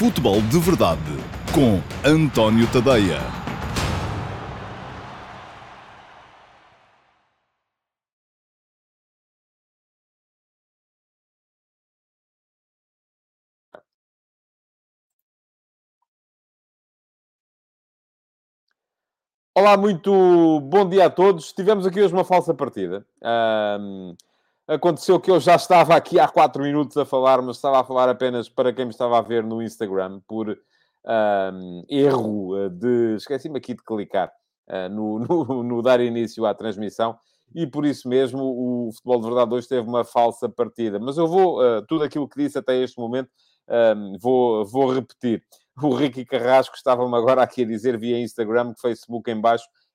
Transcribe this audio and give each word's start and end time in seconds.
Futebol 0.00 0.40
de 0.40 0.58
Verdade 0.58 1.02
com 1.54 1.78
António 2.02 2.66
Tadeia. 2.72 3.18
Olá, 19.54 19.76
muito 19.76 20.60
bom 20.60 20.88
dia 20.88 21.04
a 21.04 21.10
todos. 21.10 21.52
Tivemos 21.52 21.86
aqui 21.86 22.00
hoje 22.00 22.14
uma 22.14 22.24
falsa 22.24 22.54
partida. 22.54 23.06
Aconteceu 24.70 25.18
que 25.18 25.28
eu 25.28 25.40
já 25.40 25.56
estava 25.56 25.96
aqui 25.96 26.20
há 26.20 26.28
quatro 26.28 26.62
minutos 26.62 26.96
a 26.96 27.04
falar, 27.04 27.42
mas 27.42 27.56
estava 27.56 27.80
a 27.80 27.84
falar 27.84 28.08
apenas 28.08 28.48
para 28.48 28.72
quem 28.72 28.84
me 28.84 28.92
estava 28.92 29.18
a 29.18 29.20
ver 29.20 29.42
no 29.42 29.60
Instagram, 29.60 30.20
por 30.28 30.48
um, 30.48 31.84
erro 31.88 32.56
eh, 32.56 32.68
de. 32.68 33.16
Esqueci-me 33.16 33.58
aqui 33.58 33.74
de 33.74 33.82
clicar 33.82 34.30
uh, 34.68 34.88
no, 34.88 35.18
no, 35.26 35.62
no, 35.64 35.82
dar 35.82 36.00
início 36.00 36.46
à 36.46 36.54
transmissão, 36.54 37.18
e 37.52 37.66
por 37.66 37.84
isso 37.84 38.08
mesmo 38.08 38.44
o 38.44 38.92
Futebol 38.92 39.20
de 39.20 39.26
Verdade 39.26 39.54
hoje 39.54 39.66
teve 39.66 39.88
uma 39.88 40.04
falsa 40.04 40.48
partida. 40.48 41.00
Mas 41.00 41.18
eu 41.18 41.26
vou, 41.26 41.60
uh, 41.60 41.84
tudo 41.88 42.04
aquilo 42.04 42.28
que 42.28 42.40
disse 42.40 42.56
até 42.56 42.76
este 42.76 42.96
momento, 42.96 43.28
um, 43.96 44.18
vou, 44.20 44.64
vou 44.64 44.94
repetir. 44.94 45.42
O 45.82 45.92
Ricky 45.96 46.24
Carrasco 46.24 46.76
estava-me 46.76 47.16
agora 47.16 47.42
aqui 47.42 47.64
a 47.64 47.66
dizer 47.66 47.98
via 47.98 48.20
Instagram 48.20 48.72
que 48.72 48.80
Facebook 48.82 49.28
em. 49.32 49.42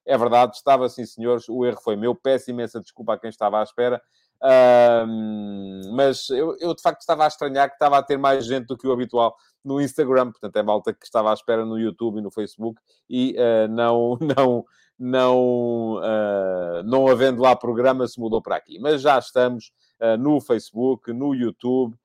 É 0.06 0.18
verdade, 0.18 0.58
estava 0.58 0.90
sim, 0.90 1.06
senhores, 1.06 1.48
o 1.48 1.66
erro 1.66 1.80
foi 1.82 1.96
meu. 1.96 2.14
Peço 2.14 2.52
imensa 2.52 2.82
desculpa 2.82 3.14
a 3.14 3.18
quem 3.18 3.30
estava 3.30 3.62
à 3.62 3.64
espera. 3.64 4.02
Uh, 4.42 5.94
mas 5.94 6.30
eu, 6.30 6.56
eu, 6.60 6.76
de 6.76 6.82
facto 6.82 7.02
estava 7.02 7.24
a 7.24 7.28
estranhar 7.28 7.68
que 7.70 7.76
estava 7.76 7.98
a 7.98 8.04
ter 8.04 8.18
mais 8.18 8.46
gente 8.46 8.68
do 8.68 8.78
que 8.78 8.88
o 8.88 8.92
habitual 8.92 9.36
no 9.64 9.82
Instagram, 9.82 10.32
portanto 10.32 10.56
é 10.58 10.64
malta 10.64 10.94
que 10.94 11.06
estava 11.06 11.32
à 11.32 11.34
espera 11.34 11.66
no 11.66 11.80
YouTube 11.80 12.20
e 12.20 12.22
no 12.22 12.30
Facebook 12.30 12.80
e 13.10 13.36
uh, 13.40 13.68
não, 13.74 14.18
não, 14.22 14.66
não, 15.00 15.94
uh, 15.96 16.84
não 16.84 17.08
havendo 17.08 17.42
lá 17.42 17.56
programa 17.56 18.08
se 18.08 18.20
mudou 18.20 18.42
para 18.42 18.58
aqui. 18.58 18.78
Mas 18.80 19.02
já 19.02 19.18
estamos 19.18 19.72
ah, 20.00 20.18
no 20.18 20.42
Facebook, 20.42 21.12
no 21.14 21.34
YouTube, 21.34 21.96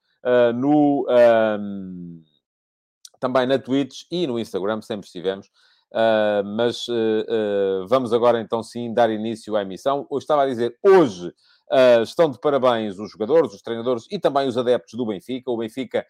no, 0.54 1.06
também 3.18 3.46
na 3.46 3.58
Twitch 3.58 4.02
e 4.10 4.26
no 4.26 4.38
Instagram, 4.38 4.80
sempre 4.80 5.06
estivemos. 5.06 5.50
Uh, 5.92 6.44
mas 6.44 6.86
uh, 6.86 6.92
uh, 6.92 7.88
vamos 7.88 8.12
agora 8.12 8.40
então 8.40 8.62
sim 8.62 8.94
dar 8.94 9.10
início 9.10 9.56
à 9.56 9.62
emissão. 9.62 10.06
Eu 10.10 10.18
estava 10.18 10.42
a 10.42 10.46
dizer, 10.46 10.76
hoje 10.82 11.32
estão 12.02 12.28
de 12.28 12.36
parabéns 12.40 12.98
os 12.98 13.12
jogadores, 13.12 13.54
os 13.54 13.62
treinadores 13.62 14.04
e 14.10 14.18
também 14.18 14.48
os 14.48 14.58
adeptos 14.58 14.94
do 14.94 15.06
Benfica. 15.06 15.52
O 15.52 15.56
Benfica 15.56 16.04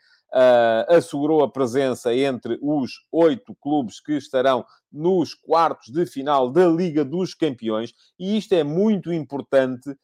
assegurou 0.88 1.42
a 1.42 1.52
presença 1.52 2.14
entre 2.14 2.58
os 2.62 2.92
oito 3.12 3.54
clubes 3.60 4.00
que 4.00 4.14
estarão 4.14 4.64
nos 4.90 5.34
quartos 5.34 5.92
de 5.92 6.06
final 6.06 6.50
da 6.50 6.66
Liga 6.66 7.04
dos 7.04 7.34
Campeões, 7.34 7.92
e 8.18 8.38
isto 8.38 8.54
é 8.54 8.64
muito 8.64 9.12
importante 9.12 9.94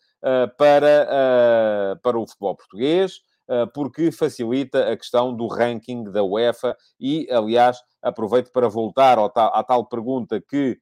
para, 0.58 1.98
para 2.02 2.18
o 2.18 2.26
futebol 2.26 2.54
português. 2.54 3.22
Porque 3.72 4.10
facilita 4.10 4.90
a 4.90 4.96
questão 4.96 5.34
do 5.34 5.46
ranking 5.46 6.04
da 6.10 6.22
UEFA 6.22 6.76
e, 6.98 7.28
aliás, 7.30 7.78
aproveito 8.02 8.50
para 8.50 8.68
voltar 8.68 9.18
à 9.18 9.62
tal 9.62 9.86
pergunta 9.86 10.40
que 10.40 10.80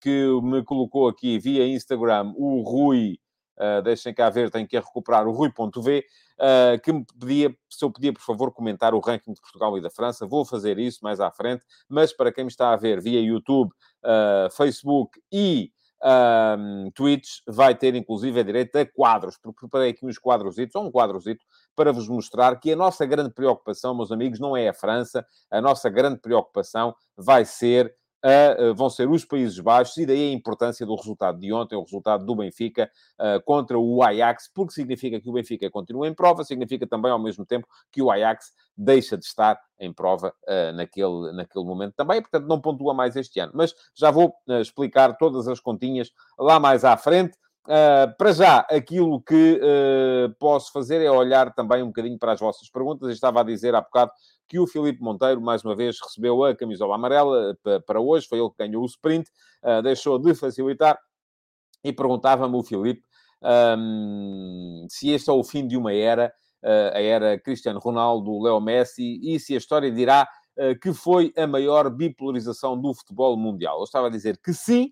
que 0.00 0.26
me 0.42 0.62
colocou 0.64 1.08
aqui 1.08 1.38
via 1.38 1.66
Instagram 1.66 2.32
o 2.36 2.62
Rui, 2.62 3.18
uh, 3.56 3.82
deixem 3.82 4.12
cá 4.14 4.30
ver, 4.30 4.50
tenho 4.50 4.66
que 4.66 4.76
recuperar 4.76 5.26
o 5.26 5.32
Rui.v, 5.32 6.04
uh, 6.38 6.80
que 6.82 6.92
me 6.92 7.04
pedia, 7.18 7.54
se 7.68 7.84
eu 7.84 7.90
podia, 7.90 8.12
por 8.12 8.22
favor, 8.22 8.52
comentar 8.52 8.94
o 8.94 9.00
ranking 9.00 9.32
de 9.32 9.40
Portugal 9.40 9.76
e 9.78 9.80
da 9.80 9.90
França. 9.90 10.26
Vou 10.26 10.44
fazer 10.44 10.78
isso 10.78 11.00
mais 11.02 11.20
à 11.20 11.30
frente, 11.30 11.64
mas 11.88 12.12
para 12.12 12.32
quem 12.32 12.44
me 12.44 12.50
está 12.50 12.72
a 12.72 12.76
ver 12.76 13.00
via 13.00 13.20
YouTube, 13.20 13.70
uh, 14.04 14.50
Facebook 14.50 15.20
e 15.32 15.72
um, 16.06 16.90
Twitch, 16.92 17.40
vai 17.48 17.74
ter 17.74 17.94
inclusive 17.96 18.38
a 18.38 18.42
direito 18.42 18.76
a 18.76 18.86
quadros, 18.86 19.36
porque 19.42 19.60
preparei 19.60 19.90
aqui 19.90 20.06
uns 20.06 20.18
quadrositos, 20.18 20.74
ou 20.76 20.86
um 20.86 20.92
quadrozito, 20.92 21.44
para 21.74 21.92
vos 21.92 22.08
mostrar 22.08 22.58
que 22.60 22.72
a 22.72 22.76
nossa 22.76 23.04
grande 23.04 23.30
preocupação, 23.30 23.94
meus 23.94 24.12
amigos, 24.12 24.38
não 24.38 24.56
é 24.56 24.68
a 24.68 24.74
França, 24.74 25.26
a 25.50 25.60
nossa 25.60 25.90
grande 25.90 26.20
preocupação 26.20 26.94
vai 27.16 27.44
ser 27.44 27.92
uh, 28.24 28.74
vão 28.74 28.88
ser 28.90 29.08
os 29.08 29.24
Países 29.24 29.58
Baixos, 29.58 29.96
e 29.96 30.06
daí 30.06 30.30
a 30.30 30.32
importância 30.32 30.84
do 30.84 30.94
resultado 30.94 31.38
de 31.38 31.52
ontem, 31.52 31.76
o 31.76 31.82
resultado 31.82 32.24
do 32.24 32.34
Benfica 32.36 32.90
uh, 33.18 33.42
contra 33.44 33.78
o 33.78 34.02
Ajax, 34.02 34.50
porque 34.54 34.72
significa 34.72 35.20
que 35.20 35.28
o 35.28 35.32
Benfica 35.32 35.70
continua 35.70 36.08
em 36.08 36.14
prova, 36.14 36.44
significa 36.44 36.86
também 36.86 37.10
ao 37.10 37.18
mesmo 37.18 37.44
tempo 37.44 37.66
que 37.90 38.02
o 38.02 38.10
Ajax 38.10 38.52
deixa 38.76 39.16
de 39.16 39.24
estar 39.24 39.58
em 39.78 39.92
prova 39.92 40.34
uh, 40.44 40.72
naquele, 40.74 41.32
naquele 41.32 41.64
momento 41.64 41.94
também, 41.94 42.20
portanto 42.20 42.46
não 42.46 42.60
pontua 42.60 42.94
mais 42.94 43.16
este 43.16 43.40
ano. 43.40 43.52
Mas 43.54 43.74
já 43.94 44.10
vou 44.10 44.34
explicar 44.60 45.16
todas 45.16 45.48
as 45.48 45.60
continhas 45.60 46.10
lá 46.38 46.58
mais 46.60 46.84
à 46.84 46.96
frente. 46.96 47.36
Uh, 47.66 48.14
para 48.16 48.30
já, 48.30 48.58
aquilo 48.70 49.20
que 49.20 49.60
uh, 49.60 50.32
posso 50.38 50.70
fazer 50.70 51.02
é 51.02 51.10
olhar 51.10 51.52
também 51.52 51.82
um 51.82 51.88
bocadinho 51.88 52.16
para 52.16 52.32
as 52.32 52.38
vossas 52.38 52.70
perguntas. 52.70 53.08
Eu 53.08 53.12
estava 53.12 53.40
a 53.40 53.44
dizer 53.44 53.74
há 53.74 53.80
bocado 53.80 54.12
que 54.48 54.58
o 54.58 54.66
Filipe 54.66 55.02
Monteiro, 55.02 55.40
mais 55.40 55.64
uma 55.64 55.74
vez, 55.74 55.98
recebeu 56.00 56.44
a 56.44 56.54
camisola 56.54 56.94
amarela 56.94 57.56
eh, 57.66 57.78
para 57.80 58.00
hoje, 58.00 58.26
foi 58.28 58.38
ele 58.38 58.50
que 58.50 58.56
ganhou 58.58 58.82
o 58.82 58.86
sprint, 58.86 59.28
uh, 59.62 59.82
deixou 59.82 60.18
de 60.18 60.34
facilitar 60.34 60.98
e 61.84 61.92
perguntava-me 61.92 62.56
o 62.56 62.62
Filipe 62.62 63.02
um, 63.42 64.86
se 64.88 65.10
este 65.10 65.30
é 65.30 65.32
o 65.32 65.44
fim 65.44 65.66
de 65.66 65.76
uma 65.76 65.92
era, 65.92 66.32
a 66.62 67.00
era 67.00 67.38
Cristiano 67.38 67.78
Ronaldo, 67.78 68.42
Leo 68.42 68.60
Messi, 68.60 69.20
e 69.22 69.38
se 69.38 69.54
a 69.54 69.58
história 69.58 69.92
dirá 69.92 70.26
que 70.82 70.92
foi 70.92 71.32
a 71.36 71.46
maior 71.46 71.88
bipolarização 71.90 72.80
do 72.80 72.92
futebol 72.94 73.36
mundial. 73.36 73.78
Eu 73.78 73.84
estava 73.84 74.08
a 74.08 74.10
dizer 74.10 74.38
que 74.42 74.52
sim, 74.52 74.90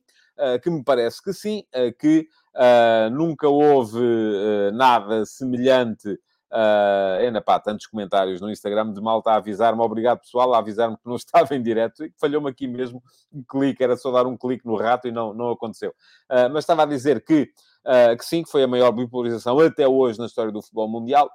que 0.63 0.71
me 0.71 0.85
parece 0.85 1.23
que 1.23 1.33
sim, 1.33 1.65
que 1.99 2.29
nunca 3.11 3.49
houve 3.49 3.99
nada 4.75 5.25
semelhante. 5.25 6.17
Uh, 6.55 7.43
pá, 7.43 7.59
tantos 7.59 7.87
comentários 7.87 8.41
no 8.41 8.49
Instagram 8.49 8.93
de 8.93 9.01
malta 9.01 9.33
a 9.33 9.37
avisar-me, 9.37 9.83
obrigado 9.83 10.21
pessoal, 10.21 10.55
a 10.55 10.59
avisar-me 10.59 10.97
que 10.97 11.05
não 11.05 11.17
estava 11.17 11.53
em 11.57 11.61
direto 11.61 12.05
e 12.05 12.13
falhou-me 12.17 12.49
aqui 12.49 12.69
mesmo 12.69 13.03
um 13.33 13.43
clique, 13.43 13.83
era 13.83 13.97
só 13.97 14.13
dar 14.13 14.25
um 14.25 14.37
clique 14.37 14.65
no 14.65 14.77
rato 14.77 15.09
e 15.09 15.11
não, 15.11 15.35
não 15.35 15.51
aconteceu. 15.51 15.91
Uh, 16.31 16.49
mas 16.53 16.59
estava 16.59 16.85
a 16.85 16.87
dizer 16.87 17.25
que, 17.25 17.51
uh, 17.85 18.17
que 18.17 18.25
sim, 18.25 18.45
que 18.45 18.51
foi 18.51 18.63
a 18.63 18.69
maior 18.69 18.93
bipolarização 18.93 19.59
até 19.59 19.89
hoje 19.89 20.17
na 20.21 20.27
história 20.27 20.53
do 20.53 20.63
futebol 20.63 20.89
mundial 20.89 21.29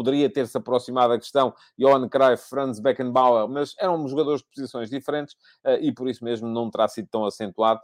poderia 0.00 0.30
ter-se 0.32 0.56
aproximado 0.56 1.12
a 1.12 1.18
questão 1.18 1.52
Johan 1.78 2.08
Cruyff, 2.08 2.48
Franz 2.48 2.80
Beckenbauer, 2.80 3.46
mas 3.46 3.74
eram 3.78 4.08
jogadores 4.08 4.40
de 4.40 4.48
posições 4.48 4.88
diferentes 4.88 5.34
uh, 5.66 5.76
e 5.78 5.92
por 5.92 6.08
isso 6.08 6.24
mesmo 6.24 6.48
não 6.48 6.70
terá 6.70 6.88
sido 6.88 7.08
tão 7.10 7.26
acentuado. 7.26 7.80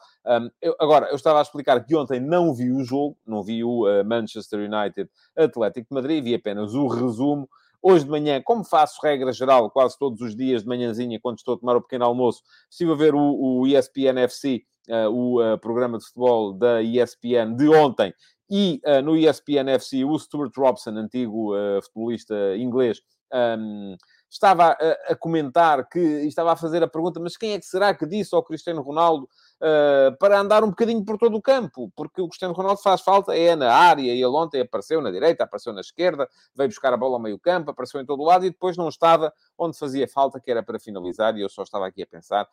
Eu, 0.63 0.75
agora, 0.81 1.09
eu 1.09 1.17
estava 1.17 1.39
a 1.39 1.43
explicar 1.43 1.85
que 1.85 1.95
ontem 1.95 2.19
não 2.19 2.55
vi 2.55 2.73
o 2.73 2.83
jogo, 2.83 3.19
não 3.27 3.43
vi 3.43 3.63
o 3.63 3.85
uh, 3.85 4.05
Manchester 4.05 4.61
United 4.61 5.11
Atlético 5.37 5.89
de 5.91 5.95
Madrid, 5.95 6.25
vi 6.25 6.35
apenas 6.35 6.75
o 6.75 6.87
resumo. 6.87 7.49
Hoje 7.83 8.05
de 8.05 8.11
manhã, 8.11 8.43
como 8.43 8.65
faço 8.65 8.99
regra 9.03 9.33
geral, 9.33 9.71
quase 9.71 9.99
todos 9.99 10.21
os 10.21 10.35
dias 10.35 10.63
de 10.63 10.69
manhãzinha, 10.69 11.21
quando 11.21 11.39
estou 11.39 11.55
a 11.55 11.59
tomar 11.59 11.77
o 11.77 11.83
pequeno 11.83 12.05
almoço, 12.05 12.43
estive 12.71 12.93
a 12.93 12.97
ver 12.97 13.15
o, 13.15 13.21
o 13.21 13.67
ESPN 13.67 14.19
FC, 14.23 14.65
uh, 14.89 15.11
o 15.11 15.43
uh, 15.43 15.59
programa 15.59 15.99
de 15.99 16.05
futebol 16.05 16.53
da 16.53 16.83
ESPN 16.83 17.55
de 17.57 17.69
ontem, 17.69 18.13
e 18.49 18.81
uh, 18.85 19.03
no 19.03 19.17
ESPN 19.17 19.71
FC, 19.71 20.05
o 20.05 20.19
Stuart 20.19 20.53
Robson, 20.57 20.91
antigo 20.91 21.55
uh, 21.55 21.83
futebolista 21.83 22.57
inglês, 22.57 23.03
um, 23.33 23.97
estava 24.31 24.77
a, 24.81 25.13
a, 25.13 25.17
comentar 25.17 25.89
que 25.89 25.99
estava 25.99 26.53
a 26.53 26.57
fazer 26.57 26.83
a 26.83 26.89
pergunta: 26.89 27.19
mas 27.19 27.37
quem 27.37 27.53
é 27.53 27.59
que 27.59 27.67
será 27.67 27.95
que 27.95 28.07
disse 28.07 28.35
ao 28.35 28.43
Cristiano 28.43 28.83
Ronaldo 28.83 29.25
uh, 29.25 30.17
para 30.19 30.39
andar 30.39 30.63
um 30.63 30.71
bocadinho 30.71 31.05
por 31.05 31.19
todo 31.19 31.37
o 31.37 31.43
campo? 31.43 31.91
Porque 31.97 32.21
o 32.21 32.29
Cristiano 32.29 32.55
Ronaldo 32.55 32.81
faz 32.81 33.01
falta, 33.01 33.37
é 33.37 33.57
na 33.57 33.73
área, 33.73 34.03
e 34.03 34.09
ele 34.11 34.27
ontem 34.27 34.61
apareceu 34.61 35.01
na 35.01 35.11
direita, 35.11 35.45
apareceu 35.45 35.73
na 35.73 35.81
esquerda, 35.81 36.29
veio 36.55 36.69
buscar 36.69 36.93
a 36.93 36.97
bola 36.97 37.17
ao 37.17 37.23
meio 37.23 37.39
campo, 37.39 37.71
apareceu 37.71 38.01
em 38.01 38.07
todo 38.07 38.21
o 38.21 38.25
lado 38.25 38.45
e 38.45 38.51
depois 38.51 38.77
não 38.77 38.89
estava 38.89 39.33
onde 39.59 39.79
fazia 39.79 40.07
falta, 40.07 40.41
que 40.41 40.51
era 40.51 40.63
para 40.63 40.79
finalizar, 40.79 41.37
e 41.37 41.41
eu 41.41 41.49
só 41.49 41.63
estava 41.63 41.87
aqui 41.87 42.03
a 42.03 42.07
pensar. 42.07 42.49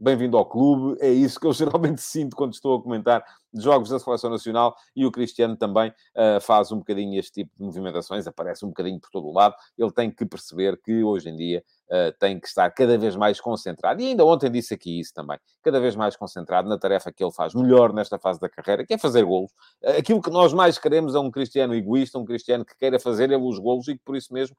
Bem-vindo 0.00 0.36
ao 0.36 0.46
clube, 0.46 0.96
é 1.00 1.10
isso 1.10 1.40
que 1.40 1.46
eu 1.48 1.52
geralmente 1.52 2.00
sinto 2.00 2.36
quando 2.36 2.52
estou 2.52 2.78
a 2.78 2.82
comentar 2.82 3.24
jogos 3.52 3.88
da 3.88 3.98
Seleção 3.98 4.30
Nacional 4.30 4.76
e 4.94 5.04
o 5.04 5.10
Cristiano 5.10 5.56
também 5.56 5.90
uh, 5.90 6.40
faz 6.40 6.70
um 6.70 6.78
bocadinho 6.78 7.18
este 7.18 7.42
tipo 7.42 7.50
de 7.56 7.64
movimentações, 7.64 8.24
aparece 8.24 8.64
um 8.64 8.68
bocadinho 8.68 9.00
por 9.00 9.10
todo 9.10 9.26
o 9.26 9.32
lado. 9.32 9.56
Ele 9.76 9.90
tem 9.90 10.08
que 10.08 10.24
perceber 10.24 10.80
que 10.80 11.02
hoje 11.02 11.28
em 11.28 11.34
dia 11.34 11.64
uh, 11.90 12.12
tem 12.18 12.38
que 12.38 12.46
estar 12.46 12.70
cada 12.70 12.96
vez 12.98 13.16
mais 13.16 13.40
concentrado. 13.40 14.00
E 14.00 14.08
ainda 14.08 14.24
ontem 14.24 14.50
disse 14.50 14.74
aqui 14.74 15.00
isso 15.00 15.12
também, 15.14 15.38
cada 15.62 15.80
vez 15.80 15.96
mais 15.96 16.16
concentrado 16.16 16.68
na 16.68 16.78
tarefa 16.78 17.12
que 17.12 17.22
ele 17.22 17.32
faz 17.32 17.54
melhor 17.54 17.92
nesta 17.92 18.18
fase 18.18 18.40
da 18.40 18.48
carreira, 18.48 18.86
que 18.86 18.94
é 18.94 18.98
fazer 18.98 19.24
golos. 19.24 19.50
Uh, 19.82 19.98
aquilo 19.98 20.20
que 20.20 20.30
nós 20.30 20.52
mais 20.52 20.78
queremos 20.78 21.14
é 21.14 21.18
um 21.18 21.30
Cristiano 21.30 21.74
egoísta, 21.74 22.18
um 22.18 22.24
Cristiano 22.24 22.64
que 22.64 22.76
queira 22.76 22.98
fazer 22.98 23.24
ele 23.24 23.36
os 23.36 23.58
golos 23.58 23.88
e 23.88 23.96
que 23.96 24.02
por 24.04 24.16
isso 24.16 24.32
mesmo 24.32 24.56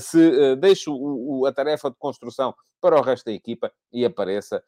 se 0.00 0.56
deixe 0.56 0.88
o, 0.88 0.94
o, 0.94 1.46
a 1.46 1.52
tarefa 1.52 1.90
de 1.90 1.96
construção 1.96 2.54
para 2.80 2.98
o 2.98 3.02
resto 3.02 3.26
da 3.26 3.32
equipa 3.32 3.72
e 3.92 4.04
apareça 4.04 4.62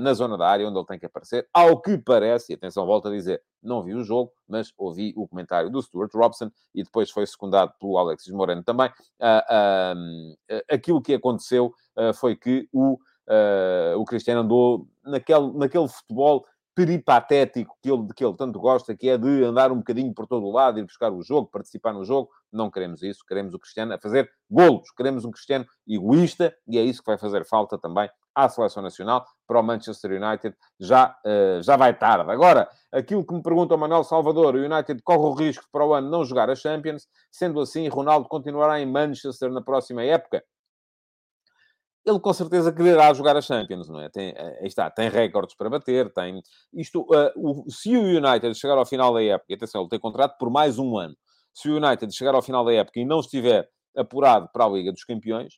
na 0.00 0.12
zona 0.12 0.36
da 0.36 0.48
área 0.48 0.68
onde 0.68 0.78
ele 0.78 0.86
tem 0.86 0.98
que 0.98 1.06
aparecer. 1.06 1.46
Ao 1.52 1.80
que 1.80 1.96
parece, 1.98 2.52
e 2.52 2.54
atenção, 2.54 2.86
volta 2.86 3.08
a 3.08 3.12
dizer, 3.12 3.42
não 3.62 3.82
vi 3.82 3.94
o 3.94 4.04
jogo, 4.04 4.32
mas 4.48 4.72
ouvi 4.76 5.12
o 5.16 5.26
comentário 5.28 5.70
do 5.70 5.82
Stuart 5.82 6.12
Robson 6.14 6.50
e 6.74 6.82
depois 6.82 7.10
foi 7.10 7.26
secundado 7.26 7.72
pelo 7.78 7.98
Alexis 7.98 8.32
Moreno 8.32 8.62
também. 8.62 8.90
Uh, 9.20 10.36
aquilo 10.70 11.02
que 11.02 11.14
aconteceu 11.14 11.72
uh, 11.96 12.14
foi 12.14 12.36
que 12.36 12.68
o, 12.72 12.98
o 13.96 14.04
Cristiano 14.04 14.40
andou 14.40 14.88
naquele, 15.04 15.52
naquele 15.52 15.88
futebol 15.88 16.44
peripatético 16.74 17.76
que 17.82 17.90
ele, 17.90 18.06
de 18.06 18.14
que 18.14 18.24
ele 18.24 18.36
tanto 18.36 18.58
gosta, 18.58 18.96
que 18.96 19.08
é 19.08 19.18
de 19.18 19.44
andar 19.44 19.72
um 19.72 19.78
bocadinho 19.78 20.12
por 20.14 20.26
todo 20.26 20.46
o 20.46 20.52
lado, 20.52 20.78
ir 20.78 20.84
buscar 20.84 21.12
o 21.12 21.22
jogo, 21.22 21.50
participar 21.50 21.92
no 21.92 22.04
jogo. 22.04 22.30
Não 22.52 22.70
queremos 22.70 23.02
isso, 23.02 23.24
queremos 23.26 23.54
o 23.54 23.58
Cristiano 23.58 23.94
a 23.94 23.98
fazer 23.98 24.30
golos, 24.50 24.90
queremos 24.96 25.24
um 25.24 25.30
Cristiano 25.30 25.66
egoísta 25.86 26.54
e 26.66 26.78
é 26.78 26.82
isso 26.82 27.00
que 27.00 27.10
vai 27.10 27.18
fazer 27.18 27.44
falta 27.44 27.78
também 27.78 28.08
à 28.34 28.48
seleção 28.48 28.82
nacional. 28.82 29.24
Para 29.46 29.60
o 29.60 29.62
Manchester 29.62 30.12
United 30.12 30.56
já, 30.78 31.16
uh, 31.26 31.62
já 31.62 31.76
vai 31.76 31.96
tarde. 31.96 32.30
Agora, 32.30 32.68
aquilo 32.92 33.26
que 33.26 33.34
me 33.34 33.42
pergunta 33.42 33.74
o 33.74 33.78
Manuel 33.78 34.04
Salvador, 34.04 34.54
o 34.54 34.58
United 34.58 35.00
corre 35.02 35.18
o 35.18 35.34
risco 35.34 35.64
para 35.72 35.84
o 35.84 35.92
ano 35.92 36.08
não 36.08 36.24
jogar 36.24 36.48
a 36.50 36.54
Champions, 36.54 37.06
sendo 37.30 37.60
assim, 37.60 37.88
Ronaldo 37.88 38.28
continuará 38.28 38.80
em 38.80 38.86
Manchester 38.86 39.50
na 39.50 39.60
próxima 39.60 40.02
época? 40.02 40.42
Ele 42.10 42.20
com 42.20 42.32
certeza 42.32 42.72
quererá 42.72 43.12
jogar 43.14 43.36
a 43.36 43.40
Champions, 43.40 43.88
não 43.88 44.00
é? 44.00 44.08
Tem, 44.08 44.30
eh, 44.36 44.58
aí 44.60 44.66
está, 44.66 44.90
tem 44.90 45.08
recordes 45.08 45.54
para 45.56 45.70
bater, 45.70 46.12
tem... 46.12 46.42
Isto, 46.72 47.02
uh, 47.02 47.30
o, 47.36 47.70
se 47.70 47.96
o 47.96 48.02
United 48.02 48.54
chegar 48.54 48.76
ao 48.76 48.86
final 48.86 49.14
da 49.14 49.22
época, 49.22 49.54
atenção, 49.54 49.82
ele 49.82 49.90
tem 49.90 49.98
contrato 49.98 50.36
por 50.38 50.50
mais 50.50 50.78
um 50.78 50.98
ano, 50.98 51.16
se 51.54 51.68
o 51.70 51.76
United 51.76 52.14
chegar 52.14 52.34
ao 52.34 52.42
final 52.42 52.64
da 52.64 52.72
época 52.72 53.00
e 53.00 53.04
não 53.04 53.20
estiver 53.20 53.68
apurado 53.96 54.48
para 54.52 54.64
a 54.64 54.68
Liga 54.68 54.92
dos 54.92 55.04
Campeões, 55.04 55.54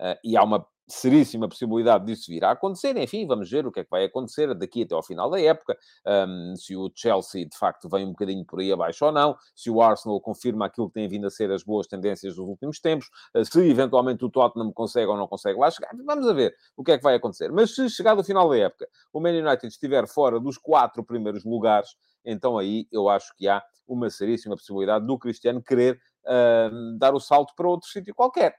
uh, 0.00 0.18
e 0.24 0.36
há 0.36 0.42
uma 0.42 0.66
seríssima 0.92 1.48
possibilidade 1.48 2.06
disso 2.06 2.26
vir 2.28 2.44
a 2.44 2.52
acontecer. 2.52 2.96
Enfim, 2.96 3.26
vamos 3.26 3.50
ver 3.50 3.66
o 3.66 3.72
que 3.72 3.80
é 3.80 3.84
que 3.84 3.90
vai 3.90 4.04
acontecer 4.04 4.54
daqui 4.54 4.82
até 4.82 4.94
ao 4.94 5.02
final 5.02 5.30
da 5.30 5.40
época. 5.40 5.76
Um, 6.06 6.54
se 6.56 6.76
o 6.76 6.90
Chelsea, 6.94 7.46
de 7.46 7.56
facto, 7.56 7.88
vem 7.88 8.04
um 8.04 8.10
bocadinho 8.10 8.44
por 8.44 8.60
aí 8.60 8.72
abaixo 8.72 9.04
ou 9.04 9.12
não. 9.12 9.36
Se 9.54 9.70
o 9.70 9.80
Arsenal 9.80 10.20
confirma 10.20 10.66
aquilo 10.66 10.88
que 10.88 10.94
tem 10.94 11.08
vindo 11.08 11.26
a 11.26 11.30
ser 11.30 11.50
as 11.50 11.62
boas 11.62 11.86
tendências 11.86 12.36
dos 12.36 12.46
últimos 12.46 12.80
tempos. 12.80 13.08
Uh, 13.34 13.44
se, 13.44 13.60
eventualmente, 13.68 14.24
o 14.24 14.30
Tottenham 14.30 14.72
consegue 14.72 15.06
ou 15.06 15.16
não 15.16 15.26
consegue 15.26 15.58
lá 15.58 15.70
chegar. 15.70 15.90
Vamos 16.04 16.34
ver 16.34 16.54
o 16.76 16.84
que 16.84 16.92
é 16.92 16.98
que 16.98 17.04
vai 17.04 17.14
acontecer. 17.14 17.50
Mas 17.52 17.74
se 17.74 17.88
chegar 17.88 18.16
ao 18.16 18.24
final 18.24 18.48
da 18.48 18.56
época, 18.56 18.88
o 19.12 19.20
Man 19.20 19.30
United 19.30 19.66
estiver 19.66 20.06
fora 20.06 20.38
dos 20.40 20.58
quatro 20.58 21.04
primeiros 21.04 21.44
lugares, 21.44 21.90
então 22.24 22.58
aí 22.58 22.86
eu 22.90 23.08
acho 23.08 23.34
que 23.36 23.48
há 23.48 23.62
uma 23.86 24.08
seríssima 24.10 24.56
possibilidade 24.56 25.06
do 25.06 25.18
Cristiano 25.18 25.62
querer 25.62 26.00
uh, 26.24 26.98
dar 26.98 27.14
o 27.14 27.20
salto 27.20 27.54
para 27.56 27.68
outro 27.68 27.88
sítio 27.88 28.14
qualquer. 28.14 28.54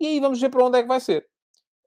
E 0.00 0.06
aí 0.06 0.20
vamos 0.20 0.40
ver 0.40 0.50
para 0.50 0.64
onde 0.64 0.78
é 0.78 0.82
que 0.82 0.88
vai 0.88 1.00
ser. 1.00 1.26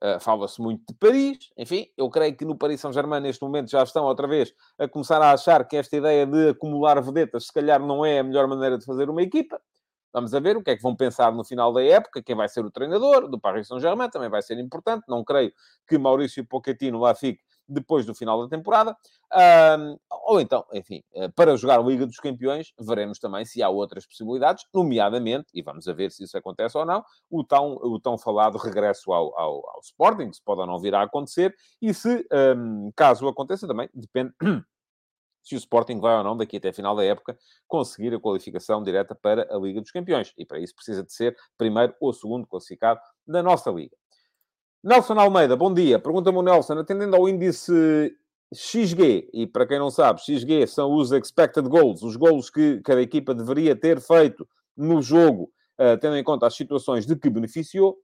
Uh, 0.02 0.20
Fala-se 0.20 0.60
muito 0.62 0.84
de 0.88 0.94
Paris, 0.94 1.50
enfim, 1.56 1.88
eu 1.96 2.08
creio 2.08 2.36
que 2.36 2.44
no 2.44 2.56
Paris 2.56 2.80
Saint-Germain 2.80 3.20
neste 3.20 3.42
momento 3.42 3.68
já 3.68 3.82
estão 3.82 4.04
outra 4.04 4.28
vez 4.28 4.54
a 4.78 4.86
começar 4.86 5.20
a 5.20 5.32
achar 5.32 5.66
que 5.66 5.76
esta 5.76 5.96
ideia 5.96 6.24
de 6.24 6.50
acumular 6.50 7.02
vedetas 7.02 7.46
se 7.46 7.52
calhar 7.52 7.80
não 7.80 8.06
é 8.06 8.20
a 8.20 8.22
melhor 8.22 8.46
maneira 8.46 8.78
de 8.78 8.84
fazer 8.84 9.10
uma 9.10 9.22
equipa. 9.22 9.60
Vamos 10.12 10.32
a 10.34 10.40
ver 10.40 10.56
o 10.56 10.62
que 10.62 10.70
é 10.70 10.76
que 10.76 10.82
vão 10.82 10.94
pensar 10.94 11.32
no 11.32 11.44
final 11.44 11.72
da 11.72 11.82
época, 11.82 12.22
quem 12.22 12.36
vai 12.36 12.48
ser 12.48 12.64
o 12.64 12.70
treinador 12.70 13.28
do 13.28 13.40
Paris 13.40 13.66
Saint-Germain 13.66 14.08
também 14.08 14.30
vai 14.30 14.40
ser 14.40 14.58
importante. 14.58 15.04
Não 15.08 15.24
creio 15.24 15.52
que 15.86 15.98
Maurício 15.98 16.46
Pochettino 16.46 17.00
lá 17.00 17.12
fique 17.14 17.42
depois 17.68 18.06
do 18.06 18.14
final 18.14 18.42
da 18.42 18.48
temporada. 18.48 18.96
Um, 19.78 19.98
ou 20.26 20.40
então, 20.40 20.64
enfim, 20.72 21.02
eh, 21.14 21.28
para 21.28 21.56
jogar 21.56 21.78
a 21.78 21.82
Liga 21.82 22.06
dos 22.06 22.18
Campeões, 22.18 22.72
veremos 22.80 23.18
também 23.18 23.44
se 23.44 23.62
há 23.62 23.68
outras 23.68 24.06
possibilidades, 24.06 24.64
nomeadamente, 24.72 25.48
e 25.52 25.60
vamos 25.60 25.86
a 25.86 25.92
ver 25.92 26.10
se 26.10 26.24
isso 26.24 26.36
acontece 26.36 26.78
ou 26.78 26.86
não, 26.86 27.04
o 27.30 27.44
tão, 27.44 27.74
o 27.74 28.00
tão 28.00 28.16
falado 28.16 28.56
regresso 28.56 29.12
ao, 29.12 29.38
ao, 29.38 29.70
ao 29.70 29.80
Sporting, 29.82 30.32
se 30.32 30.42
pode 30.42 30.60
ou 30.60 30.66
não 30.66 30.78
vir 30.78 30.94
a 30.94 31.02
acontecer, 31.02 31.54
e 31.80 31.92
se, 31.92 32.26
um, 32.56 32.90
caso 32.96 33.28
aconteça 33.28 33.66
também, 33.66 33.88
depende 33.92 34.32
se 35.42 35.54
o 35.54 35.58
Sporting 35.58 35.98
vai 35.98 36.16
ou 36.16 36.24
não, 36.24 36.36
daqui 36.36 36.58
até 36.58 36.68
a 36.68 36.72
final 36.72 36.94
da 36.94 37.04
época, 37.04 37.38
conseguir 37.66 38.14
a 38.14 38.20
qualificação 38.20 38.82
direta 38.82 39.14
para 39.14 39.48
a 39.54 39.58
Liga 39.58 39.80
dos 39.80 39.90
Campeões. 39.90 40.32
E 40.36 40.44
para 40.44 40.60
isso 40.60 40.74
precisa 40.74 41.02
de 41.02 41.12
ser 41.12 41.36
primeiro 41.56 41.94
ou 42.00 42.12
segundo 42.12 42.46
classificado 42.46 43.00
da 43.26 43.42
nossa 43.42 43.70
Liga. 43.70 43.96
Nelson 44.82 45.18
Almeida, 45.18 45.56
bom 45.56 45.74
dia. 45.74 45.98
Pergunta-me 45.98 46.38
o 46.38 46.42
Nelson, 46.42 46.74
atendendo 46.74 47.16
ao 47.16 47.28
índice 47.28 48.14
XG, 48.54 49.28
e 49.32 49.44
para 49.44 49.66
quem 49.66 49.76
não 49.78 49.90
sabe, 49.90 50.20
XG 50.20 50.68
são 50.68 50.94
os 50.94 51.10
expected 51.10 51.68
goals, 51.68 52.02
os 52.02 52.14
golos 52.14 52.48
que 52.48 52.80
cada 52.82 53.02
equipa 53.02 53.34
deveria 53.34 53.74
ter 53.74 54.00
feito 54.00 54.48
no 54.76 55.02
jogo, 55.02 55.50
uh, 55.80 55.98
tendo 56.00 56.16
em 56.16 56.22
conta 56.22 56.46
as 56.46 56.54
situações 56.54 57.04
de 57.04 57.16
que 57.16 57.28
beneficiou, 57.28 57.96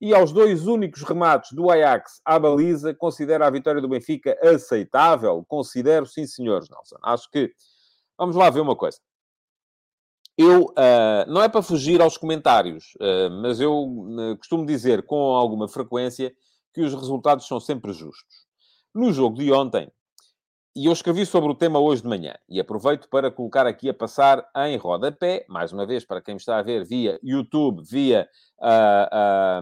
e 0.00 0.14
aos 0.14 0.32
dois 0.32 0.68
únicos 0.68 1.02
remates 1.02 1.50
do 1.50 1.68
Ajax 1.68 2.20
à 2.24 2.38
baliza, 2.38 2.94
considera 2.94 3.48
a 3.48 3.50
vitória 3.50 3.82
do 3.82 3.88
Benfica 3.88 4.38
aceitável? 4.40 5.44
Considero, 5.48 6.06
sim, 6.06 6.26
senhores, 6.26 6.68
Nelson. 6.70 6.96
Acho 7.02 7.28
que... 7.28 7.52
Vamos 8.16 8.36
lá 8.36 8.48
ver 8.50 8.60
uma 8.60 8.76
coisa 8.76 8.98
eu, 10.36 10.64
uh, 10.64 11.28
não 11.28 11.42
é 11.42 11.48
para 11.48 11.62
fugir 11.62 12.00
aos 12.00 12.16
comentários, 12.16 12.94
uh, 12.96 13.30
mas 13.42 13.60
eu 13.60 13.84
uh, 13.84 14.36
costumo 14.38 14.64
dizer 14.64 15.04
com 15.04 15.16
alguma 15.16 15.68
frequência 15.68 16.32
que 16.72 16.80
os 16.80 16.94
resultados 16.94 17.46
são 17.46 17.60
sempre 17.60 17.92
justos. 17.92 18.46
No 18.94 19.12
jogo 19.12 19.36
de 19.36 19.52
ontem, 19.52 19.90
e 20.74 20.86
eu 20.86 20.92
escrevi 20.92 21.26
sobre 21.26 21.50
o 21.50 21.54
tema 21.54 21.80
hoje 21.80 22.02
de 22.02 22.08
manhã, 22.08 22.34
e 22.48 22.60
aproveito 22.60 23.08
para 23.08 23.30
colocar 23.30 23.66
aqui 23.66 23.88
a 23.88 23.94
passar 23.94 24.44
em 24.56 24.76
rodapé, 24.76 25.44
mais 25.48 25.72
uma 25.72 25.84
vez, 25.84 26.04
para 26.04 26.22
quem 26.22 26.36
está 26.36 26.58
a 26.58 26.62
ver 26.62 26.84
via 26.84 27.18
YouTube, 27.22 27.82
via 27.82 28.28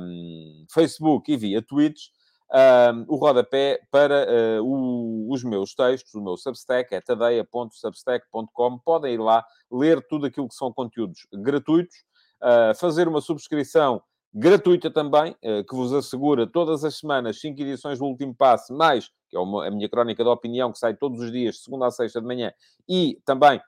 um, 0.00 0.66
Facebook 0.72 1.32
e 1.32 1.36
via 1.36 1.62
Twitch, 1.62 2.08
um, 2.50 3.04
o 3.08 3.16
rodapé 3.16 3.80
para 3.90 4.26
uh, 4.26 4.64
o, 4.64 5.32
os 5.32 5.44
meus 5.44 5.74
textos, 5.74 6.14
o 6.14 6.22
meu 6.22 6.36
Substack, 6.36 6.94
é 6.94 7.00
tadeia.substack.com. 7.00 8.78
Podem 8.78 9.14
ir 9.14 9.20
lá, 9.20 9.44
ler 9.70 10.04
tudo 10.08 10.26
aquilo 10.26 10.48
que 10.48 10.54
são 10.54 10.72
conteúdos 10.72 11.26
gratuitos, 11.32 11.96
uh, 12.42 12.74
fazer 12.76 13.06
uma 13.06 13.20
subscrição 13.20 14.02
gratuita 14.32 14.90
também, 14.90 15.32
uh, 15.32 15.64
que 15.68 15.74
vos 15.74 15.92
assegura 15.92 16.46
todas 16.46 16.84
as 16.84 16.96
semanas 16.96 17.40
cinco 17.40 17.60
edições 17.60 17.98
do 17.98 18.06
Último 18.06 18.34
Passo, 18.34 18.74
mais, 18.74 19.10
que 19.28 19.36
é 19.36 19.40
uma, 19.40 19.66
a 19.66 19.70
minha 19.70 19.88
crónica 19.88 20.22
de 20.22 20.30
opinião, 20.30 20.72
que 20.72 20.78
sai 20.78 20.94
todos 20.94 21.20
os 21.20 21.30
dias, 21.30 21.62
segunda 21.62 21.86
a 21.86 21.90
sexta 21.90 22.20
de 22.20 22.26
manhã, 22.26 22.52
e 22.88 23.20
também 23.24 23.60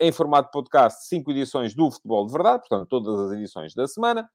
em 0.00 0.10
formato 0.10 0.50
podcast, 0.50 1.06
cinco 1.06 1.30
edições 1.30 1.74
do 1.74 1.90
Futebol 1.90 2.26
de 2.26 2.32
Verdade, 2.32 2.64
portanto, 2.66 2.88
todas 2.88 3.20
as 3.20 3.32
edições 3.32 3.74
da 3.74 3.86
semana. 3.86 4.28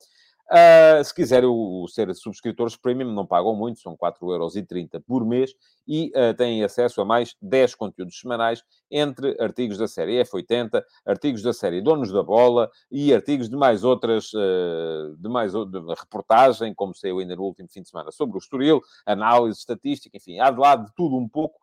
Uh, 0.52 1.04
se 1.04 1.12
quiserem 1.12 1.50
ser 1.88 2.14
subscritores 2.14 2.76
premium, 2.76 3.12
não 3.12 3.26
pagam 3.26 3.56
muito, 3.56 3.80
são 3.80 3.98
4,30€ 3.98 5.02
por 5.04 5.26
mês 5.26 5.56
e 5.88 6.12
uh, 6.16 6.36
têm 6.36 6.64
acesso 6.64 7.02
a 7.02 7.06
mais 7.06 7.36
10 7.42 7.74
conteúdos 7.74 8.20
semanais, 8.20 8.64
entre 8.92 9.36
artigos 9.42 9.76
da 9.80 9.88
série 9.88 10.24
F80, 10.24 10.84
artigos 11.04 11.42
da 11.42 11.52
série 11.52 11.82
Donos 11.82 12.12
da 12.12 12.22
Bola 12.22 12.70
e 12.92 13.12
artigos 13.12 13.50
de 13.50 13.56
mais 13.56 13.84
outras, 13.84 14.32
uh, 14.34 15.16
de 15.18 15.28
mais 15.28 15.54
de 15.54 15.80
reportagem, 16.00 16.75
como 16.75 16.94
saiu 16.94 17.18
ainda 17.18 17.36
no 17.36 17.42
último 17.42 17.68
fim 17.68 17.82
de 17.82 17.90
semana, 17.90 18.12
sobre 18.12 18.38
o 18.38 18.40
Estoril, 18.40 18.82
análise 19.04 19.58
estatística, 19.58 20.16
enfim, 20.16 20.40
há 20.40 20.52
de 20.52 20.60
lado 20.60 20.86
de 20.86 20.94
tudo 20.94 21.18
um 21.18 21.28
pouco, 21.28 21.60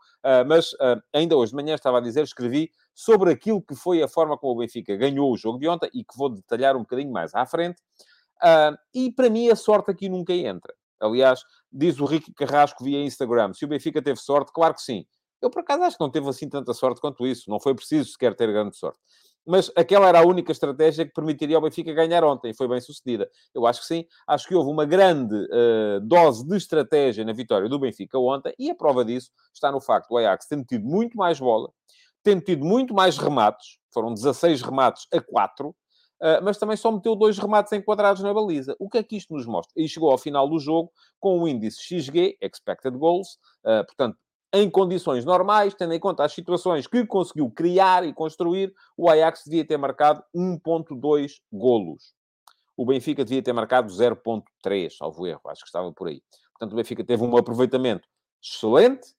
mas 0.47 0.71
ainda 1.13 1.37
hoje 1.37 1.51
de 1.51 1.57
manhã 1.57 1.75
estava 1.75 1.99
a 1.99 2.01
dizer, 2.01 2.23
escrevi 2.23 2.71
sobre 2.95 3.33
aquilo 3.33 3.61
que 3.61 3.75
foi 3.75 4.03
a 4.03 4.09
forma 4.09 4.37
como 4.39 4.53
o 4.53 4.57
Benfica 4.57 4.97
ganhou 4.97 5.33
o 5.33 5.37
jogo 5.37 5.59
de 5.59 5.69
ontem 5.69 5.91
e 5.93 6.05
que 6.05 6.17
vou 6.17 6.29
detalhar 6.29 6.77
um 6.77 6.81
bocadinho 6.81 7.13
mais 7.13 7.35
à 7.35 7.45
frente. 7.47 7.81
Uh, 8.43 8.77
e 8.95 9.13
para 9.13 9.31
mim 9.31 9.49
a 9.49 9.57
sorte 9.57 9.91
aqui 9.91 10.09
nunca 10.09 10.33
entra. 10.33 10.75
Aliás, 11.01 11.43
diz 11.71 11.99
o 12.01 12.05
Rico 12.05 12.33
Carrasco 12.35 12.83
via 12.83 13.03
Instagram: 13.03 13.53
se 13.53 13.65
o 13.65 13.69
Benfica 13.69 14.03
teve 14.03 14.21
sorte, 14.21 14.53
claro 14.53 14.75
que 14.75 14.83
sim. 14.83 15.05
Eu, 15.41 15.51
por 15.51 15.61
acaso, 15.61 15.83
acho 15.83 15.97
que 15.97 16.05
não 16.05 16.11
teve 16.11 16.29
assim 16.29 16.49
tanta 16.49 16.73
sorte 16.73 17.01
quanto 17.01 17.27
isso. 17.27 17.51
Não 17.51 17.59
foi 17.59 17.75
preciso 17.75 18.11
sequer 18.11 18.35
ter 18.35 18.47
grande 18.53 18.77
sorte. 18.77 18.99
Mas 19.45 19.73
aquela 19.77 20.09
era 20.09 20.21
a 20.21 20.25
única 20.25 20.53
estratégia 20.53 21.05
que 21.05 21.13
permitiria 21.13 21.57
ao 21.57 21.63
Benfica 21.63 21.93
ganhar 21.93 22.23
ontem 22.23 22.55
foi 22.55 22.69
bem 22.69 22.81
sucedida. 22.81 23.29
Eu 23.53 23.67
acho 23.67 23.81
que 23.81 23.87
sim. 23.87 24.05
Acho 24.25 24.47
que 24.47 24.55
houve 24.55 24.71
uma 24.71 24.85
grande 24.85 25.35
uh, 25.35 26.01
dose 26.01 26.47
de 26.47 26.57
estratégia 26.57 27.25
na 27.25 27.33
vitória 27.33 27.69
do 27.69 27.79
Benfica 27.79 28.17
ontem 28.19 28.55
e 28.57 28.71
a 28.71 28.75
prova 28.75 29.05
disso 29.05 29.33
está 29.53 29.73
no 29.73 29.81
facto 29.81 30.11
do 30.11 30.17
Ajax 30.17 30.47
ter 30.47 30.65
tido 30.65 30.87
muito 30.87 31.17
mais 31.17 31.41
bola, 31.41 31.71
ter 32.23 32.41
tido 32.41 32.65
muito 32.65 32.95
mais 32.95 33.19
remates. 33.19 33.79
Foram 33.93 34.15
16 34.15 34.63
remates 34.63 35.09
a 35.13 35.21
4 35.21 35.69
ah, 35.69 35.82
mas 36.43 36.57
também 36.59 36.77
só 36.77 36.93
meteu 36.93 37.17
dois 37.17 37.37
remates 37.39 37.73
enquadrados 37.73 38.23
na 38.23 38.33
baliza. 38.33 38.77
O 38.79 38.89
que 38.89 38.99
é 38.99 39.03
que 39.03 39.17
isto 39.17 39.35
nos 39.35 39.47
mostra? 39.47 39.73
E 39.77 39.89
chegou 39.89 40.11
ao 40.11 40.19
final 40.19 40.49
do 40.49 40.59
jogo 40.59 40.93
com 41.19 41.41
o 41.41 41.49
índice 41.49 41.83
XG, 41.83 42.39
Expected 42.41 42.97
Goals, 42.97 43.39
uh, 43.65 43.85
portanto, 43.85 44.17
em 44.53 44.69
condições 44.71 45.25
normais, 45.25 45.75
tendo 45.75 45.95
em 45.95 46.01
conta 46.01 46.25
as 46.25 46.33
situações 46.33 46.87
que 46.87 47.07
conseguiu 47.07 47.51
criar 47.51 48.05
e 48.05 48.13
construir, 48.13 48.73
o 48.97 49.09
Ajax 49.09 49.45
devia 49.47 49.65
ter 49.65 49.79
marcado 49.79 50.23
1.2 50.35 51.41
golos. 51.51 52.15
O 52.77 52.85
Benfica 52.85 53.25
devia 53.25 53.43
ter 53.43 53.53
marcado 53.53 53.91
0.3, 53.91 54.91
salvo 54.97 55.27
erro, 55.27 55.41
acho 55.47 55.63
que 55.63 55.69
estava 55.69 55.91
por 55.93 56.09
aí. 56.09 56.23
Portanto, 56.53 56.75
o 56.75 56.77
Benfica 56.77 57.03
teve 57.03 57.23
um 57.23 57.37
aproveitamento 57.37 58.07
excelente, 58.43 59.15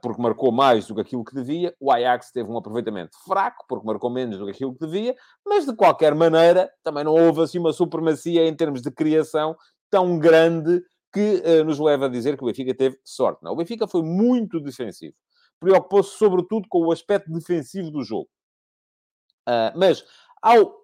porque 0.00 0.22
marcou 0.22 0.52
mais 0.52 0.86
do 0.86 0.94
que 0.94 1.00
aquilo 1.00 1.24
que 1.24 1.34
devia. 1.34 1.74
O 1.80 1.90
Ajax 1.90 2.30
teve 2.30 2.50
um 2.50 2.56
aproveitamento 2.56 3.16
fraco, 3.24 3.64
porque 3.68 3.86
marcou 3.86 4.08
menos 4.08 4.38
do 4.38 4.44
que 4.44 4.52
aquilo 4.52 4.72
que 4.72 4.86
devia, 4.86 5.16
mas 5.44 5.66
de 5.66 5.74
qualquer 5.74 6.14
maneira 6.14 6.70
também 6.82 7.04
não 7.04 7.12
houve 7.12 7.42
assim 7.42 7.58
uma 7.58 7.72
supremacia 7.72 8.46
em 8.46 8.54
termos 8.54 8.82
de 8.82 8.90
criação 8.90 9.56
tão 9.90 10.18
grande 10.18 10.82
que 11.12 11.42
uh, 11.44 11.64
nos 11.64 11.78
leva 11.78 12.06
a 12.06 12.08
dizer 12.08 12.36
que 12.36 12.44
o 12.44 12.46
Benfica 12.46 12.74
teve 12.74 12.98
sorte. 13.04 13.42
Não, 13.42 13.52
o 13.52 13.56
Benfica 13.56 13.86
foi 13.86 14.02
muito 14.02 14.60
defensivo. 14.60 15.14
preocupou-se 15.58 16.16
sobretudo 16.16 16.66
com 16.68 16.80
o 16.84 16.92
aspecto 16.92 17.32
defensivo 17.32 17.90
do 17.90 18.02
jogo. 18.02 18.28
Uh, 19.48 19.72
mas, 19.76 20.04
ao 20.42 20.78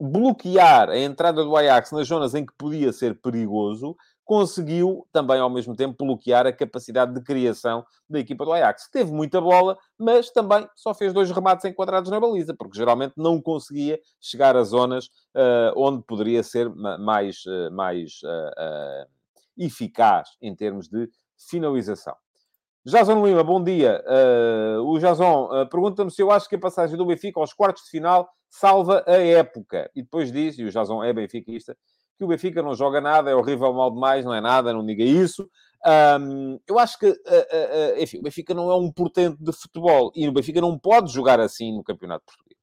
bloquear 0.00 0.90
a 0.90 0.98
entrada 0.98 1.44
do 1.44 1.56
Ajax 1.56 1.92
nas 1.92 2.08
zonas 2.08 2.34
em 2.34 2.44
que 2.44 2.52
podia 2.58 2.92
ser 2.92 3.20
perigoso, 3.20 3.96
conseguiu 4.24 5.06
também, 5.12 5.40
ao 5.40 5.50
mesmo 5.50 5.74
tempo, 5.74 6.04
bloquear 6.04 6.46
a 6.46 6.52
capacidade 6.52 7.12
de 7.12 7.22
criação 7.22 7.84
da 8.08 8.18
equipa 8.18 8.44
do 8.44 8.52
Ajax. 8.52 8.88
Teve 8.90 9.12
muita 9.12 9.40
bola, 9.40 9.76
mas 9.98 10.30
também 10.30 10.68
só 10.76 10.94
fez 10.94 11.12
dois 11.12 11.30
remates 11.30 11.64
enquadrados 11.64 12.10
na 12.10 12.20
baliza, 12.20 12.54
porque 12.54 12.76
geralmente 12.76 13.14
não 13.16 13.40
conseguia 13.40 14.00
chegar 14.20 14.56
a 14.56 14.62
zonas 14.62 15.06
uh, 15.06 15.72
onde 15.76 16.02
poderia 16.04 16.42
ser 16.42 16.68
mais, 16.70 17.44
uh, 17.46 17.72
mais 17.72 18.20
uh, 18.22 19.06
eficaz 19.56 20.30
em 20.40 20.54
termos 20.54 20.88
de 20.88 21.08
finalização. 21.50 22.14
Jason 22.84 23.24
Lima, 23.24 23.44
bom 23.44 23.62
dia. 23.62 24.02
o 24.84 24.98
Jason 24.98 25.68
pergunta-me 25.70 26.10
se 26.10 26.20
eu 26.20 26.32
acho 26.32 26.48
que 26.48 26.56
a 26.56 26.58
passagem 26.58 26.96
do 26.96 27.06
Benfica 27.06 27.38
aos 27.38 27.52
quartos 27.52 27.84
de 27.84 27.90
final 27.90 28.28
salva 28.50 29.04
a 29.06 29.12
época. 29.12 29.88
E 29.94 30.02
depois 30.02 30.32
diz, 30.32 30.58
e 30.58 30.64
o 30.64 30.70
Jason 30.70 31.02
é 31.04 31.12
benfiquista, 31.12 31.76
que 32.22 32.24
o 32.24 32.28
Benfica 32.28 32.62
não 32.62 32.76
joga 32.76 33.00
nada, 33.00 33.30
é 33.30 33.34
horrível 33.34 33.72
mal 33.72 33.90
demais, 33.90 34.24
não 34.24 34.32
é 34.32 34.40
nada, 34.40 34.72
não 34.72 34.86
diga 34.86 35.02
isso. 35.02 35.50
Um, 36.20 36.60
eu 36.68 36.78
acho 36.78 36.96
que, 36.96 37.08
uh, 37.08 37.14
uh, 37.14 38.00
enfim, 38.00 38.18
o 38.18 38.22
Benfica 38.22 38.54
não 38.54 38.70
é 38.70 38.76
um 38.76 38.92
portento 38.92 39.36
de 39.42 39.52
futebol 39.52 40.12
e 40.14 40.28
o 40.28 40.32
Benfica 40.32 40.60
não 40.60 40.78
pode 40.78 41.12
jogar 41.12 41.40
assim 41.40 41.74
no 41.74 41.82
Campeonato 41.82 42.24
Português. 42.24 42.60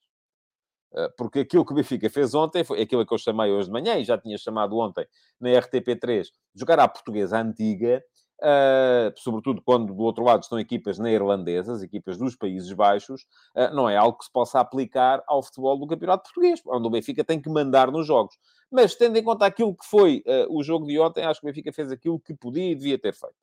Uh, 0.93 1.13
porque 1.17 1.39
aquilo 1.39 1.65
que 1.65 1.73
o 1.73 1.75
Benfica 1.75 2.09
fez 2.09 2.33
ontem 2.33 2.63
foi 2.63 2.81
aquilo 2.81 3.05
que 3.05 3.13
eu 3.13 3.17
chamei 3.17 3.51
hoje 3.51 3.67
de 3.67 3.73
manhã 3.73 3.97
e 3.97 4.05
já 4.05 4.17
tinha 4.17 4.37
chamado 4.37 4.77
ontem 4.77 5.05
na 5.39 5.49
RTP3, 5.49 6.27
jogar 6.55 6.79
à 6.79 6.87
portuguesa 6.87 7.37
antiga, 7.37 8.01
Uh, 8.41 9.11
sobretudo 9.17 9.61
quando 9.61 9.93
do 9.93 10.01
outro 10.01 10.23
lado 10.23 10.43
estão 10.43 10.57
equipas 10.57 10.97
neerlandesas, 10.97 11.83
equipas 11.83 12.17
dos 12.17 12.37
Países 12.37 12.71
Baixos, 12.71 13.23
uh, 13.53 13.75
não 13.75 13.89
é 13.89 13.97
algo 13.97 14.17
que 14.17 14.23
se 14.23 14.31
possa 14.31 14.61
aplicar 14.61 15.21
ao 15.27 15.43
futebol 15.43 15.77
do 15.77 15.85
Campeonato 15.85 16.23
Português, 16.23 16.61
onde 16.65 16.87
o 16.87 16.89
Benfica 16.89 17.21
tem 17.21 17.41
que 17.41 17.49
mandar 17.49 17.91
nos 17.91 18.07
jogos. 18.07 18.37
Mas, 18.71 18.95
tendo 18.95 19.17
em 19.17 19.23
conta 19.23 19.45
aquilo 19.45 19.75
que 19.75 19.85
foi 19.85 20.23
uh, 20.27 20.55
o 20.55 20.63
jogo 20.63 20.85
de 20.85 20.99
ontem, 20.99 21.23
acho 21.23 21.39
que 21.39 21.47
o 21.47 21.49
Benfica 21.49 21.73
fez 21.73 21.91
aquilo 21.91 22.19
que 22.19 22.33
podia 22.33 22.71
e 22.71 22.75
devia 22.75 22.99
ter 22.99 23.13
feito. 23.13 23.35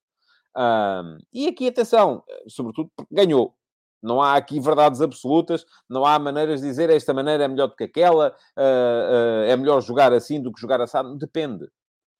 Um, 0.57 1.19
e 1.33 1.49
aqui, 1.49 1.69
atenção, 1.69 2.23
sobretudo 2.49 2.91
porque 2.97 3.15
ganhou. 3.15 3.55
Não 4.03 4.23
há 4.23 4.37
aqui 4.37 4.61
verdades 4.61 5.01
absolutas, 5.01 5.67
não 5.89 6.05
há 6.07 6.19
maneiras 6.19 6.61
de 6.61 6.69
dizer 6.69 6.91
esta 6.91 7.13
maneira 7.13 7.45
é 7.45 7.49
melhor 7.49 7.67
do 7.67 7.75
que 7.75 7.85
aquela, 7.85 8.29
uh, 8.29 8.61
uh, 8.61 9.51
é 9.51 9.57
melhor 9.57 9.81
jogar 9.81 10.13
assim 10.13 10.41
do 10.41 10.53
que 10.53 10.61
jogar 10.61 10.81
assado. 10.81 11.17
Depende. 11.17 11.69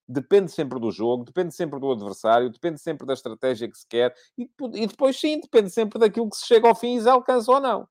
Depende 0.09 0.51
sempre 0.53 0.79
do 0.79 0.91
jogo, 0.91 1.25
depende 1.25 1.55
sempre 1.55 1.81
do 1.81 1.91
adversário, 1.91 2.51
depende 2.51 2.81
sempre 2.81 3.07
da 3.07 3.13
estratégia 3.13 3.69
que 3.69 3.77
se 3.77 3.87
quer 3.89 4.15
e, 4.39 4.49
e 4.75 4.87
depois, 4.87 5.19
sim, 5.19 5.41
depende 5.41 5.69
sempre 5.71 5.99
daquilo 5.99 6.31
que 6.31 6.37
se 6.37 6.47
chega 6.47 6.69
ao 6.69 6.77
fim 6.77 6.97
e 6.97 7.01
se 7.01 7.09
alcança 7.09 7.51
ou 7.51 7.61
não. 7.61 7.89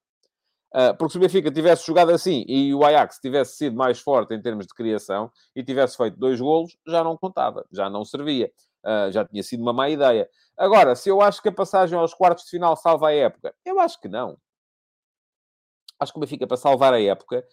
Ah, 0.77 0.94
porque 0.94 1.13
se 1.13 1.17
o 1.17 1.22
Benfica 1.22 1.50
tivesse 1.50 1.88
jogado 1.88 2.12
assim 2.12 2.44
e 2.50 2.75
o 2.75 2.84
Ajax 2.84 3.17
tivesse 3.20 3.55
sido 3.55 3.77
mais 3.77 3.98
forte 3.98 4.34
em 4.34 4.41
termos 4.41 4.67
de 4.67 4.74
criação 4.74 5.32
e 5.55 5.63
tivesse 5.63 5.96
feito 5.96 6.17
dois 6.17 6.38
golos, 6.41 6.77
já 6.86 7.01
não 7.01 7.15
contava, 7.15 7.65
já 7.72 7.89
não 7.89 8.03
servia. 8.03 8.51
Uh, 8.84 9.10
já 9.10 9.24
tinha 9.24 9.41
sido 9.41 9.62
uma 9.62 9.72
má 9.72 9.89
ideia. 9.89 10.29
Agora, 10.58 10.94
se 10.94 11.10
eu 11.10 11.22
acho 11.22 11.41
que 11.41 11.48
a 11.48 11.51
passagem 11.51 11.98
aos 11.98 12.13
quartos 12.13 12.44
de 12.44 12.51
final 12.51 12.75
salva 12.75 13.08
a 13.08 13.13
época, 13.13 13.55
eu 13.63 13.79
acho 13.79 14.00
que 14.01 14.10
não. 14.10 14.38
Acho 15.98 16.12
que 16.12 16.20
o 16.20 16.22
Benfica, 16.22 16.46
para 16.46 16.58
salvar 16.58 16.94
a 16.94 17.01
época, 17.01 17.44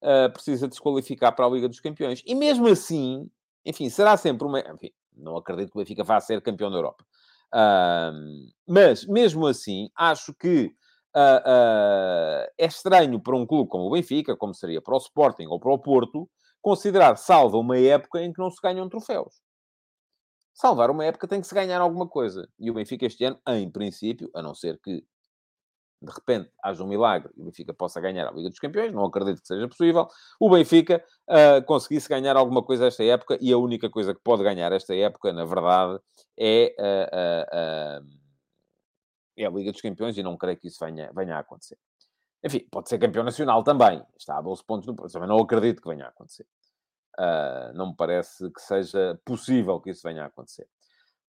uh, 0.00 0.32
precisa 0.32 0.68
desqualificar 0.68 1.34
para 1.34 1.46
a 1.46 1.50
Liga 1.50 1.68
dos 1.68 1.80
Campeões. 1.80 2.22
E 2.24 2.32
mesmo 2.32 2.68
assim, 2.68 3.28
enfim, 3.66 3.90
será 3.90 4.16
sempre 4.16 4.46
uma. 4.46 4.60
Enfim, 4.60 4.92
não 5.16 5.36
acredito 5.36 5.72
que 5.72 5.78
o 5.78 5.80
Benfica 5.80 6.04
vá 6.04 6.20
ser 6.20 6.40
campeão 6.40 6.70
da 6.70 6.76
Europa. 6.76 7.04
Mas, 8.66 9.04
mesmo 9.04 9.48
assim, 9.48 9.90
acho 9.96 10.32
que 10.32 10.72
uh, 11.18 12.52
é 12.56 12.66
estranho 12.66 13.20
para 13.20 13.36
um 13.36 13.46
clube 13.46 13.68
como 13.68 13.86
o 13.86 13.90
Benfica, 13.90 14.36
como 14.36 14.54
seria 14.54 14.80
para 14.80 14.94
o 14.94 14.98
Sporting 14.98 15.46
ou 15.46 15.58
para 15.58 15.72
o 15.72 15.78
Porto, 15.78 16.28
considerar 16.60 17.16
salva 17.16 17.56
uma 17.56 17.78
época 17.78 18.22
em 18.22 18.32
que 18.32 18.40
não 18.40 18.50
se 18.50 18.60
ganham 18.62 18.88
troféus. 18.88 19.40
Salvar 20.52 20.90
uma 20.90 21.04
época 21.04 21.28
tem 21.28 21.40
que 21.40 21.46
se 21.46 21.54
ganhar 21.54 21.80
alguma 21.80 22.08
coisa. 22.08 22.48
E 22.58 22.70
o 22.70 22.74
Benfica 22.74 23.06
este 23.06 23.24
ano, 23.24 23.38
em 23.48 23.70
princípio, 23.70 24.28
a 24.34 24.42
não 24.42 24.54
ser 24.54 24.78
que 24.82 25.04
de 26.00 26.12
repente 26.12 26.50
haja 26.62 26.82
um 26.82 26.86
milagre 26.86 27.30
e 27.36 27.42
o 27.42 27.44
Benfica 27.44 27.74
possa 27.74 28.00
ganhar 28.00 28.26
a 28.26 28.30
Liga 28.30 28.48
dos 28.48 28.58
Campeões, 28.58 28.92
não 28.92 29.04
acredito 29.04 29.40
que 29.40 29.46
seja 29.46 29.66
possível, 29.66 30.06
o 30.38 30.48
Benfica 30.48 31.04
uh, 31.28 31.64
conseguisse 31.64 32.08
ganhar 32.08 32.36
alguma 32.36 32.62
coisa 32.62 32.86
esta 32.86 33.02
época 33.04 33.36
e 33.40 33.52
a 33.52 33.58
única 33.58 33.90
coisa 33.90 34.14
que 34.14 34.20
pode 34.22 34.44
ganhar 34.44 34.70
esta 34.72 34.94
época, 34.94 35.32
na 35.32 35.44
verdade, 35.44 36.00
é 36.38 36.74
uh, 36.78 38.04
uh, 38.04 38.18
é 39.38 39.46
a 39.46 39.50
Liga 39.50 39.72
dos 39.72 39.80
Campeões 39.80 40.18
e 40.18 40.22
não 40.22 40.36
creio 40.36 40.58
que 40.58 40.68
isso 40.68 40.84
venha, 40.84 41.10
venha 41.14 41.36
a 41.36 41.40
acontecer. 41.40 41.78
Enfim, 42.44 42.66
pode 42.70 42.88
ser 42.88 42.98
campeão 42.98 43.24
nacional 43.24 43.62
também. 43.62 44.02
Está 44.16 44.38
a 44.38 44.42
12 44.42 44.64
pontos 44.64 44.86
no 44.86 44.94
Também 44.94 45.28
não 45.28 45.38
acredito 45.38 45.82
que 45.82 45.88
venha 45.88 46.06
a 46.06 46.08
acontecer. 46.08 46.46
Uh, 47.18 47.72
não 47.74 47.88
me 47.88 47.96
parece 47.96 48.50
que 48.50 48.60
seja 48.60 49.18
possível 49.24 49.80
que 49.80 49.90
isso 49.90 50.02
venha 50.04 50.22
a 50.22 50.26
acontecer. 50.26 50.68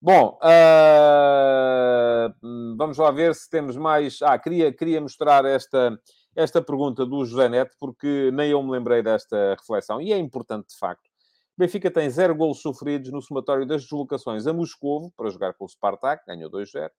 Bom, 0.01 0.39
uh, 0.41 2.33
vamos 2.77 2.97
lá 2.97 3.11
ver 3.11 3.35
se 3.35 3.49
temos 3.49 3.75
mais. 3.75 4.21
Ah, 4.21 4.37
queria, 4.37 4.71
queria 4.71 5.01
mostrar 5.01 5.43
esta, 5.45 5.99
esta 6.35 6.61
pergunta 6.61 7.05
do 7.05 7.25
José 7.25 7.49
Neto, 7.49 7.75
porque 7.79 8.29
nem 8.31 8.51
eu 8.51 8.61
me 8.63 8.71
lembrei 8.71 9.01
desta 9.01 9.55
reflexão, 9.59 9.99
e 9.99 10.13
é 10.13 10.17
importante 10.17 10.69
de 10.69 10.77
facto. 10.77 11.09
Benfica 11.57 11.91
tem 11.91 12.09
zero 12.09 12.33
golos 12.33 12.61
sofridos 12.61 13.11
no 13.11 13.21
somatório 13.21 13.65
das 13.65 13.81
deslocações 13.81 14.47
a 14.47 14.53
Moscovo 14.53 15.11
para 15.17 15.29
jogar 15.29 15.53
com 15.55 15.65
o 15.65 15.67
Spartak, 15.67 16.23
ganhou 16.25 16.49
2-0. 16.49 16.89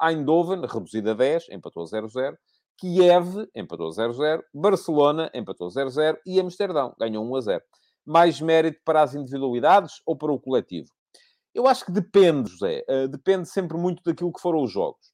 Eindhoven, 0.00 0.60
reduzida 0.66 1.12
a 1.12 1.14
10, 1.14 1.48
empatou 1.50 1.84
0-0. 1.84 2.36
Kiev, 2.78 3.48
empatou 3.54 3.90
0-0. 3.90 4.42
Barcelona, 4.54 5.30
empatou 5.34 5.68
0-0. 5.68 6.16
E 6.24 6.40
Amsterdão, 6.40 6.94
ganhou 6.98 7.24
1-0. 7.24 7.60
Mais 8.06 8.40
mérito 8.40 8.80
para 8.84 9.02
as 9.02 9.14
individualidades 9.14 10.00
ou 10.06 10.16
para 10.16 10.32
o 10.32 10.40
coletivo? 10.40 10.88
Eu 11.54 11.66
acho 11.66 11.84
que 11.84 11.92
depende, 11.92 12.50
José. 12.50 12.84
Uh, 12.88 13.08
depende 13.08 13.48
sempre 13.48 13.76
muito 13.76 14.02
daquilo 14.04 14.32
que 14.32 14.40
foram 14.40 14.62
os 14.62 14.70
jogos. 14.70 15.12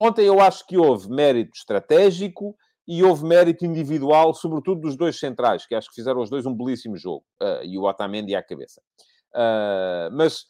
Ontem 0.00 0.24
eu 0.24 0.40
acho 0.40 0.66
que 0.66 0.78
houve 0.78 1.10
mérito 1.10 1.50
estratégico 1.54 2.56
e 2.86 3.02
houve 3.02 3.24
mérito 3.24 3.66
individual, 3.66 4.32
sobretudo 4.32 4.82
dos 4.82 4.96
dois 4.96 5.18
centrais, 5.18 5.66
que 5.66 5.74
acho 5.74 5.88
que 5.88 5.94
fizeram 5.94 6.20
os 6.20 6.30
dois 6.30 6.46
um 6.46 6.54
belíssimo 6.54 6.96
jogo. 6.96 7.24
Uh, 7.42 7.64
e 7.64 7.76
o 7.76 7.82
Otamendi 7.82 8.34
à 8.34 8.42
cabeça. 8.42 8.80
Uh, 9.34 10.10
mas 10.12 10.46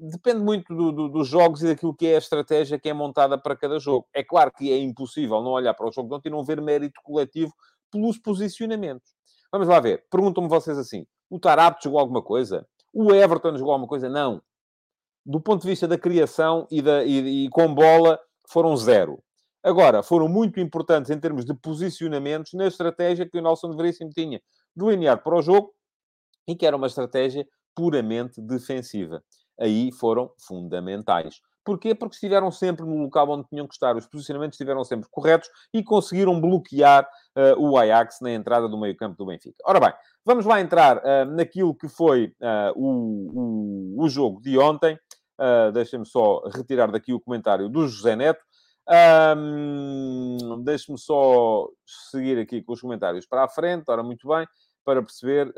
depende 0.00 0.40
muito 0.40 0.74
do, 0.74 0.90
do, 0.90 1.08
dos 1.08 1.28
jogos 1.28 1.62
e 1.62 1.66
daquilo 1.66 1.94
que 1.94 2.06
é 2.06 2.14
a 2.14 2.18
estratégia 2.18 2.78
que 2.78 2.88
é 2.88 2.92
montada 2.94 3.36
para 3.36 3.54
cada 3.54 3.78
jogo. 3.78 4.06
É 4.14 4.24
claro 4.24 4.50
que 4.50 4.72
é 4.72 4.78
impossível 4.78 5.42
não 5.42 5.50
olhar 5.50 5.74
para 5.74 5.86
o 5.86 5.92
jogo 5.92 6.08
de 6.08 6.14
ontem 6.14 6.28
e 6.28 6.32
não 6.32 6.42
ver 6.42 6.60
mérito 6.60 7.00
coletivo 7.02 7.52
pelos 7.90 8.18
posicionamentos. 8.18 9.12
Vamos 9.52 9.68
lá 9.68 9.78
ver. 9.78 10.04
Perguntam-me 10.10 10.48
vocês 10.48 10.78
assim: 10.78 11.06
o 11.28 11.38
Tarapto 11.38 11.84
jogou 11.84 12.00
alguma 12.00 12.22
coisa? 12.22 12.66
O 12.92 13.12
Everton 13.12 13.56
jogou 13.56 13.72
alguma 13.72 13.88
coisa? 13.88 14.08
Não. 14.08 14.42
Do 15.24 15.40
ponto 15.40 15.62
de 15.62 15.68
vista 15.68 15.86
da 15.86 15.98
criação 15.98 16.66
e, 16.70 16.80
da, 16.80 17.04
e, 17.04 17.44
e 17.44 17.50
com 17.50 17.72
bola, 17.74 18.18
foram 18.48 18.74
zero. 18.76 19.22
Agora, 19.62 20.02
foram 20.02 20.26
muito 20.26 20.58
importantes 20.58 21.10
em 21.10 21.20
termos 21.20 21.44
de 21.44 21.52
posicionamentos 21.52 22.54
na 22.54 22.66
estratégia 22.66 23.28
que 23.28 23.36
o 23.36 23.42
Nelson 23.42 23.76
Veríssimo 23.76 24.10
tinha 24.10 24.40
delineado 24.74 25.22
para 25.22 25.36
o 25.36 25.42
jogo 25.42 25.74
e 26.48 26.56
que 26.56 26.64
era 26.64 26.74
uma 26.74 26.86
estratégia 26.86 27.46
puramente 27.74 28.40
defensiva 28.40 29.22
aí 29.60 29.92
foram 29.92 30.32
fundamentais. 30.38 31.40
Porquê? 31.64 31.94
Porque 31.94 32.14
estiveram 32.14 32.50
sempre 32.50 32.86
no 32.86 33.02
local 33.02 33.28
onde 33.30 33.46
tinham 33.48 33.66
que 33.66 33.74
estar. 33.74 33.94
Os 33.94 34.06
posicionamentos 34.06 34.54
estiveram 34.54 34.82
sempre 34.82 35.08
corretos 35.10 35.48
e 35.72 35.82
conseguiram 35.82 36.40
bloquear 36.40 37.06
uh, 37.36 37.60
o 37.60 37.76
Ajax 37.76 38.18
na 38.20 38.32
entrada 38.32 38.68
do 38.68 38.78
meio-campo 38.78 39.16
do 39.16 39.26
Benfica. 39.26 39.56
Ora 39.64 39.78
bem, 39.78 39.92
vamos 40.24 40.46
lá 40.46 40.60
entrar 40.60 40.98
uh, 40.98 41.24
naquilo 41.26 41.74
que 41.74 41.88
foi 41.88 42.34
uh, 42.40 42.72
o, 42.74 43.98
o, 43.98 44.04
o, 44.04 44.08
jogo 44.08 44.40
de 44.40 44.58
ontem. 44.58 44.98
Uh, 45.38 45.70
Deixem-me 45.72 46.06
só 46.06 46.42
retirar 46.48 46.90
daqui 46.90 47.12
o 47.12 47.20
comentário 47.20 47.68
do 47.68 47.86
José 47.86 48.16
Neto. 48.16 48.40
Um, 49.36 50.62
Deixe-me 50.64 50.98
só 50.98 51.68
seguir 52.10 52.38
aqui 52.38 52.62
com 52.62 52.72
os 52.72 52.80
comentários 52.80 53.26
para 53.26 53.44
a 53.44 53.48
frente. 53.48 53.84
Ora, 53.88 54.02
muito 54.02 54.26
bem, 54.26 54.46
para 54.84 55.02
perceber 55.02 55.52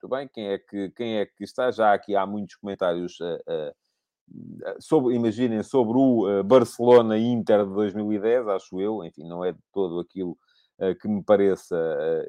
muito 0.00 0.08
bem, 0.08 0.28
quem 0.32 0.48
é 0.48 0.58
que, 0.58 0.90
quem 0.90 1.18
é 1.18 1.26
que 1.26 1.42
está? 1.42 1.70
Já 1.72 1.92
aqui 1.92 2.14
há 2.14 2.24
muitos 2.24 2.54
comentários 2.56 3.18
uh, 3.20 3.74
sobre, 4.78 5.14
imaginem, 5.14 5.62
sobre 5.62 5.98
o 5.98 6.44
Barcelona-Inter 6.44 7.66
de 7.66 7.74
2010, 7.74 8.46
acho 8.48 8.80
eu, 8.80 9.04
enfim, 9.04 9.26
não 9.26 9.44
é 9.44 9.52
de 9.52 9.60
todo 9.72 9.98
aquilo 10.00 10.36
que 11.00 11.08
me 11.08 11.24
pareça 11.24 11.76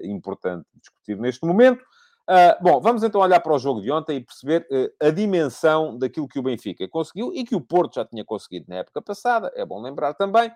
importante 0.01 0.65
discutir 0.73 1.17
neste 1.19 1.45
momento. 1.45 1.83
bom, 2.61 2.79
vamos 2.79 3.03
então 3.03 3.21
olhar 3.21 3.41
para 3.41 3.53
o 3.53 3.59
jogo 3.59 3.81
de 3.81 3.91
ontem 3.91 4.17
e 4.17 4.23
perceber 4.23 4.65
a 4.99 5.11
dimensão 5.11 5.97
daquilo 5.97 6.27
que 6.27 6.39
o 6.39 6.41
Benfica 6.41 6.87
conseguiu 6.87 7.33
e 7.33 7.43
que 7.43 7.53
o 7.53 7.61
Porto 7.61 7.95
já 7.95 8.05
tinha 8.05 8.23
conseguido 8.23 8.65
na 8.69 8.77
época 8.77 9.01
passada. 9.01 9.51
É 9.55 9.65
bom 9.65 9.81
lembrar 9.81 10.13
também. 10.13 10.51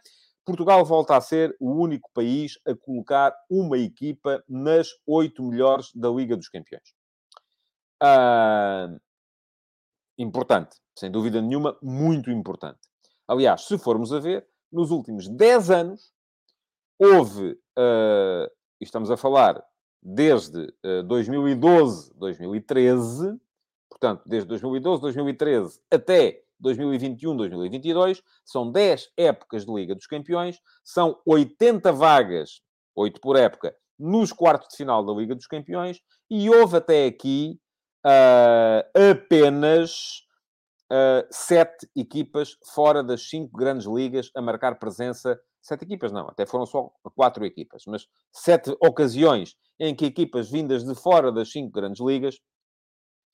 Portugal 0.45 0.83
volta 0.83 1.15
a 1.15 1.21
ser 1.21 1.55
o 1.59 1.71
único 1.71 2.09
país 2.13 2.59
a 2.67 2.75
colocar 2.75 3.33
uma 3.49 3.77
equipa 3.77 4.43
nas 4.47 4.89
oito 5.07 5.43
melhores 5.43 5.91
da 5.95 6.09
Liga 6.09 6.35
dos 6.35 6.49
Campeões. 6.49 6.93
Importante. 10.17 10.77
sem 10.95 11.09
dúvida 11.09 11.41
nenhuma, 11.41 11.77
muito 11.81 12.29
importante. 12.29 12.79
Aliás, 13.27 13.65
se 13.65 13.77
formos 13.77 14.13
a 14.13 14.19
ver, 14.19 14.47
nos 14.71 14.91
últimos 14.91 15.27
10 15.27 15.69
anos, 15.71 16.13
houve, 16.99 17.53
uh, 17.77 18.49
estamos 18.79 19.09
a 19.09 19.17
falar 19.17 19.63
desde 20.01 20.73
uh, 20.85 21.03
2012, 21.03 22.13
2013, 22.15 23.39
portanto, 23.89 24.23
desde 24.25 24.47
2012, 24.49 25.01
2013 25.01 25.79
até 25.91 26.43
2021, 26.59 27.35
2022, 27.35 28.23
são 28.45 28.71
10 28.71 29.11
épocas 29.17 29.65
de 29.65 29.73
Liga 29.73 29.95
dos 29.95 30.07
Campeões, 30.07 30.59
são 30.83 31.19
80 31.25 31.91
vagas, 31.91 32.61
8 32.95 33.19
por 33.19 33.35
época, 33.35 33.75
nos 33.97 34.31
quartos 34.31 34.69
de 34.69 34.77
final 34.77 35.05
da 35.05 35.13
Liga 35.13 35.35
dos 35.35 35.47
Campeões, 35.47 36.01
e 36.29 36.49
houve 36.49 36.77
até 36.77 37.05
aqui 37.05 37.59
uh, 38.05 39.11
apenas 39.11 40.23
uh, 40.91 41.25
sete 41.31 41.89
equipas 41.95 42.57
fora 42.73 43.03
das 43.03 43.29
cinco 43.29 43.57
grandes 43.57 43.87
ligas 43.87 44.29
a 44.35 44.41
marcar 44.41 44.77
presença. 44.77 45.39
Sete 45.61 45.85
equipas 45.85 46.11
não, 46.11 46.27
até 46.27 46.45
foram 46.45 46.65
só 46.65 46.91
quatro 47.15 47.45
equipas, 47.45 47.83
mas 47.87 48.07
sete 48.31 48.75
ocasiões 48.81 49.55
em 49.79 49.95
que 49.95 50.05
equipas 50.05 50.49
vindas 50.49 50.83
de 50.83 50.93
fora 50.93 51.31
das 51.31 51.51
cinco 51.51 51.71
grandes 51.71 52.01
ligas 52.05 52.39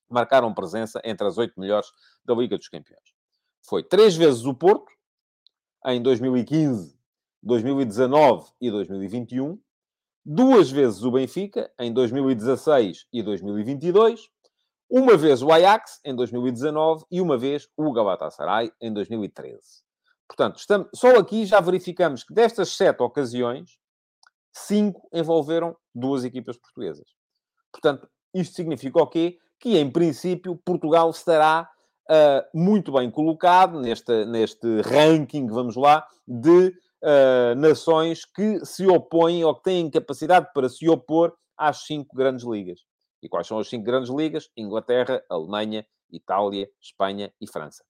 marcaram 0.09 0.53
presença 0.53 1.01
entre 1.03 1.27
as 1.27 1.37
oito 1.37 1.59
melhores 1.59 1.89
da 2.23 2.33
Liga 2.33 2.57
dos 2.57 2.67
Campeões. 2.67 3.13
Foi 3.67 3.83
três 3.83 4.15
vezes 4.15 4.45
o 4.45 4.53
Porto, 4.53 4.91
em 5.85 6.01
2015, 6.01 6.97
2019 7.41 8.51
e 8.59 8.69
2021, 8.69 9.59
duas 10.25 10.69
vezes 10.69 11.03
o 11.03 11.11
Benfica, 11.11 11.71
em 11.79 11.93
2016 11.93 13.07
e 13.13 13.23
2022, 13.23 14.29
uma 14.89 15.15
vez 15.15 15.41
o 15.41 15.51
Ajax, 15.51 15.99
em 16.03 16.15
2019, 16.15 17.05
e 17.11 17.21
uma 17.21 17.37
vez 17.37 17.67
o 17.77 17.91
Galatasaray, 17.91 18.71
em 18.81 18.91
2013. 18.91 19.59
Portanto, 20.27 20.57
estamos, 20.57 20.87
só 20.93 21.17
aqui 21.17 21.45
já 21.45 21.59
verificamos 21.59 22.23
que 22.23 22.33
destas 22.33 22.69
sete 22.69 23.01
ocasiões, 23.01 23.77
cinco 24.51 25.07
envolveram 25.13 25.75
duas 25.93 26.23
equipas 26.23 26.57
portuguesas. 26.57 27.07
Portanto, 27.71 28.07
isto 28.33 28.55
significa 28.55 29.01
o 29.01 29.07
quê? 29.07 29.37
Que, 29.59 29.77
em 29.77 29.89
princípio, 29.89 30.55
Portugal 30.63 31.09
estará 31.09 31.69
uh, 32.09 32.57
muito 32.57 32.91
bem 32.91 33.09
colocado 33.11 33.79
neste, 33.79 34.25
neste 34.25 34.81
ranking, 34.81 35.47
vamos 35.47 35.75
lá, 35.75 36.05
de 36.27 36.73
uh, 37.03 37.55
nações 37.57 38.25
que 38.25 38.63
se 38.65 38.87
opõem 38.87 39.43
ou 39.43 39.55
que 39.55 39.63
têm 39.63 39.89
capacidade 39.89 40.47
para 40.53 40.69
se 40.69 40.87
opor 40.89 41.33
às 41.57 41.85
cinco 41.85 42.15
grandes 42.15 42.45
ligas. 42.45 42.79
E 43.21 43.29
quais 43.29 43.47
são 43.47 43.59
as 43.59 43.67
cinco 43.67 43.85
grandes 43.85 44.09
ligas? 44.09 44.49
Inglaterra, 44.55 45.23
Alemanha, 45.29 45.85
Itália, 46.11 46.69
Espanha 46.81 47.33
e 47.39 47.47
França. 47.47 47.83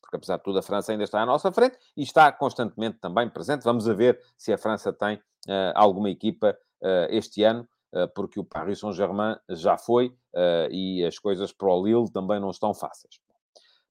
Porque, 0.00 0.16
apesar 0.16 0.36
de 0.36 0.42
tudo, 0.42 0.58
a 0.58 0.62
França 0.62 0.92
ainda 0.92 1.04
está 1.04 1.20
à 1.20 1.26
nossa 1.26 1.50
frente 1.50 1.78
e 1.96 2.02
está 2.02 2.30
constantemente 2.30 2.98
também 3.00 3.28
presente. 3.28 3.64
Vamos 3.64 3.86
ver 3.86 4.20
se 4.36 4.52
a 4.52 4.58
França 4.58 4.92
tem 4.92 5.16
uh, 5.16 5.72
alguma 5.74 6.10
equipa 6.10 6.56
uh, 6.82 7.06
este 7.08 7.42
ano, 7.42 7.66
uh, 7.94 8.08
porque 8.14 8.38
o 8.38 8.44
Paris 8.44 8.80
Saint-Germain 8.80 9.36
já 9.48 9.78
foi 9.78 10.14
e 10.70 11.04
as 11.04 11.18
coisas 11.18 11.52
para 11.52 11.68
o 11.68 11.84
Lille 11.84 12.10
também 12.10 12.40
não 12.40 12.50
estão 12.50 12.74
fáceis. 12.74 13.20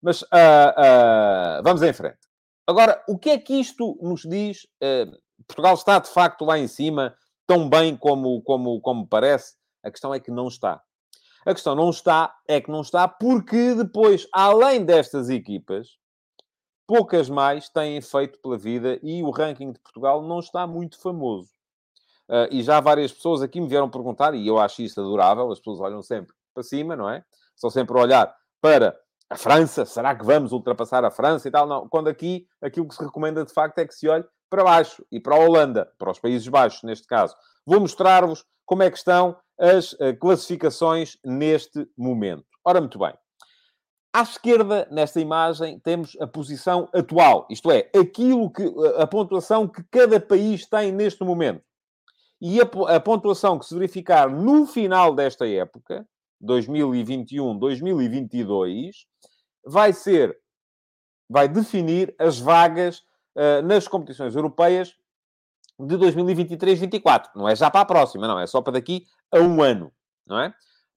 Mas 0.01 0.25
vamos 1.63 1.81
em 1.81 1.93
frente. 1.93 2.19
Agora, 2.67 3.01
o 3.07 3.17
que 3.17 3.29
é 3.29 3.37
que 3.37 3.53
isto 3.53 3.97
nos 4.01 4.23
diz? 4.23 4.67
Portugal 5.47 5.73
está, 5.73 5.99
de 5.99 6.09
facto, 6.09 6.43
lá 6.43 6.59
em 6.59 6.67
cima, 6.67 7.15
tão 7.47 7.69
bem 7.69 7.95
como, 7.95 8.41
como, 8.41 8.81
como 8.81 9.07
parece? 9.07 9.55
A 9.83 9.91
questão 9.91 10.13
é 10.13 10.19
que 10.19 10.31
não 10.31 10.47
está. 10.47 10.81
A 11.45 11.53
questão 11.53 11.75
não 11.75 11.89
está, 11.89 12.33
é 12.47 12.61
que 12.61 12.71
não 12.71 12.81
está, 12.81 13.07
porque 13.07 13.75
depois, 13.75 14.27
além 14.31 14.85
destas 14.85 15.29
equipas, 15.29 15.97
poucas 16.87 17.29
mais 17.29 17.69
têm 17.69 18.01
feito 18.01 18.39
pela 18.39 18.57
vida 18.57 18.99
e 19.03 19.21
o 19.21 19.29
ranking 19.29 19.71
de 19.71 19.79
Portugal 19.79 20.21
não 20.21 20.39
está 20.39 20.65
muito 20.65 20.99
famoso. 21.01 21.49
Uh, 22.29 22.47
e 22.49 22.63
já 22.63 22.79
várias 22.79 23.11
pessoas 23.11 23.41
aqui 23.41 23.59
me 23.59 23.67
vieram 23.67 23.89
perguntar, 23.89 24.33
e 24.33 24.47
eu 24.47 24.57
acho 24.57 24.81
isso 24.81 24.99
adorável, 25.01 25.51
as 25.51 25.59
pessoas 25.59 25.81
olham 25.81 26.01
sempre 26.01 26.33
para 26.53 26.63
cima, 26.63 26.95
não 26.95 27.09
é? 27.09 27.23
Estão 27.53 27.69
sempre 27.69 27.97
a 27.97 28.01
olhar 28.01 28.35
para 28.61 28.97
a 29.29 29.35
França, 29.35 29.85
será 29.85 30.15
que 30.15 30.23
vamos 30.23 30.51
ultrapassar 30.51 31.03
a 31.03 31.11
França 31.11 31.47
e 31.47 31.51
tal? 31.51 31.67
Não, 31.67 31.89
quando 31.89 32.07
aqui 32.07 32.47
aquilo 32.61 32.87
que 32.87 32.95
se 32.95 33.03
recomenda 33.03 33.43
de 33.43 33.51
facto 33.51 33.79
é 33.79 33.85
que 33.85 33.93
se 33.93 34.07
olhe 34.07 34.23
para 34.49 34.63
baixo 34.63 35.03
e 35.11 35.19
para 35.19 35.35
a 35.35 35.39
Holanda, 35.39 35.91
para 35.97 36.11
os 36.11 36.19
Países 36.19 36.47
Baixos, 36.47 36.83
neste 36.83 37.07
caso. 37.07 37.35
Vou 37.65 37.79
mostrar-vos 37.79 38.45
como 38.65 38.83
é 38.83 38.91
que 38.91 38.97
estão 38.97 39.35
as 39.59 39.93
uh, 39.93 40.15
classificações 40.19 41.17
neste 41.23 41.87
momento. 41.97 42.45
Ora, 42.65 42.79
muito 42.79 42.99
bem. 42.99 43.13
À 44.15 44.21
esquerda, 44.21 44.87
nesta 44.91 45.19
imagem, 45.19 45.79
temos 45.79 46.15
a 46.19 46.27
posição 46.27 46.87
atual, 46.93 47.47
isto 47.49 47.71
é, 47.71 47.89
aquilo 47.99 48.51
que, 48.51 48.71
a 48.97 49.07
pontuação 49.07 49.67
que 49.67 49.83
cada 49.89 50.19
país 50.19 50.67
tem 50.67 50.91
neste 50.91 51.23
momento. 51.23 51.63
E 52.39 52.61
a, 52.61 52.69
a 52.95 52.99
pontuação 52.99 53.57
que 53.57 53.65
se 53.65 53.73
verificar 53.73 54.29
no 54.29 54.67
final 54.67 55.15
desta 55.15 55.47
época, 55.47 56.07
2021-2022, 56.43 58.91
vai 59.65 59.91
ser, 59.93 60.37
vai 61.27 61.47
definir 61.47 62.13
as 62.19 62.39
vagas 62.39 62.99
uh, 63.35 63.63
nas 63.63 63.87
competições 63.87 64.35
europeias 64.35 64.95
de 65.79 65.97
2023-24. 65.97 67.29
Não 67.35 67.47
é 67.47 67.55
já 67.55 67.71
para 67.71 67.81
a 67.81 67.85
próxima, 67.85 68.27
não. 68.27 68.39
É 68.39 68.45
só 68.45 68.61
para 68.61 68.73
daqui 68.73 69.07
a 69.33 69.39
um 69.39 69.61
ano, 69.61 69.91
não 70.25 70.39
é? 70.39 70.53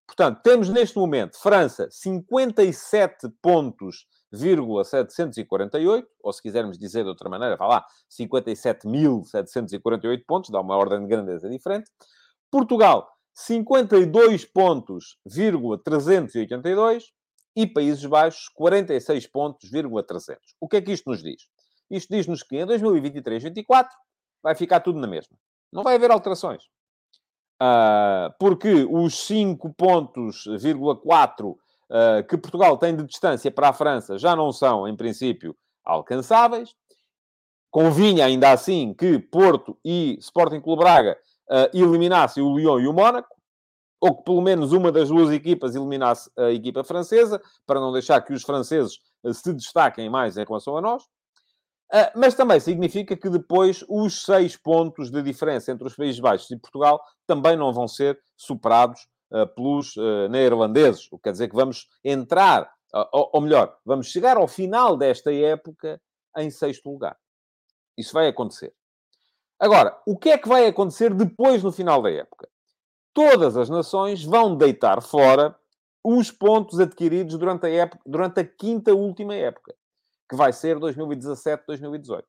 Portanto, 0.06 0.40
temos 0.42 0.68
neste 0.68 0.96
momento 0.96 1.36
França 1.40 1.88
57 1.90 3.28
pontos, 3.42 4.06
748, 4.32 6.08
ou 6.22 6.32
se 6.32 6.40
quisermos 6.40 6.78
dizer 6.78 7.02
de 7.02 7.08
outra 7.08 7.28
maneira, 7.28 7.56
vá 7.56 7.66
lá, 7.66 7.84
57.748 8.10 10.24
pontos, 10.26 10.50
dá 10.50 10.60
uma 10.60 10.76
ordem 10.76 11.00
de 11.00 11.08
grandeza 11.08 11.48
diferente. 11.48 11.90
Portugal, 12.50 13.08
52 13.34 14.44
pontos, 14.44 15.18
382 15.84 17.12
e 17.56 17.66
Países 17.66 18.04
Baixos, 18.04 18.48
46 18.48 19.26
pontos, 19.26 19.70
300. 19.70 20.40
O 20.60 20.68
que 20.68 20.76
é 20.76 20.82
que 20.82 20.92
isto 20.92 21.10
nos 21.10 21.22
diz? 21.22 21.48
Isto 21.90 22.14
diz-nos 22.14 22.42
que 22.42 22.56
em 22.56 22.66
2023-24 22.66 23.88
vai 24.42 24.54
ficar 24.54 24.80
tudo 24.80 25.00
na 25.00 25.06
mesma. 25.06 25.36
Não 25.72 25.82
vai 25.82 25.96
haver 25.96 26.10
alterações. 26.10 26.62
Uh, 27.62 28.28
porque 28.38 28.86
os 28.90 29.26
5 29.26 29.72
pontos, 29.74 30.44
uh, 30.46 32.26
que 32.28 32.36
Portugal 32.36 32.76
tem 32.76 32.94
de 32.94 33.02
distância 33.04 33.50
para 33.50 33.70
a 33.70 33.72
França 33.72 34.18
já 34.18 34.36
não 34.36 34.52
são, 34.52 34.86
em 34.86 34.94
princípio, 34.94 35.56
alcançáveis. 35.82 36.74
Convinha, 37.70 38.26
ainda 38.26 38.52
assim, 38.52 38.92
que 38.92 39.18
Porto 39.18 39.78
e 39.84 40.16
Sporting 40.20 40.60
Clube 40.60 40.82
Braga 40.82 41.16
uh, 41.50 41.76
eliminassem 41.76 42.42
o 42.42 42.54
Lyon 42.56 42.80
e 42.80 42.88
o 42.88 42.92
Mónaco, 42.92 43.34
ou 44.00 44.14
que 44.16 44.24
pelo 44.24 44.42
menos 44.42 44.72
uma 44.72 44.92
das 44.92 45.08
duas 45.08 45.30
equipas 45.30 45.74
eliminasse 45.74 46.30
a 46.36 46.50
equipa 46.50 46.84
francesa, 46.84 47.40
para 47.66 47.80
não 47.80 47.90
deixar 47.92 48.20
que 48.20 48.34
os 48.34 48.42
franceses 48.42 48.98
se 49.32 49.52
destaquem 49.54 50.10
mais 50.10 50.36
em 50.36 50.44
relação 50.44 50.76
a 50.76 50.82
nós. 50.82 51.04
Uh, 51.92 52.10
mas 52.16 52.34
também 52.34 52.58
significa 52.58 53.16
que 53.16 53.30
depois 53.30 53.84
os 53.88 54.24
seis 54.24 54.56
pontos 54.56 55.08
de 55.08 55.22
diferença 55.22 55.70
entre 55.70 55.86
os 55.86 55.94
Países 55.94 56.18
Baixos 56.18 56.50
e 56.50 56.58
Portugal 56.58 57.00
também 57.26 57.56
não 57.56 57.72
vão 57.72 57.86
ser 57.86 58.20
superados 58.36 59.06
uh, 59.30 59.46
pelos 59.54 59.96
uh, 59.96 60.28
neerlandeses. 60.28 61.06
O 61.12 61.16
que 61.16 61.24
quer 61.24 61.32
dizer 61.32 61.48
que 61.48 61.54
vamos 61.54 61.88
entrar, 62.04 62.68
ou 63.12 63.40
melhor, 63.40 63.76
vamos 63.84 64.08
chegar 64.08 64.36
ao 64.36 64.48
final 64.48 64.96
desta 64.96 65.32
época 65.32 66.00
em 66.36 66.50
sexto 66.50 66.90
lugar. 66.90 67.16
Isso 67.96 68.12
vai 68.12 68.26
acontecer. 68.26 68.74
Agora, 69.58 69.96
o 70.06 70.18
que 70.18 70.30
é 70.30 70.38
que 70.38 70.48
vai 70.48 70.66
acontecer 70.66 71.14
depois 71.14 71.62
no 71.62 71.70
final 71.70 72.02
da 72.02 72.10
época? 72.10 72.48
Todas 73.14 73.56
as 73.56 73.70
nações 73.70 74.24
vão 74.24 74.56
deitar 74.56 75.00
fora 75.02 75.56
os 76.02 76.30
pontos 76.30 76.80
adquiridos 76.80 77.38
durante 77.38 77.66
a, 77.66 77.70
época, 77.70 78.02
durante 78.04 78.40
a 78.40 78.44
quinta 78.44 78.94
última 78.94 79.34
época 79.34 79.74
que 80.28 80.36
vai 80.36 80.52
ser 80.52 80.78
2017-2018. 80.78 82.24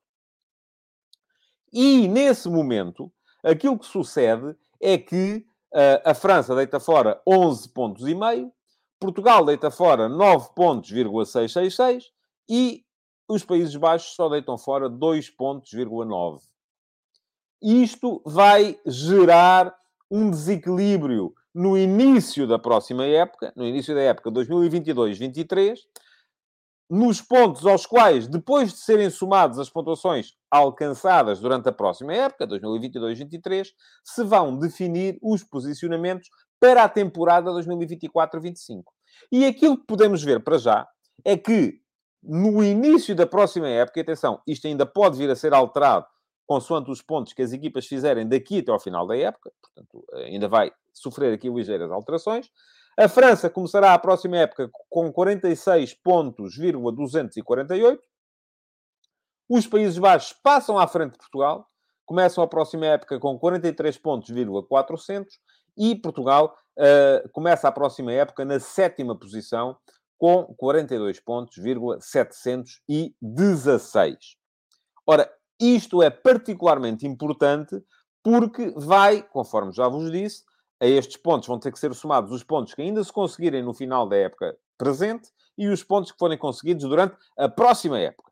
E 1.71 2.07
nesse 2.07 2.49
momento, 2.49 3.11
aquilo 3.43 3.77
que 3.77 3.85
sucede 3.85 4.55
é 4.79 4.97
que 4.97 5.45
uh, 5.73 6.09
a 6.09 6.13
França 6.13 6.55
deita 6.55 6.79
fora 6.79 7.21
11 7.27 7.69
pontos 7.69 8.07
e 8.07 8.15
meio, 8.15 8.51
Portugal 8.99 9.45
deita 9.45 9.69
fora 9.69 10.09
9 10.09 10.49
pontos, 10.55 10.89
666 10.89 12.11
e 12.49 12.83
os 13.27 13.43
Países 13.43 13.75
Baixos 13.75 14.15
só 14.15 14.29
deitam 14.29 14.57
fora 14.57 14.89
2 14.89 15.29
pontos, 15.31 15.71
9. 15.73 16.41
Isto 17.61 18.21
vai 18.25 18.79
gerar 18.85 19.75
um 20.09 20.29
desequilíbrio 20.29 21.33
no 21.53 21.77
início 21.77 22.47
da 22.47 22.57
próxima 22.57 23.05
época, 23.05 23.51
no 23.55 23.65
início 23.65 23.93
da 23.93 24.01
época 24.01 24.31
2022-23, 24.31 25.79
nos 26.89 27.21
pontos 27.21 27.65
aos 27.65 27.85
quais, 27.85 28.27
depois 28.27 28.71
de 28.71 28.79
serem 28.79 29.09
somadas 29.09 29.59
as 29.59 29.69
pontuações 29.69 30.33
alcançadas 30.49 31.39
durante 31.39 31.67
a 31.67 31.71
próxima 31.71 32.13
época, 32.13 32.47
2022-23, 32.47 33.67
se 34.03 34.23
vão 34.23 34.57
definir 34.57 35.17
os 35.21 35.43
posicionamentos 35.43 36.29
para 36.59 36.83
a 36.83 36.89
temporada 36.89 37.51
2024-25. 37.51 38.83
E 39.31 39.45
aquilo 39.45 39.77
que 39.77 39.85
podemos 39.85 40.23
ver 40.23 40.43
para 40.43 40.57
já 40.57 40.87
é 41.25 41.35
que 41.35 41.81
no 42.23 42.63
início 42.63 43.15
da 43.15 43.27
próxima 43.27 43.67
época, 43.67 44.01
atenção, 44.01 44.41
isto 44.47 44.67
ainda 44.67 44.85
pode 44.85 45.17
vir 45.17 45.29
a 45.29 45.35
ser 45.35 45.53
alterado 45.53 46.05
consoante 46.45 46.89
os 46.89 47.01
pontos 47.01 47.33
que 47.33 47.41
as 47.41 47.51
equipas 47.51 47.85
fizerem 47.85 48.27
daqui 48.27 48.59
até 48.59 48.71
ao 48.71 48.79
final 48.79 49.05
da 49.05 49.17
época, 49.17 49.51
portanto, 49.61 50.05
ainda 50.13 50.47
vai 50.47 50.71
sofrer 50.93 51.33
aqui 51.33 51.49
ligeiras 51.49 51.91
alterações. 51.91 52.49
A 52.99 53.07
França 53.07 53.47
começará 53.47 53.93
a 53.93 53.99
próxima 53.99 54.37
época 54.37 54.71
com 54.89 55.13
46 55.13 55.93
pontos, 55.93 56.57
248. 56.57 58.01
Os 59.47 59.67
Países 59.67 59.99
Baixos 59.99 60.33
passam 60.33 60.79
à 60.79 60.87
frente 60.87 61.11
de 61.11 61.19
Portugal, 61.19 61.69
começam 62.07 62.43
a 62.43 62.47
próxima 62.47 62.87
época 62.87 63.19
com 63.19 63.37
43 63.37 63.99
pontos, 63.99 64.31
400, 64.67 65.39
e 65.77 65.95
Portugal 65.95 66.57
uh, 66.75 67.29
começa 67.29 67.67
a 67.67 67.71
próxima 67.71 68.11
época 68.13 68.43
na 68.43 68.59
sétima 68.59 69.15
posição 69.15 69.77
com 70.17 70.45
42 70.55 71.19
pontos, 71.19 71.59
716. 72.01 74.17
Ora, 75.05 75.31
isto 75.59 76.01
é 76.01 76.09
particularmente 76.09 77.05
importante 77.05 77.79
porque 78.23 78.73
vai, 78.75 79.21
conforme 79.21 79.71
já 79.71 79.87
vos 79.87 80.11
disse, 80.11 80.46
a 80.79 80.85
estes 80.85 81.17
pontos 81.17 81.47
vão 81.47 81.59
ter 81.59 81.71
que 81.71 81.79
ser 81.79 81.93
somados 81.93 82.31
os 82.31 82.43
pontos 82.43 82.73
que 82.73 82.81
ainda 82.81 83.03
se 83.03 83.11
conseguirem 83.11 83.63
no 83.63 83.73
final 83.73 84.07
da 84.07 84.15
época 84.15 84.57
presente 84.77 85.29
e 85.57 85.67
os 85.67 85.83
pontos 85.83 86.11
que 86.11 86.17
forem 86.17 86.37
conseguidos 86.37 86.85
durante 86.85 87.15
a 87.37 87.49
próxima 87.49 87.99
época. 87.99 88.31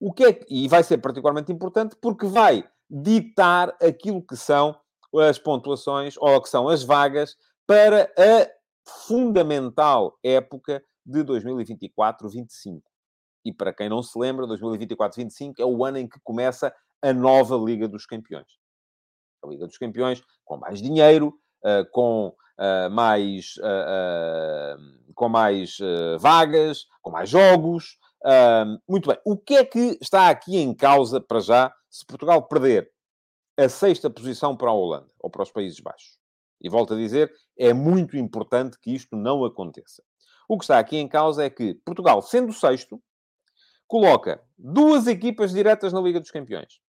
O 0.00 0.12
que 0.12 0.24
é 0.24 0.32
que, 0.32 0.46
e 0.48 0.68
vai 0.68 0.82
ser 0.82 0.98
particularmente 0.98 1.52
importante 1.52 1.94
porque 2.00 2.26
vai 2.26 2.64
ditar 2.90 3.76
aquilo 3.80 4.22
que 4.22 4.36
são 4.36 4.76
as 5.14 5.38
pontuações 5.38 6.14
ou 6.18 6.40
que 6.42 6.48
são 6.48 6.68
as 6.68 6.82
vagas 6.82 7.36
para 7.66 8.10
a 8.18 8.50
fundamental 9.06 10.18
época 10.22 10.82
de 11.04 11.22
2024-25. 11.24 12.82
E 13.44 13.52
para 13.52 13.72
quem 13.72 13.88
não 13.88 14.02
se 14.02 14.18
lembra, 14.18 14.46
2024-25 14.46 15.54
é 15.58 15.64
o 15.64 15.84
ano 15.84 15.98
em 15.98 16.08
que 16.08 16.18
começa 16.22 16.74
a 17.00 17.12
nova 17.12 17.56
Liga 17.56 17.88
dos 17.88 18.06
Campeões. 18.06 18.46
A 19.44 19.48
Liga 19.48 19.66
dos 19.66 19.76
Campeões 19.76 20.22
com 20.44 20.56
mais 20.56 20.80
dinheiro, 20.80 21.34
com 21.90 22.34
uh, 22.58 22.90
mais, 22.90 23.56
uh, 23.58 25.12
com 25.14 25.28
mais 25.28 25.78
vagas, 26.18 26.86
com 27.00 27.10
mais 27.10 27.28
jogos. 27.28 27.98
muito 28.88 29.08
bem. 29.08 29.18
O 29.24 29.36
que 29.36 29.54
é 29.54 29.64
que 29.64 29.98
está 30.00 30.28
aqui 30.28 30.56
em 30.56 30.74
causa 30.74 31.20
para 31.20 31.40
já 31.40 31.74
se 31.90 32.04
Portugal 32.06 32.42
perder 32.42 32.90
a 33.58 33.68
sexta 33.68 34.08
posição 34.08 34.56
para 34.56 34.70
a 34.70 34.74
Holanda 34.74 35.12
ou 35.18 35.30
para 35.30 35.42
os 35.42 35.50
Países 35.50 35.80
Baixos? 35.80 36.18
E 36.60 36.68
volto 36.68 36.94
a 36.94 36.96
dizer, 36.96 37.32
é 37.58 37.72
muito 37.72 38.16
importante 38.16 38.78
que 38.78 38.94
isto 38.94 39.16
não 39.16 39.44
aconteça. 39.44 40.02
O 40.48 40.56
que 40.56 40.64
está 40.64 40.78
aqui 40.78 40.96
em 40.96 41.08
causa 41.08 41.44
é 41.44 41.50
que 41.50 41.74
Portugal, 41.74 42.22
sendo 42.22 42.52
sexto, 42.52 43.02
coloca 43.86 44.42
duas 44.56 45.06
equipas 45.06 45.52
diretas 45.52 45.92
na 45.92 46.00
Liga 46.00 46.20
dos 46.20 46.30
Campeões. 46.30 46.80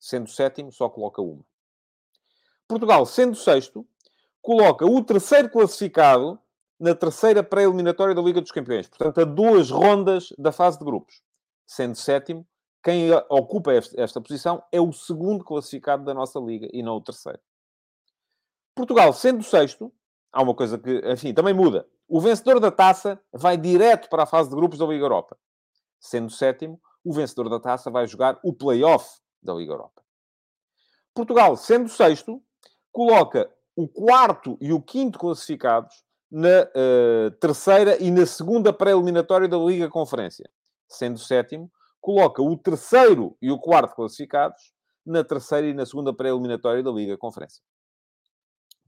Sendo 0.00 0.28
sétimo, 0.28 0.72
só 0.72 0.88
coloca 0.88 1.22
uma. 1.22 1.44
Portugal, 2.66 3.06
sendo 3.06 3.36
sexto, 3.36 3.86
coloca 4.44 4.84
o 4.84 5.02
terceiro 5.02 5.48
classificado 5.48 6.38
na 6.78 6.94
terceira 6.94 7.42
pré-eliminatória 7.42 8.14
da 8.14 8.20
Liga 8.20 8.40
dos 8.40 8.52
Campeões. 8.52 8.86
Portanto, 8.86 9.20
a 9.20 9.24
duas 9.24 9.70
rondas 9.70 10.32
da 10.38 10.52
fase 10.52 10.78
de 10.78 10.84
grupos. 10.84 11.22
Sendo 11.66 11.96
sétimo, 11.96 12.46
quem 12.82 13.10
ocupa 13.30 13.72
esta 13.72 14.20
posição 14.20 14.62
é 14.70 14.78
o 14.78 14.92
segundo 14.92 15.42
classificado 15.42 16.04
da 16.04 16.12
nossa 16.12 16.38
Liga 16.38 16.68
e 16.72 16.82
não 16.82 16.96
o 16.96 17.00
terceiro. 17.00 17.40
Portugal, 18.74 19.12
sendo 19.14 19.42
sexto, 19.42 19.90
há 20.30 20.42
uma 20.42 20.54
coisa 20.54 20.78
que, 20.78 21.00
enfim, 21.10 21.32
também 21.32 21.54
muda. 21.54 21.88
O 22.06 22.20
vencedor 22.20 22.60
da 22.60 22.70
taça 22.70 23.18
vai 23.32 23.56
direto 23.56 24.10
para 24.10 24.24
a 24.24 24.26
fase 24.26 24.50
de 24.50 24.56
grupos 24.56 24.78
da 24.78 24.84
Liga 24.84 25.04
Europa 25.04 25.38
sendo 26.04 26.30
sétimo, 26.30 26.80
o 27.02 27.12
vencedor 27.14 27.48
da 27.48 27.58
taça 27.58 27.90
vai 27.90 28.06
jogar 28.06 28.38
o 28.44 28.52
play-off 28.52 29.20
da 29.42 29.54
Liga 29.54 29.72
Europa. 29.72 30.02
Portugal, 31.14 31.56
sendo 31.56 31.88
sexto, 31.88 32.42
coloca 32.92 33.50
o 33.76 33.88
quarto 33.88 34.56
e 34.60 34.72
o 34.72 34.80
quinto 34.80 35.18
classificados 35.18 36.04
na 36.30 36.62
uh, 36.62 37.30
terceira 37.40 38.02
e 38.02 38.10
na 38.10 38.26
segunda 38.26 38.72
pré-eliminatória 38.72 39.48
da 39.48 39.56
Liga 39.56 39.88
Conferência. 39.88 40.48
Sendo 40.88 41.18
sétimo, 41.18 41.70
coloca 42.00 42.42
o 42.42 42.56
terceiro 42.56 43.36
e 43.40 43.50
o 43.50 43.58
quarto 43.58 43.94
classificados 43.94 44.72
na 45.04 45.22
terceira 45.22 45.66
e 45.66 45.74
na 45.74 45.86
segunda 45.86 46.12
pré-eliminatória 46.12 46.82
da 46.82 46.90
Liga 46.90 47.16
Conferência. 47.16 47.62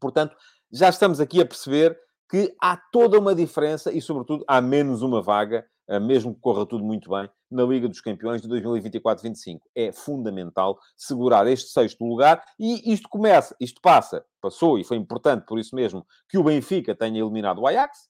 Portanto, 0.01 0.37
já 0.72 0.88
estamos 0.88 1.20
aqui 1.20 1.40
a 1.40 1.46
perceber 1.46 1.99
que 2.29 2.55
há 2.61 2.77
toda 2.77 3.18
uma 3.18 3.35
diferença 3.35 3.92
e, 3.92 4.01
sobretudo, 4.01 4.44
há 4.46 4.61
menos 4.61 5.03
uma 5.03 5.22
vaga 5.22 5.66
mesmo 6.01 6.35
que 6.35 6.40
corra 6.40 6.66
tudo 6.66 6.85
muito 6.85 7.11
bem, 7.11 7.31
na 7.51 7.62
Liga 7.64 7.88
dos 7.88 8.01
Campeões 8.01 8.42
de 8.42 8.49
2024-25. 8.49 9.61
É 9.75 9.92
fundamental 9.92 10.79
segurar 10.96 11.46
este 11.46 11.70
sexto 11.70 12.05
lugar 12.05 12.42
e 12.59 12.92
isto 12.92 13.09
começa, 13.09 13.55
isto 13.61 13.81
passa, 13.81 14.25
passou 14.40 14.79
e 14.79 14.85
foi 14.85 14.96
importante 14.96 15.46
por 15.46 15.59
isso 15.59 15.75
mesmo 15.75 16.07
que 16.29 16.38
o 16.38 16.44
Benfica 16.44 16.94
tenha 16.94 17.20
eliminado 17.20 17.61
o 17.61 17.66
Ajax, 17.66 18.09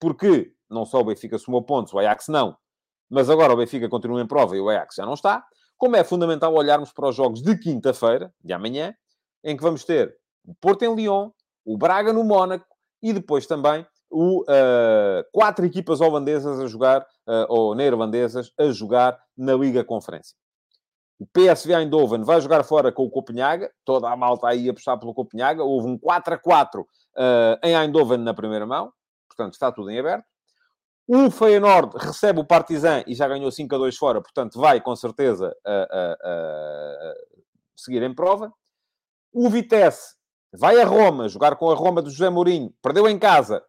porque 0.00 0.52
não 0.68 0.84
só 0.84 1.00
o 1.00 1.04
Benfica 1.04 1.38
somou 1.38 1.62
pontos, 1.62 1.92
o 1.92 1.98
Ajax 1.98 2.28
não, 2.28 2.56
mas 3.08 3.30
agora 3.30 3.52
o 3.52 3.56
Benfica 3.56 3.88
continua 3.88 4.20
em 4.20 4.26
prova 4.26 4.56
e 4.56 4.60
o 4.60 4.68
Ajax 4.68 4.96
já 4.96 5.06
não 5.06 5.14
está. 5.14 5.44
Como 5.76 5.96
é 5.96 6.04
fundamental 6.04 6.54
olharmos 6.54 6.92
para 6.92 7.08
os 7.08 7.16
jogos 7.16 7.42
de 7.42 7.58
quinta-feira, 7.58 8.32
de 8.42 8.52
amanhã, 8.52 8.94
em 9.44 9.56
que 9.56 9.62
vamos 9.62 9.84
ter 9.84 10.16
o 10.44 10.54
Porto 10.54 10.82
em 10.84 10.94
Lyon, 10.94 11.30
o 11.64 11.76
Braga 11.76 12.12
no 12.12 12.24
Mónaco 12.24 12.66
e 13.02 13.12
depois 13.12 13.46
também 13.46 13.86
o, 14.12 14.42
uh, 14.42 15.24
quatro 15.32 15.64
equipas 15.64 16.00
holandesas 16.00 16.60
a 16.60 16.66
jogar, 16.66 17.00
uh, 17.00 17.46
ou 17.48 17.74
neerlandesas, 17.74 18.52
a 18.58 18.66
jogar 18.70 19.18
na 19.36 19.54
Liga 19.54 19.82
Conferência. 19.82 20.36
O 21.18 21.26
PSV 21.26 21.72
Eindhoven 21.72 22.22
vai 22.22 22.40
jogar 22.40 22.62
fora 22.64 22.92
com 22.92 23.04
o 23.04 23.10
Copenhaga, 23.10 23.72
toda 23.84 24.10
a 24.10 24.16
malta 24.16 24.48
aí 24.48 24.68
a 24.68 24.74
puxar 24.74 24.98
pelo 24.98 25.14
Copenhaga, 25.14 25.64
houve 25.64 25.88
um 25.88 25.96
4 25.96 26.34
a 26.34 26.38
4 26.38 26.82
uh, 26.82 26.86
em 27.62 27.74
Eindhoven 27.74 28.18
na 28.18 28.34
primeira 28.34 28.66
mão, 28.66 28.92
portanto 29.28 29.54
está 29.54 29.72
tudo 29.72 29.90
em 29.90 29.98
aberto. 29.98 30.24
O 31.08 31.30
Feyenoord 31.30 31.96
recebe 31.98 32.40
o 32.40 32.44
Partizan 32.44 33.02
e 33.06 33.14
já 33.14 33.26
ganhou 33.26 33.50
5 33.50 33.74
a 33.74 33.78
2 33.78 33.96
fora, 33.96 34.20
portanto 34.20 34.58
vai 34.58 34.80
com 34.80 34.94
certeza 34.94 35.52
seguir 37.76 38.02
em 38.02 38.14
prova. 38.14 38.52
O 39.32 39.50
Vitesse 39.50 40.14
vai 40.52 40.80
a 40.80 40.84
Roma 40.84 41.28
jogar 41.28 41.56
com 41.56 41.70
a 41.70 41.74
Roma 41.74 42.02
de 42.02 42.10
José 42.10 42.30
Mourinho, 42.30 42.72
perdeu 42.80 43.08
em 43.08 43.18
casa, 43.18 43.64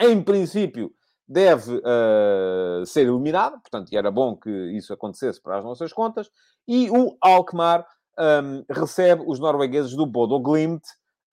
em 0.00 0.22
princípio, 0.22 0.92
deve 1.28 1.76
uh, 1.76 2.84
ser 2.84 3.02
eliminado, 3.02 3.60
portanto, 3.60 3.92
era 3.92 4.10
bom 4.10 4.36
que 4.36 4.50
isso 4.72 4.92
acontecesse 4.92 5.40
para 5.40 5.58
as 5.58 5.64
nossas 5.64 5.92
contas, 5.92 6.28
e 6.66 6.90
o 6.90 7.16
Alkmaar 7.20 7.86
um, 8.18 8.64
recebe 8.68 9.22
os 9.26 9.38
noruegueses 9.38 9.94
do 9.94 10.06
Bodo 10.06 10.40
Glimt, 10.40 10.82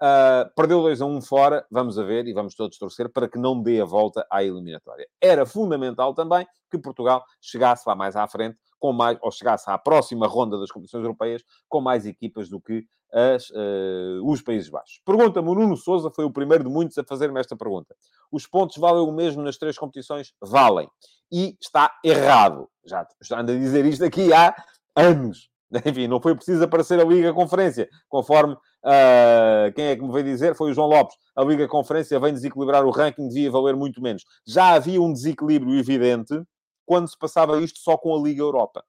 uh, 0.01 0.53
perdeu 0.56 0.82
2 0.82 1.01
a 1.01 1.06
1 1.06 1.21
fora, 1.21 1.65
vamos 1.71 1.97
a 1.97 2.03
ver, 2.03 2.27
e 2.27 2.34
vamos 2.34 2.53
todos 2.53 2.77
torcer 2.77 3.12
para 3.12 3.27
que 3.27 3.39
não 3.39 3.60
dê 3.60 3.82
a 3.82 3.86
volta 3.86 4.25
à 4.32 4.43
eliminatória. 4.43 5.08
Era 5.19 5.45
fundamental 5.45 6.13
também 6.13 6.45
que 6.69 6.77
Portugal 6.77 7.23
chegasse 7.41 7.84
lá 7.88 7.95
mais 7.95 8.15
à 8.15 8.27
frente, 8.27 8.58
com 8.80 8.93
mais, 8.93 9.17
ou 9.21 9.32
chegasse 9.32 9.69
à 9.69 9.77
próxima 9.77 10.27
ronda 10.27 10.60
das 10.60 10.71
competições 10.71 11.01
europeias, 11.01 11.41
com 11.67 11.82
mais 11.82 12.06
equipas 12.06 12.49
do 12.49 12.62
que 12.62 12.86
as, 13.13 13.50
uh, 13.50 14.22
os 14.24 14.41
Países 14.41 14.70
Baixos. 14.70 15.02
Pergunta-me, 15.06 15.48
Nuno 15.48 15.78
Souza 15.78 16.12
foi 16.12 16.26
o 16.26 16.32
primeiro 16.32 16.63
de 16.63 16.70
muitos 16.70 16.98
a 16.98 17.04
fazer-me 17.04 17.39
esta 17.39 17.56
pergunta. 17.56 17.96
Os 18.32 18.46
pontos 18.46 18.78
valem 18.78 19.04
o 19.04 19.12
mesmo 19.12 19.41
nas 19.41 19.58
três 19.58 19.78
competições? 19.78 20.34
Valem. 20.41 20.89
E 21.32 21.58
está 21.62 21.91
errado. 22.04 22.70
Já, 22.86 23.08
já 23.22 23.39
ando 23.39 23.52
a 23.52 23.56
dizer 23.56 23.86
isto 23.86 24.04
aqui 24.04 24.34
há 24.34 24.56
anos. 24.96 25.50
Enfim, 25.86 26.08
não 26.08 26.22
foi 26.22 26.36
preciso 26.36 26.63
aparecer 26.63 27.00
a 27.00 27.04
Liga 27.04 27.34
Conferência, 27.34 27.89
conforme 28.08 28.54
uh, 28.54 29.74
quem 29.76 29.88
é 29.88 29.96
que 29.96 30.02
me 30.02 30.12
veio 30.12 30.26
dizer? 30.26 30.56
Foi 30.56 30.72
o 30.72 30.74
João 30.74 30.88
Lopes. 30.88 31.15
A 31.36 31.43
Liga 31.43 31.67
Conferência 31.67 32.20
vem 32.20 32.34
desequilibrar 32.34 32.86
o 32.86 32.91
ranking, 32.91 33.28
devia 33.28 33.52
valer 33.52 33.76
muito 33.76 34.02
menos. 34.02 34.24
Já 34.46 34.74
havia 34.74 35.02
um 35.02 35.12
desequilíbrio 35.12 35.78
evidente 35.78 36.41
quando 36.86 37.10
se 37.10 37.17
passava 37.17 37.62
isto 37.62 37.80
só 37.80 37.98
com 37.98 38.15
a 38.15 38.20
Liga 38.22 38.41
Europa. 38.41 38.84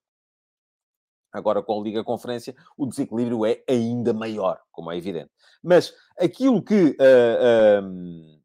Agora, 1.33 1.63
com 1.63 1.79
a 1.79 1.83
Liga 1.83 2.03
Conferência, 2.03 2.55
o 2.77 2.87
desequilíbrio 2.87 3.45
é 3.45 3.63
ainda 3.69 4.13
maior, 4.13 4.59
como 4.71 4.91
é 4.91 4.97
evidente. 4.97 5.31
Mas 5.63 5.93
aquilo 6.19 6.63
que 6.63 6.97
uh, 6.99 7.85
uh, 7.85 8.39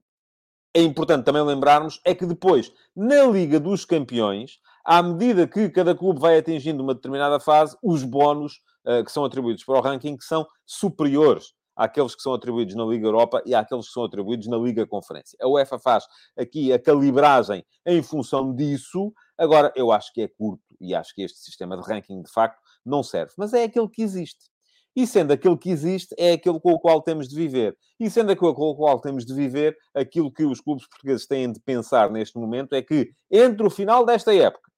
é 0.73 0.81
importante 0.81 1.23
também 1.23 1.43
lembrarmos 1.43 2.01
é 2.03 2.13
que 2.13 2.25
depois, 2.25 2.73
na 2.95 3.23
Liga 3.23 3.59
dos 3.59 3.85
Campeões, 3.85 4.59
à 4.83 5.01
medida 5.01 5.47
que 5.47 5.69
cada 5.69 5.95
clube 5.95 6.19
vai 6.19 6.37
atingindo 6.37 6.83
uma 6.83 6.93
determinada 6.93 7.39
fase, 7.39 7.77
os 7.81 8.03
bónus 8.03 8.61
uh, 8.85 9.03
que 9.03 9.11
são 9.11 9.23
atribuídos 9.23 9.63
para 9.63 9.77
o 9.77 9.81
ranking 9.81 10.17
são 10.19 10.45
superiores 10.65 11.53
àqueles 11.75 12.15
que 12.15 12.21
são 12.21 12.33
atribuídos 12.33 12.75
na 12.75 12.85
Liga 12.85 13.07
Europa 13.07 13.41
e 13.45 13.55
àqueles 13.55 13.87
que 13.87 13.93
são 13.93 14.03
atribuídos 14.03 14.47
na 14.47 14.57
Liga 14.57 14.85
Conferência. 14.85 15.37
A 15.41 15.47
UEFA 15.47 15.79
faz 15.79 16.05
aqui 16.37 16.71
a 16.71 16.79
calibragem 16.79 17.65
em 17.85 18.01
função 18.03 18.53
disso. 18.53 19.13
Agora, 19.37 19.71
eu 19.75 19.91
acho 19.91 20.13
que 20.13 20.21
é 20.21 20.27
curto 20.27 20.61
e 20.79 20.93
acho 20.93 21.13
que 21.15 21.23
este 21.23 21.39
sistema 21.39 21.77
de 21.77 21.83
ranking, 21.83 22.21
de 22.21 22.31
facto, 22.31 22.59
não 22.85 23.03
serve. 23.03 23.33
Mas 23.37 23.53
é 23.53 23.63
aquele 23.63 23.87
que 23.87 24.01
existe. 24.01 24.51
E 24.95 25.07
sendo 25.07 25.31
aquele 25.33 25.57
que 25.57 25.71
existe, 25.71 26.13
é 26.19 26.33
aquele 26.33 26.59
com 26.59 26.71
o 26.71 26.79
qual 26.79 27.01
temos 27.01 27.27
de 27.27 27.35
viver. 27.35 27.75
E 27.99 28.09
sendo 28.09 28.31
aquele 28.31 28.53
com 28.53 28.69
o 28.69 28.75
qual 28.75 28.99
temos 28.99 29.25
de 29.25 29.33
viver, 29.33 29.75
aquilo 29.93 30.31
que 30.31 30.43
os 30.43 30.61
clubes 30.61 30.87
portugueses 30.87 31.25
têm 31.25 31.51
de 31.51 31.59
pensar 31.59 32.11
neste 32.11 32.37
momento 32.37 32.73
é 32.73 32.81
que, 32.81 33.11
entre 33.31 33.65
o 33.65 33.71
final 33.71 34.05
desta 34.05 34.33
época 34.35 34.71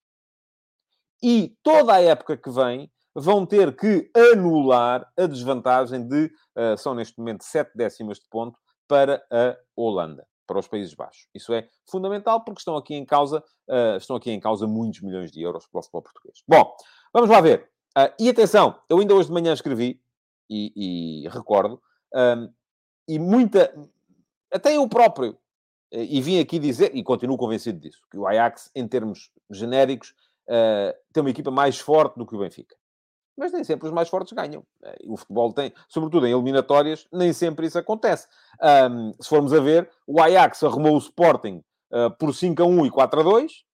e 1.21 1.55
toda 1.63 1.93
a 1.93 2.01
época 2.01 2.37
que 2.37 2.49
vem, 2.49 2.89
vão 3.13 3.45
ter 3.45 3.75
que 3.75 4.11
anular 4.15 5.09
a 5.17 5.25
desvantagem 5.25 6.07
de, 6.07 6.25
uh, 6.25 6.77
são 6.77 6.93
neste 6.93 7.17
momento, 7.17 7.43
sete 7.43 7.75
décimas 7.75 8.19
de 8.19 8.25
ponto 8.29 8.59
para 8.87 9.25
a 9.31 9.57
Holanda, 9.75 10.27
para 10.45 10.59
os 10.59 10.67
Países 10.67 10.93
Baixos. 10.93 11.27
Isso 11.33 11.53
é 11.53 11.67
fundamental 11.89 12.43
porque 12.43 12.59
estão 12.59 12.75
aqui 12.75 12.93
em 12.93 13.05
causa, 13.05 13.43
uh, 13.69 13.97
estão 13.97 14.15
aqui 14.15 14.31
em 14.31 14.39
causa 14.39 14.67
muitos 14.67 15.01
milhões 15.01 15.31
de 15.31 15.41
euros 15.41 15.65
para 15.65 15.79
o 15.79 15.81
futebol 15.81 16.03
português. 16.03 16.43
Bom, 16.47 16.75
vamos 17.13 17.29
lá 17.29 17.41
ver. 17.41 17.74
Uh, 17.97 18.11
e 18.19 18.29
atenção, 18.29 18.75
eu 18.89 18.99
ainda 18.99 19.13
hoje 19.13 19.27
de 19.27 19.33
manhã 19.33 19.53
escrevi, 19.53 19.99
e, 20.49 21.23
e 21.23 21.29
recordo, 21.29 21.81
um, 22.13 22.49
e 23.07 23.17
muita, 23.17 23.73
até 24.51 24.75
eu 24.75 24.87
próprio, 24.87 25.37
e 25.91 26.21
vim 26.21 26.39
aqui 26.39 26.59
dizer, 26.59 26.95
e 26.95 27.03
continuo 27.03 27.37
convencido 27.37 27.79
disso, 27.79 28.01
que 28.11 28.17
o 28.17 28.27
Ajax, 28.27 28.69
em 28.75 28.87
termos 28.87 29.31
genéricos, 29.49 30.13
uh, 30.47 30.93
tem 31.13 31.21
uma 31.21 31.29
equipa 31.29 31.51
mais 31.51 31.79
forte 31.79 32.17
do 32.17 32.25
que 32.25 32.35
o 32.35 32.39
Benfica 32.39 32.75
mas 33.37 33.51
nem 33.51 33.63
sempre 33.63 33.87
os 33.87 33.93
mais 33.93 34.07
fortes 34.07 34.31
ganham. 34.33 34.63
Eh, 34.83 34.97
o 35.07 35.17
futebol 35.17 35.51
tem, 35.51 35.73
sobretudo 35.87 36.25
em 36.25 36.31
eliminatórias, 36.31 37.07
nem 37.11 37.33
sempre 37.33 37.67
isso 37.67 37.77
acontece. 37.77 38.27
Um, 38.89 39.13
se 39.19 39.27
formos 39.27 39.53
a 39.53 39.59
ver, 39.59 39.89
o 40.07 40.21
Ajax 40.21 40.63
arrumou 40.63 40.95
o 40.95 40.99
Sporting 40.99 41.61
uh, 41.91 42.11
por 42.17 42.33
5 42.33 42.61
a 42.63 42.65
1 42.65 42.85
e 42.85 42.91
4 42.91 43.19
a 43.19 43.23
2. 43.23 43.65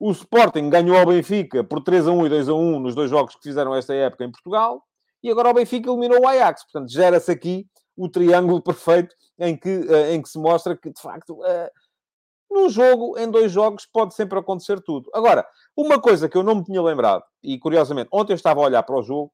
O 0.00 0.12
Sporting 0.12 0.70
ganhou 0.70 0.96
ao 0.96 1.06
Benfica 1.06 1.64
por 1.64 1.82
3 1.82 2.06
a 2.06 2.12
1 2.12 2.26
e 2.26 2.28
2 2.28 2.48
a 2.48 2.54
1 2.54 2.80
nos 2.80 2.94
dois 2.94 3.10
jogos 3.10 3.34
que 3.34 3.42
fizeram 3.42 3.74
esta 3.74 3.92
época 3.94 4.24
em 4.24 4.30
Portugal. 4.30 4.84
E 5.22 5.30
agora 5.30 5.50
o 5.50 5.54
Benfica 5.54 5.90
eliminou 5.90 6.20
o 6.20 6.28
Ajax. 6.28 6.62
Portanto, 6.64 6.92
gera-se 6.92 7.30
aqui 7.30 7.66
o 7.96 8.08
triângulo 8.08 8.62
perfeito 8.62 9.14
em 9.38 9.56
que, 9.56 9.68
uh, 9.68 10.12
em 10.12 10.22
que 10.22 10.28
se 10.28 10.38
mostra 10.38 10.76
que, 10.76 10.90
de 10.90 11.00
facto, 11.00 11.40
uh, 11.40 11.70
num 12.50 12.68
jogo, 12.68 13.18
em 13.18 13.30
dois 13.30 13.50
jogos, 13.50 13.86
pode 13.92 14.14
sempre 14.14 14.38
acontecer 14.38 14.80
tudo. 14.80 15.10
Agora, 15.12 15.46
uma 15.76 16.00
coisa 16.00 16.28
que 16.28 16.36
eu 16.36 16.42
não 16.42 16.56
me 16.56 16.64
tinha 16.64 16.82
lembrado, 16.82 17.24
e 17.42 17.58
curiosamente, 17.58 18.08
ontem 18.12 18.32
eu 18.32 18.36
estava 18.36 18.60
a 18.60 18.64
olhar 18.64 18.82
para 18.84 18.96
o 18.96 19.02
jogo 19.02 19.32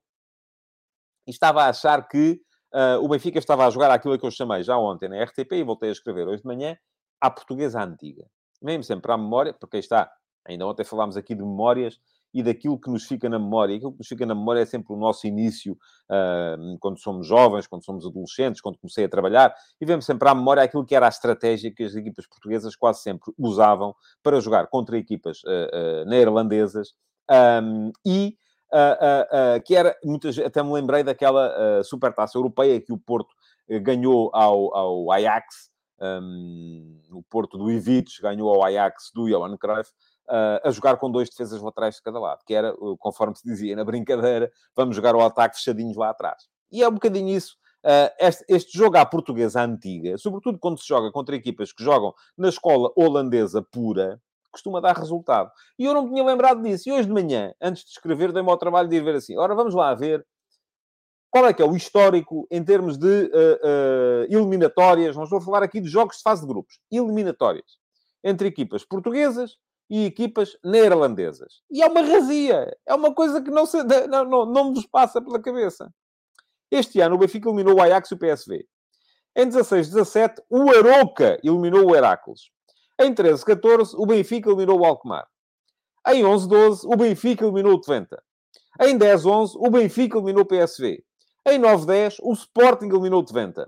e 1.26 1.30
estava 1.30 1.62
a 1.62 1.68
achar 1.68 2.08
que 2.08 2.40
uh, 2.74 3.02
o 3.02 3.08
Benfica 3.08 3.38
estava 3.38 3.66
a 3.66 3.70
jogar 3.70 3.90
aquilo 3.90 4.18
que 4.18 4.26
eu 4.26 4.30
chamei 4.30 4.62
já 4.62 4.76
ontem 4.76 5.08
na 5.08 5.22
RTP 5.22 5.52
e 5.52 5.62
voltei 5.62 5.90
a 5.90 5.92
escrever 5.92 6.26
hoje 6.26 6.42
de 6.42 6.48
manhã, 6.48 6.76
à 7.20 7.30
portuguesa 7.30 7.82
antiga. 7.82 8.26
Mesmo 8.60 8.82
sempre 8.82 9.12
à 9.12 9.16
memória, 9.16 9.52
porque 9.52 9.76
aí 9.76 9.80
está, 9.80 10.10
ainda 10.46 10.66
ontem 10.66 10.84
falámos 10.84 11.16
aqui 11.16 11.34
de 11.34 11.42
memórias, 11.42 11.98
e 12.34 12.42
daquilo 12.42 12.78
que 12.78 12.90
nos 12.90 13.04
fica 13.04 13.28
na 13.28 13.38
memória. 13.38 13.76
Aquilo 13.76 13.92
que 13.92 13.98
nos 13.98 14.08
fica 14.08 14.26
na 14.26 14.34
memória 14.34 14.60
é 14.60 14.66
sempre 14.66 14.92
o 14.92 14.96
nosso 14.96 15.24
início, 15.24 15.78
uh, 16.10 16.76
quando 16.80 16.98
somos 16.98 17.28
jovens, 17.28 17.68
quando 17.68 17.84
somos 17.84 18.04
adolescentes, 18.04 18.60
quando 18.60 18.76
comecei 18.76 19.04
a 19.04 19.08
trabalhar, 19.08 19.54
e 19.80 19.86
vemos 19.86 20.04
sempre 20.04 20.28
à 20.28 20.34
memória 20.34 20.64
aquilo 20.64 20.84
que 20.84 20.96
era 20.96 21.06
a 21.06 21.08
estratégia 21.08 21.72
que 21.72 21.84
as 21.84 21.94
equipas 21.94 22.26
portuguesas 22.26 22.74
quase 22.74 23.02
sempre 23.02 23.32
usavam 23.38 23.94
para 24.20 24.40
jogar 24.40 24.66
contra 24.66 24.98
equipas 24.98 25.38
uh, 25.44 26.02
uh, 26.02 26.04
neerlandesas. 26.06 26.92
Um, 27.30 27.92
e 28.04 28.36
uh, 28.72 29.62
que 29.64 29.76
era, 29.76 29.96
muitas, 30.04 30.36
até 30.38 30.60
me 30.60 30.72
lembrei 30.72 31.04
daquela 31.04 31.82
supertaça 31.84 32.36
europeia 32.36 32.80
que 32.80 32.92
o 32.92 32.98
Porto 32.98 33.32
ganhou 33.80 34.30
ao, 34.34 34.76
ao 34.76 35.12
Ajax, 35.12 35.70
um, 36.00 37.00
o 37.12 37.22
Porto 37.22 37.56
do 37.56 37.70
Ivic 37.70 38.20
ganhou 38.20 38.52
ao 38.52 38.64
Ajax 38.64 39.10
do 39.14 39.26
Johan 39.26 39.56
Cruyff, 39.56 39.90
a 40.28 40.70
jogar 40.70 40.96
com 40.96 41.10
dois 41.10 41.28
defesas 41.28 41.60
laterais 41.60 41.96
de 41.96 42.02
cada 42.02 42.18
lado, 42.18 42.40
que 42.46 42.54
era, 42.54 42.74
conforme 42.98 43.36
se 43.36 43.44
dizia 43.44 43.76
na 43.76 43.84
brincadeira, 43.84 44.50
vamos 44.74 44.96
jogar 44.96 45.14
o 45.14 45.20
ataque 45.20 45.56
fechadinhos 45.56 45.96
lá 45.96 46.10
atrás. 46.10 46.44
E 46.72 46.82
é 46.82 46.88
um 46.88 46.92
bocadinho 46.92 47.28
isso. 47.28 47.56
Uh, 47.84 48.08
este, 48.18 48.44
este, 48.48 48.78
jogo 48.78 48.96
à 48.96 49.04
portuguesa 49.04 49.62
antiga, 49.62 50.16
sobretudo 50.16 50.58
quando 50.58 50.80
se 50.80 50.88
joga 50.88 51.12
contra 51.12 51.36
equipas 51.36 51.70
que 51.70 51.84
jogam 51.84 52.14
na 52.36 52.48
escola 52.48 52.90
holandesa 52.96 53.60
pura, 53.60 54.18
costuma 54.50 54.80
dar 54.80 54.96
resultado. 54.96 55.50
E 55.78 55.84
eu 55.84 55.92
não 55.92 56.08
tinha 56.08 56.24
lembrado 56.24 56.62
disso. 56.62 56.88
E 56.88 56.92
hoje 56.92 57.06
de 57.06 57.12
manhã, 57.12 57.52
antes 57.60 57.84
de 57.84 57.90
escrever, 57.90 58.32
dei-me 58.32 58.48
ao 58.48 58.56
trabalho 58.56 58.88
de 58.88 58.96
ir 58.96 59.04
ver 59.04 59.16
assim. 59.16 59.36
Ora, 59.36 59.54
vamos 59.54 59.74
lá 59.74 59.94
ver 59.94 60.24
qual 61.30 61.46
é 61.46 61.52
que 61.52 61.60
é 61.60 61.64
o 61.66 61.76
histórico 61.76 62.46
em 62.50 62.64
termos 62.64 62.96
de 62.96 63.06
uh, 63.06 63.28
uh, 63.28 64.24
eliminatórias. 64.30 65.14
Estou 65.16 65.38
a 65.38 65.42
falar 65.42 65.62
aqui 65.62 65.80
de 65.80 65.88
jogos 65.88 66.16
de 66.16 66.22
fase 66.22 66.40
de 66.40 66.46
grupos. 66.46 66.78
Eliminatórias. 66.90 67.78
Entre 68.22 68.48
equipas 68.48 68.82
portuguesas 68.82 69.58
e 69.88 70.06
equipas 70.06 70.56
neerlandesas. 70.64 71.62
E 71.70 71.82
é 71.82 71.86
uma 71.86 72.02
razia. 72.02 72.76
É 72.86 72.94
uma 72.94 73.14
coisa 73.14 73.42
que 73.42 73.50
não, 73.50 73.66
se, 73.66 73.82
não, 74.08 74.24
não, 74.24 74.46
não 74.46 74.74
vos 74.74 74.86
passa 74.86 75.20
pela 75.20 75.40
cabeça. 75.40 75.92
Este 76.70 77.00
ano 77.00 77.16
o 77.16 77.18
Benfica 77.18 77.48
eliminou 77.48 77.76
o 77.76 77.82
Ajax 77.82 78.10
e 78.10 78.14
o 78.14 78.18
PSV. 78.18 78.66
Em 79.36 79.48
16-17, 79.48 80.36
o 80.48 80.70
Aroca 80.70 81.38
eliminou 81.42 81.90
o 81.90 81.96
Herácles. 81.96 82.50
Em 83.00 83.12
13-14, 83.12 83.94
o 83.94 84.06
Benfica 84.06 84.48
eliminou 84.48 84.80
o 84.80 84.84
Alkmaar. 84.84 85.26
Em 86.06 86.22
11-12, 86.22 86.84
o 86.84 86.96
Benfica 86.96 87.44
eliminou 87.44 87.74
o 87.74 87.80
Twente. 87.80 88.16
Em 88.80 88.96
10-11, 88.96 89.52
o 89.56 89.70
Benfica 89.70 90.18
eliminou 90.18 90.42
o 90.42 90.46
PSV. 90.46 91.02
Em 91.46 91.60
9-10, 91.60 92.16
o 92.22 92.32
Sporting 92.32 92.86
eliminou 92.86 93.20
o 93.20 93.24
Twente. 93.24 93.64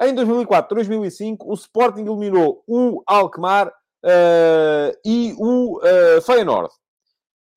Em 0.00 0.14
2004-2005, 0.14 1.36
o 1.44 1.54
Sporting 1.54 2.02
eliminou 2.02 2.64
o 2.66 3.02
Alkmaar 3.06 3.72
e 5.04 5.34
o 5.38 5.78
uh, 5.78 6.22
Feyenoord. 6.22 6.72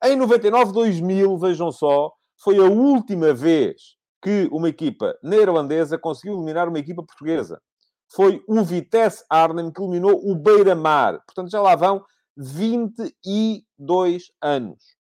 Em 0.04 0.18
99-2000, 0.18 1.40
vejam 1.40 1.72
só, 1.72 2.14
foi 2.38 2.58
a 2.58 2.64
última 2.64 3.34
vez 3.34 3.98
que 4.22 4.48
uma 4.52 4.70
equipa 4.70 5.18
neerlandesa 5.24 5.98
conseguiu 5.98 6.36
eliminar 6.36 6.70
uma 6.70 6.80
equipa 6.80 7.04
portuguesa. 7.04 7.62
Foi 8.10 8.44
o 8.48 8.64
Vitesse 8.64 9.26
Arnhem 9.30 9.72
que 9.72 9.82
eliminou 9.82 10.22
o 10.24 10.36
Beira-Mar. 10.36 11.22
Portanto, 11.26 11.52
já 11.52 11.62
lá 11.62 11.76
vão 11.76 12.06
22 12.38 14.32
anos. 14.42 14.98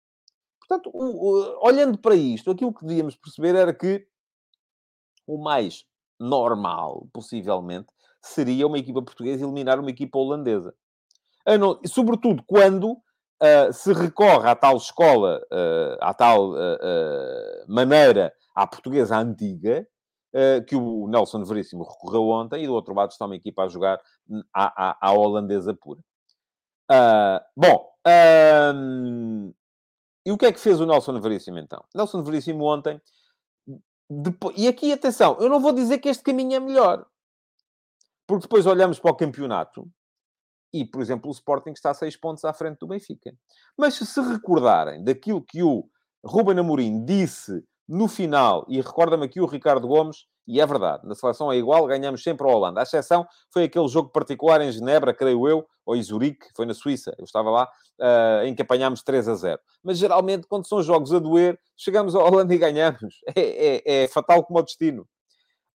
Portanto, 0.60 0.92
olhando 1.62 1.98
para 1.98 2.16
isto, 2.16 2.52
aquilo 2.52 2.74
que 2.74 2.86
devíamos 2.86 3.16
perceber 3.16 3.56
era 3.56 3.74
que 3.74 4.06
o 5.26 5.38
mais 5.38 5.86
normal, 6.20 7.08
possivelmente, 7.14 7.88
seria 8.22 8.68
uma 8.68 8.80
equipa 8.80 9.02
portuguesa 9.02 9.46
eliminar 9.46 9.80
uma 9.80 9.90
equipa 9.90 10.18
holandesa 10.18 10.76
não, 11.56 11.80
sobretudo 11.86 12.44
quando 12.46 12.92
uh, 12.92 13.72
se 13.72 13.94
recorre 13.94 14.50
à 14.50 14.56
tal 14.56 14.78
escola, 14.78 15.42
uh, 15.52 15.98
à 16.02 16.14
tal 16.14 16.52
uh, 16.52 17.66
maneira, 17.68 18.34
à 18.56 18.66
portuguesa 18.68 19.18
antiga, 19.18 19.88
que 20.68 20.76
o 20.76 21.08
Nelson 21.08 21.44
Veríssimo 21.44 21.84
recorreu 21.84 22.30
ontem, 22.30 22.64
e 22.64 22.68
do 22.68 22.74
outro 22.74 22.94
lado 22.94 23.10
está 23.10 23.26
uma 23.26 23.36
equipa 23.36 23.64
a 23.64 23.68
jogar 23.68 24.00
à, 24.54 24.90
à, 24.90 25.10
à 25.10 25.12
holandesa 25.12 25.74
pura. 25.74 26.00
bom, 27.56 27.90
e 30.24 30.32
o 30.32 30.38
que 30.38 30.46
é 30.46 30.52
que 30.52 30.60
fez 30.60 30.80
o 30.80 30.86
Nelson 30.86 31.20
Veríssimo 31.20 31.58
então? 31.58 31.84
Nelson 31.96 32.22
Veríssimo 32.22 32.66
ontem, 32.66 33.02
depois, 34.08 34.56
e 34.60 34.68
aqui 34.68 34.94
atenção, 34.94 35.38
eu 35.40 35.50
não 35.50 35.60
vou 35.60 35.74
dizer 35.74 35.98
que 35.98 36.10
este 36.10 36.24
caminho 36.24 36.56
é 36.56 36.60
melhor, 36.60 37.04
porque 38.28 38.44
depois 38.44 38.68
olhamos 38.68 39.00
para 39.00 39.12
o 39.12 39.16
campeonato 39.16 39.90
e, 40.74 40.86
por 40.86 41.02
exemplo, 41.02 41.30
o 41.30 41.34
Sporting 41.34 41.72
está 41.72 41.92
a 41.92 41.94
seis 41.94 42.16
pontos 42.16 42.44
à 42.44 42.54
frente 42.54 42.80
do 42.80 42.88
Benfica. 42.88 43.34
Mas 43.78 43.96
se 43.96 44.06
se 44.06 44.22
recordarem 44.22 45.04
daquilo 45.04 45.42
que 45.42 45.64
o 45.64 45.90
Ruben 46.24 46.60
Amorim 46.60 47.04
disse 47.06 47.64
no 47.88 48.08
final, 48.08 48.66
e 48.68 48.82
recorda-me 48.82 49.26
aqui 49.26 49.40
o 49.40 49.46
Ricardo 49.46 49.88
Gomes, 49.88 50.26
e 50.46 50.62
é 50.62 50.66
verdade, 50.66 51.06
na 51.06 51.16
seleção 51.16 51.52
é 51.52 51.58
igual, 51.58 51.86
ganhamos 51.86 52.24
sempre 52.24 52.48
a 52.48 52.52
Holanda. 52.52 52.80
A 52.80 52.84
exceção 52.84 53.26
foi 53.52 53.64
aquele 53.64 53.88
jogo 53.88 54.10
particular 54.10 54.62
em 54.62 54.72
Genebra, 54.72 55.14
creio 55.14 55.48
eu, 55.48 55.68
ou 55.86 55.96
em 55.96 56.02
Zurique, 56.02 56.48
foi 56.56 56.66
na 56.66 56.74
Suíça, 56.74 57.14
eu 57.18 57.26
estava 57.26 57.50
lá, 57.50 57.70
uh, 58.00 58.46
em 58.46 58.56
que 58.56 58.62
apanhámos 58.62 59.04
3 59.04 59.28
a 59.28 59.36
0. 59.36 59.60
Mas 59.84 59.98
geralmente, 59.98 60.48
quando 60.48 60.68
são 60.68 60.82
jogos 60.82 61.14
a 61.14 61.20
doer, 61.20 61.60
chegamos 61.78 62.16
à 62.16 62.20
Holanda 62.20 62.54
e 62.54 62.58
ganhamos. 62.58 63.16
É, 63.36 64.02
é, 64.02 64.04
é 64.04 64.08
fatal 64.08 64.44
como 64.44 64.60
o 64.60 64.64
destino. 64.64 65.08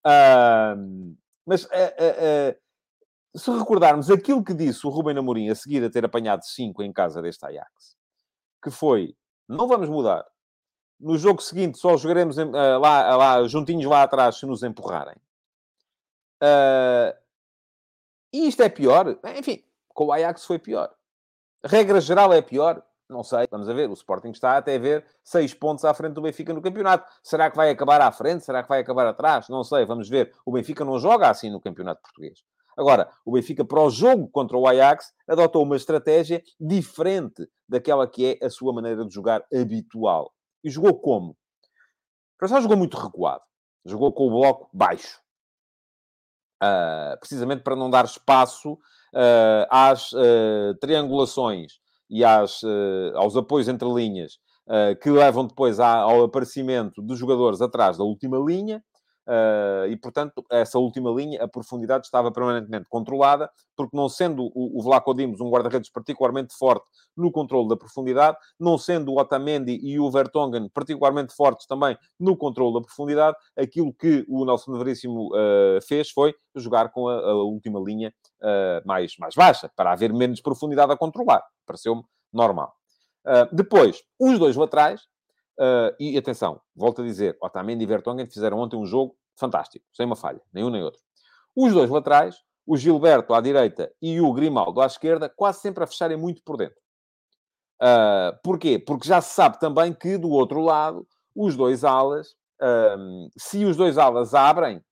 Uh, 0.06 1.14
mas 1.46 1.64
uh, 1.64 2.56
se 3.34 3.50
recordarmos 3.50 4.10
aquilo 4.10 4.44
que 4.44 4.54
disse 4.54 4.86
o 4.86 4.90
Rubem 4.90 5.16
Amorim 5.16 5.48
a 5.48 5.54
seguir 5.54 5.84
a 5.84 5.90
ter 5.90 6.04
apanhado 6.04 6.44
5 6.44 6.82
em 6.82 6.92
casa 6.92 7.22
deste 7.22 7.44
Ajax, 7.46 7.96
que 8.62 8.70
foi, 8.70 9.16
não 9.48 9.68
vamos 9.68 9.88
mudar. 9.88 10.26
No 10.98 11.16
jogo 11.16 11.40
seguinte 11.40 11.78
só 11.78 11.96
jogaremos 11.96 12.36
uh, 12.36 12.50
lá, 12.80 13.16
lá, 13.16 13.48
juntinhos 13.48 13.86
lá 13.86 14.02
atrás 14.02 14.36
se 14.36 14.46
nos 14.46 14.62
empurrarem. 14.62 15.16
Uh, 16.42 17.16
e 18.32 18.48
isto 18.48 18.62
é 18.62 18.68
pior? 18.68 19.18
Enfim, 19.36 19.64
com 19.88 20.06
o 20.06 20.12
Ajax 20.12 20.44
foi 20.44 20.58
pior. 20.58 20.92
Regra 21.64 22.00
geral 22.00 22.32
é 22.32 22.42
pior? 22.42 22.82
Não 23.08 23.24
sei, 23.24 23.46
vamos 23.50 23.68
a 23.68 23.72
ver. 23.72 23.90
O 23.90 23.94
Sporting 23.94 24.30
está 24.30 24.56
até 24.56 24.76
a 24.76 24.78
ver 24.78 25.04
6 25.24 25.54
pontos 25.54 25.84
à 25.84 25.92
frente 25.92 26.14
do 26.14 26.22
Benfica 26.22 26.54
no 26.54 26.62
campeonato. 26.62 27.10
Será 27.22 27.50
que 27.50 27.56
vai 27.56 27.70
acabar 27.70 28.00
à 28.00 28.12
frente? 28.12 28.44
Será 28.44 28.62
que 28.62 28.68
vai 28.68 28.80
acabar 28.80 29.06
atrás? 29.06 29.48
Não 29.48 29.64
sei, 29.64 29.84
vamos 29.84 30.08
ver. 30.08 30.32
O 30.44 30.52
Benfica 30.52 30.84
não 30.84 30.98
joga 30.98 31.28
assim 31.28 31.50
no 31.50 31.60
campeonato 31.60 32.02
português. 32.02 32.44
Agora, 32.80 33.12
o 33.26 33.32
Benfica, 33.32 33.62
para 33.62 33.82
o 33.82 33.90
jogo 33.90 34.26
contra 34.30 34.56
o 34.56 34.66
Ajax, 34.66 35.12
adotou 35.28 35.62
uma 35.62 35.76
estratégia 35.76 36.42
diferente 36.58 37.46
daquela 37.68 38.08
que 38.08 38.38
é 38.40 38.46
a 38.46 38.48
sua 38.48 38.72
maneira 38.72 39.04
de 39.04 39.12
jogar 39.12 39.44
habitual. 39.52 40.32
E 40.64 40.70
jogou 40.70 40.98
como? 40.98 41.36
Para 42.38 42.48
já 42.48 42.58
jogou 42.58 42.78
muito 42.78 42.96
recuado. 42.96 43.42
Jogou 43.84 44.10
com 44.14 44.28
o 44.28 44.30
bloco 44.30 44.70
baixo. 44.72 45.20
Uh, 46.62 47.18
precisamente 47.18 47.62
para 47.62 47.76
não 47.76 47.90
dar 47.90 48.06
espaço 48.06 48.72
uh, 48.72 49.66
às 49.68 50.10
uh, 50.12 50.74
triangulações 50.80 51.74
e 52.08 52.24
às, 52.24 52.62
aos 53.14 53.36
apoios 53.36 53.68
entre 53.68 53.88
linhas 53.88 54.38
que 55.00 55.10
levam 55.10 55.46
depois 55.46 55.78
ao 55.78 56.24
aparecimento 56.24 57.00
dos 57.00 57.18
jogadores 57.18 57.60
atrás 57.60 57.96
da 57.96 58.04
última 58.04 58.36
linha 58.38 58.82
Uh, 59.26 59.86
e, 59.88 59.96
portanto, 59.96 60.44
essa 60.50 60.78
última 60.78 61.10
linha, 61.10 61.44
a 61.44 61.48
profundidade 61.48 62.06
estava 62.06 62.32
permanentemente 62.32 62.86
controlada, 62.88 63.50
porque 63.76 63.96
não 63.96 64.08
sendo 64.08 64.50
o, 64.54 64.78
o 64.78 64.82
Vlaco 64.82 65.14
Dimos 65.14 65.40
um 65.40 65.50
guarda-redes 65.50 65.90
particularmente 65.90 66.54
forte 66.56 66.84
no 67.16 67.30
controle 67.30 67.68
da 67.68 67.76
profundidade, 67.76 68.36
não 68.58 68.76
sendo 68.76 69.12
o 69.12 69.18
Otamendi 69.18 69.78
e 69.82 70.00
o 70.00 70.10
Vertonghen 70.10 70.68
particularmente 70.68 71.34
fortes 71.34 71.66
também 71.66 71.96
no 72.18 72.36
controle 72.36 72.74
da 72.74 72.80
profundidade, 72.80 73.36
aquilo 73.56 73.92
que 73.92 74.24
o 74.28 74.44
Nelson 74.44 74.76
Veríssimo 74.78 75.28
uh, 75.28 75.80
fez 75.86 76.10
foi 76.10 76.34
jogar 76.56 76.90
com 76.90 77.08
a, 77.08 77.14
a 77.14 77.34
última 77.34 77.78
linha 77.80 78.12
uh, 78.42 78.86
mais, 78.86 79.14
mais 79.18 79.34
baixa, 79.34 79.70
para 79.76 79.92
haver 79.92 80.12
menos 80.12 80.40
profundidade 80.40 80.92
a 80.92 80.96
controlar. 80.96 81.42
Pareceu-me 81.66 82.02
normal. 82.32 82.72
depois, 83.52 84.02
os 84.18 84.38
dois 84.38 84.56
laterais, 84.56 85.02
Uh, 85.60 85.92
e 86.00 86.16
atenção, 86.16 86.58
volto 86.74 87.02
a 87.02 87.04
dizer, 87.04 87.36
Otamendi 87.38 87.84
e 87.84 87.86
Vertonghen 87.86 88.26
fizeram 88.26 88.58
ontem 88.60 88.76
um 88.76 88.86
jogo 88.86 89.14
fantástico, 89.36 89.84
sem 89.92 90.06
uma 90.06 90.16
falha, 90.16 90.40
nem 90.54 90.64
um 90.64 90.70
nem 90.70 90.82
outro. 90.82 91.02
Os 91.54 91.74
dois 91.74 91.90
laterais, 91.90 92.42
o 92.66 92.78
Gilberto 92.78 93.34
à 93.34 93.42
direita 93.42 93.92
e 94.00 94.22
o 94.22 94.32
Grimaldo 94.32 94.80
à 94.80 94.86
esquerda, 94.86 95.28
quase 95.28 95.60
sempre 95.60 95.84
a 95.84 95.86
fecharem 95.86 96.16
muito 96.16 96.42
por 96.42 96.56
dentro. 96.56 96.80
Uh, 97.82 98.38
porquê? 98.42 98.78
Porque 98.78 99.06
já 99.06 99.20
se 99.20 99.34
sabe 99.34 99.60
também 99.60 99.92
que 99.92 100.16
do 100.16 100.30
outro 100.30 100.62
lado, 100.62 101.06
os 101.34 101.54
dois 101.54 101.84
alas, 101.84 102.34
se 103.36 103.64
os 103.64 103.76
dois 103.76 103.98
alas 103.98 104.34
abrem, 104.34 104.82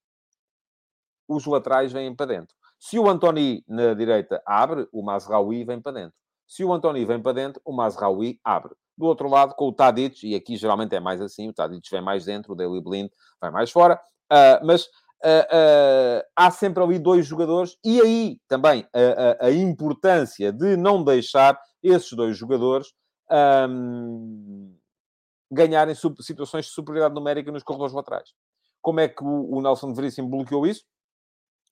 os 1.27 1.45
laterais 1.47 1.93
vêm 1.93 2.15
para 2.15 2.27
dentro. 2.27 2.55
Se 2.79 2.99
o 2.99 3.09
Antoni 3.09 3.65
na 3.67 3.93
direita 3.95 4.43
abre, 4.47 4.87
o 4.93 5.03
Mazraoui 5.03 5.65
vem 5.65 5.81
para 5.81 5.93
dentro. 5.93 6.17
Se 6.47 6.65
o 6.65 6.73
Antoni 6.73 7.05
vem 7.05 7.21
para 7.21 7.33
dentro, 7.33 7.61
o 7.65 7.73
Mazraoui 7.73 8.39
abre. 8.45 8.75
Do 8.99 9.07
outro 9.07 9.29
lado, 9.29 9.55
com 9.55 9.69
o 9.69 9.73
Tadic, 9.73 10.27
e 10.27 10.35
aqui 10.35 10.57
geralmente 10.57 10.93
é 10.93 10.99
mais 10.99 11.21
assim, 11.21 11.49
o 11.49 11.53
Tadic 11.53 11.89
vem 11.89 12.03
mais 12.03 12.25
dentro, 12.25 12.53
o 12.53 12.57
Daily 12.57 12.83
Blind 12.83 13.09
vai 13.41 13.49
mais 13.49 13.71
fora. 13.71 13.95
Uh, 14.31 14.67
mas 14.67 14.87
uh, 15.25 15.47
uh, 15.47 16.23
há 16.35 16.51
sempre 16.51 16.83
ali 16.83 16.99
dois 16.99 17.25
jogadores, 17.25 17.79
e 17.85 18.01
aí 18.01 18.41
também 18.49 18.85
a, 18.93 19.45
a, 19.45 19.47
a 19.47 19.53
importância 19.53 20.53
de 20.53 20.77
não 20.77 21.05
deixar 21.05 21.57
esses 21.81 22.11
dois 22.13 22.37
jogadores 22.37 22.89
um, 23.71 24.77
ganharem 25.49 25.95
situações 25.95 26.65
de 26.65 26.73
superioridade 26.73 27.15
numérica 27.15 27.53
nos 27.53 27.63
corredores 27.63 27.95
laterais. 27.95 28.31
Como 28.83 28.99
é 28.99 29.07
que 29.07 29.23
o, 29.23 29.55
o 29.55 29.63
Nelson 29.63 29.95
Veríssimo 29.95 30.29
bloqueou 30.29 30.67
isso? 30.67 30.83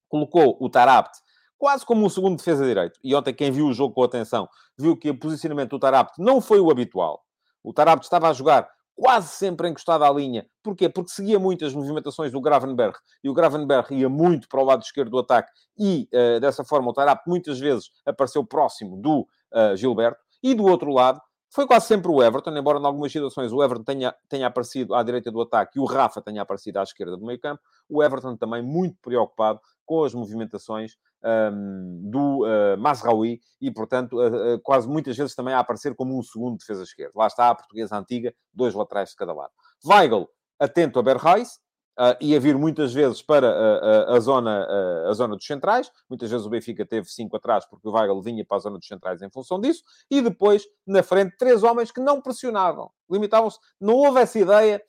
Colocou 0.08 0.56
o 0.60 0.70
Tarapt 0.70 1.18
quase 1.58 1.84
como 1.84 2.04
um 2.04 2.08
segundo 2.08 2.36
defesa 2.36 2.64
direito. 2.64 2.98
E 3.02 3.14
ontem, 3.14 3.34
quem 3.34 3.50
viu 3.50 3.66
o 3.66 3.72
jogo 3.72 3.94
com 3.94 4.02
atenção, 4.02 4.48
viu 4.76 4.96
que 4.96 5.10
o 5.10 5.18
posicionamento 5.18 5.70
do 5.70 5.78
Tarapt 5.78 6.14
não 6.18 6.40
foi 6.40 6.60
o 6.60 6.70
habitual. 6.70 7.24
O 7.62 7.72
Tarapt 7.72 8.04
estava 8.04 8.28
a 8.28 8.32
jogar 8.32 8.68
quase 8.94 9.28
sempre 9.28 9.68
encostado 9.68 10.04
à 10.04 10.10
linha. 10.10 10.46
Porquê? 10.62 10.88
Porque 10.88 11.10
seguia 11.10 11.38
muito 11.38 11.64
as 11.64 11.74
movimentações 11.74 12.32
do 12.32 12.40
Gravenberg 12.40 12.96
e 13.22 13.28
o 13.28 13.34
Gravenberg 13.34 13.94
ia 13.94 14.08
muito 14.08 14.48
para 14.48 14.60
o 14.60 14.64
lado 14.64 14.82
esquerdo 14.82 15.10
do 15.10 15.18
ataque 15.18 15.52
e, 15.78 16.08
uh, 16.12 16.40
dessa 16.40 16.64
forma, 16.64 16.90
o 16.90 16.92
Tarap 16.92 17.22
muitas 17.26 17.60
vezes 17.60 17.90
apareceu 18.04 18.44
próximo 18.44 18.96
do 18.96 19.20
uh, 19.52 19.76
Gilberto. 19.76 20.24
E 20.42 20.54
do 20.54 20.64
outro 20.64 20.90
lado, 20.90 21.20
foi 21.50 21.66
quase 21.66 21.86
sempre 21.86 22.10
o 22.10 22.22
Everton, 22.22 22.56
embora 22.56 22.78
em 22.78 22.84
algumas 22.84 23.12
situações 23.12 23.52
o 23.52 23.62
Everton 23.62 23.84
tenha, 23.84 24.14
tenha 24.28 24.46
aparecido 24.46 24.94
à 24.94 25.02
direita 25.02 25.30
do 25.30 25.40
ataque 25.40 25.78
e 25.78 25.80
o 25.80 25.84
Rafa 25.84 26.20
tenha 26.20 26.42
aparecido 26.42 26.78
à 26.78 26.82
esquerda 26.82 27.16
do 27.16 27.24
meio 27.24 27.40
campo, 27.40 27.62
o 27.88 28.02
Everton 28.02 28.36
também 28.36 28.62
muito 28.62 28.96
preocupado 29.00 29.60
com 29.84 30.04
as 30.04 30.12
movimentações 30.12 30.96
um, 31.26 32.10
do 32.10 32.44
uh, 32.44 32.78
Masraoui 32.78 33.40
e, 33.60 33.70
portanto, 33.70 34.18
uh, 34.18 34.54
uh, 34.54 34.60
quase 34.60 34.88
muitas 34.88 35.16
vezes 35.16 35.34
também 35.34 35.52
a 35.52 35.58
aparecer 35.58 35.94
como 35.94 36.16
um 36.16 36.22
segundo 36.22 36.58
defesa 36.58 36.82
esquerdo. 36.82 37.12
Lá 37.16 37.26
está 37.26 37.50
a 37.50 37.54
portuguesa 37.54 37.98
antiga, 37.98 38.32
dois 38.54 38.74
laterais 38.74 39.10
de 39.10 39.16
cada 39.16 39.32
lado. 39.32 39.52
Weigl, 39.84 40.28
atento 40.58 40.98
a 40.98 41.02
Berreis, 41.02 41.58
Uh, 41.98 42.12
ia 42.20 42.38
vir 42.38 42.58
muitas 42.58 42.92
vezes 42.92 43.22
para 43.22 43.48
uh, 43.48 44.12
uh, 44.12 44.16
a, 44.16 44.20
zona, 44.20 44.68
a 45.08 45.14
zona 45.14 45.34
dos 45.34 45.46
centrais. 45.46 45.90
Muitas 46.10 46.30
vezes 46.30 46.46
o 46.46 46.50
Benfica 46.50 46.84
teve 46.84 47.08
cinco 47.08 47.38
atrás, 47.38 47.64
porque 47.64 47.88
o 47.88 47.92
Weigl 47.92 48.20
vinha 48.20 48.44
para 48.44 48.58
a 48.58 48.60
zona 48.60 48.76
dos 48.76 48.86
centrais 48.86 49.22
em 49.22 49.30
função 49.30 49.58
disso. 49.58 49.82
E 50.10 50.20
depois, 50.20 50.64
na 50.86 51.02
frente, 51.02 51.34
três 51.38 51.62
homens 51.62 51.90
que 51.90 52.00
não 52.00 52.20
pressionavam. 52.20 52.90
Limitavam-se. 53.10 53.58
Não 53.80 53.94
houve 53.94 54.20
essa 54.20 54.38
ideia 54.38 54.82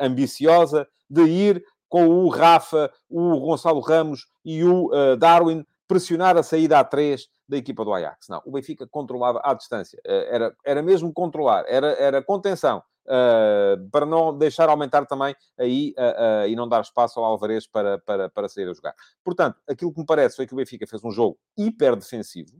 ambiciosa 0.00 0.88
de 1.10 1.24
ir 1.24 1.62
com 1.88 2.08
o 2.08 2.28
Rafa, 2.28 2.90
o 3.08 3.38
Gonçalo 3.40 3.80
Ramos 3.80 4.26
e 4.44 4.62
o 4.64 4.86
uh, 4.86 5.16
Darwin 5.16 5.64
pressionar 5.86 6.36
a 6.36 6.42
saída 6.42 6.78
a 6.78 6.84
três 6.84 7.28
da 7.48 7.56
equipa 7.56 7.84
do 7.84 7.92
Ajax. 7.92 8.28
Não, 8.28 8.42
o 8.44 8.52
Benfica 8.52 8.86
controlava 8.86 9.40
à 9.42 9.54
distância. 9.54 9.98
Uh, 10.06 10.26
era, 10.28 10.56
era 10.64 10.82
mesmo 10.82 11.12
controlar, 11.12 11.64
era, 11.66 11.88
era 11.92 12.22
contenção. 12.22 12.82
Uh, 13.06 13.88
para 13.90 14.04
não 14.04 14.36
deixar 14.36 14.68
aumentar 14.68 15.06
também 15.06 15.34
aí 15.58 15.94
uh, 15.96 16.44
uh, 16.44 16.46
e 16.46 16.54
não 16.54 16.68
dar 16.68 16.82
espaço 16.82 17.18
ao 17.18 17.24
Alvarez 17.24 17.66
para, 17.66 17.98
para, 18.00 18.28
para 18.28 18.50
sair 18.50 18.68
a 18.68 18.74
jogar. 18.74 18.94
Portanto, 19.24 19.58
aquilo 19.66 19.90
que 19.94 19.98
me 19.98 20.04
parece 20.04 20.36
foi 20.36 20.46
que 20.46 20.52
o 20.52 20.56
Benfica 20.58 20.86
fez 20.86 21.02
um 21.02 21.10
jogo 21.10 21.38
hiper 21.56 21.96
defensivo, 21.96 22.52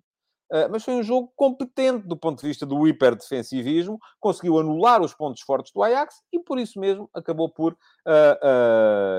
mas 0.70 0.82
foi 0.82 0.94
um 0.94 1.02
jogo 1.02 1.30
competente 1.37 2.06
do 2.06 2.16
ponto 2.16 2.40
de 2.40 2.46
vista 2.46 2.64
do 2.64 2.88
hiperdefensivismo, 2.88 3.98
conseguiu 4.18 4.58
anular 4.58 5.02
os 5.02 5.12
pontos 5.12 5.42
fortes 5.42 5.72
do 5.72 5.82
Ajax 5.82 6.22
e 6.32 6.38
por 6.38 6.58
isso 6.58 6.80
mesmo 6.80 7.08
acabou 7.12 7.50
por 7.50 7.72
uh, 7.72 7.76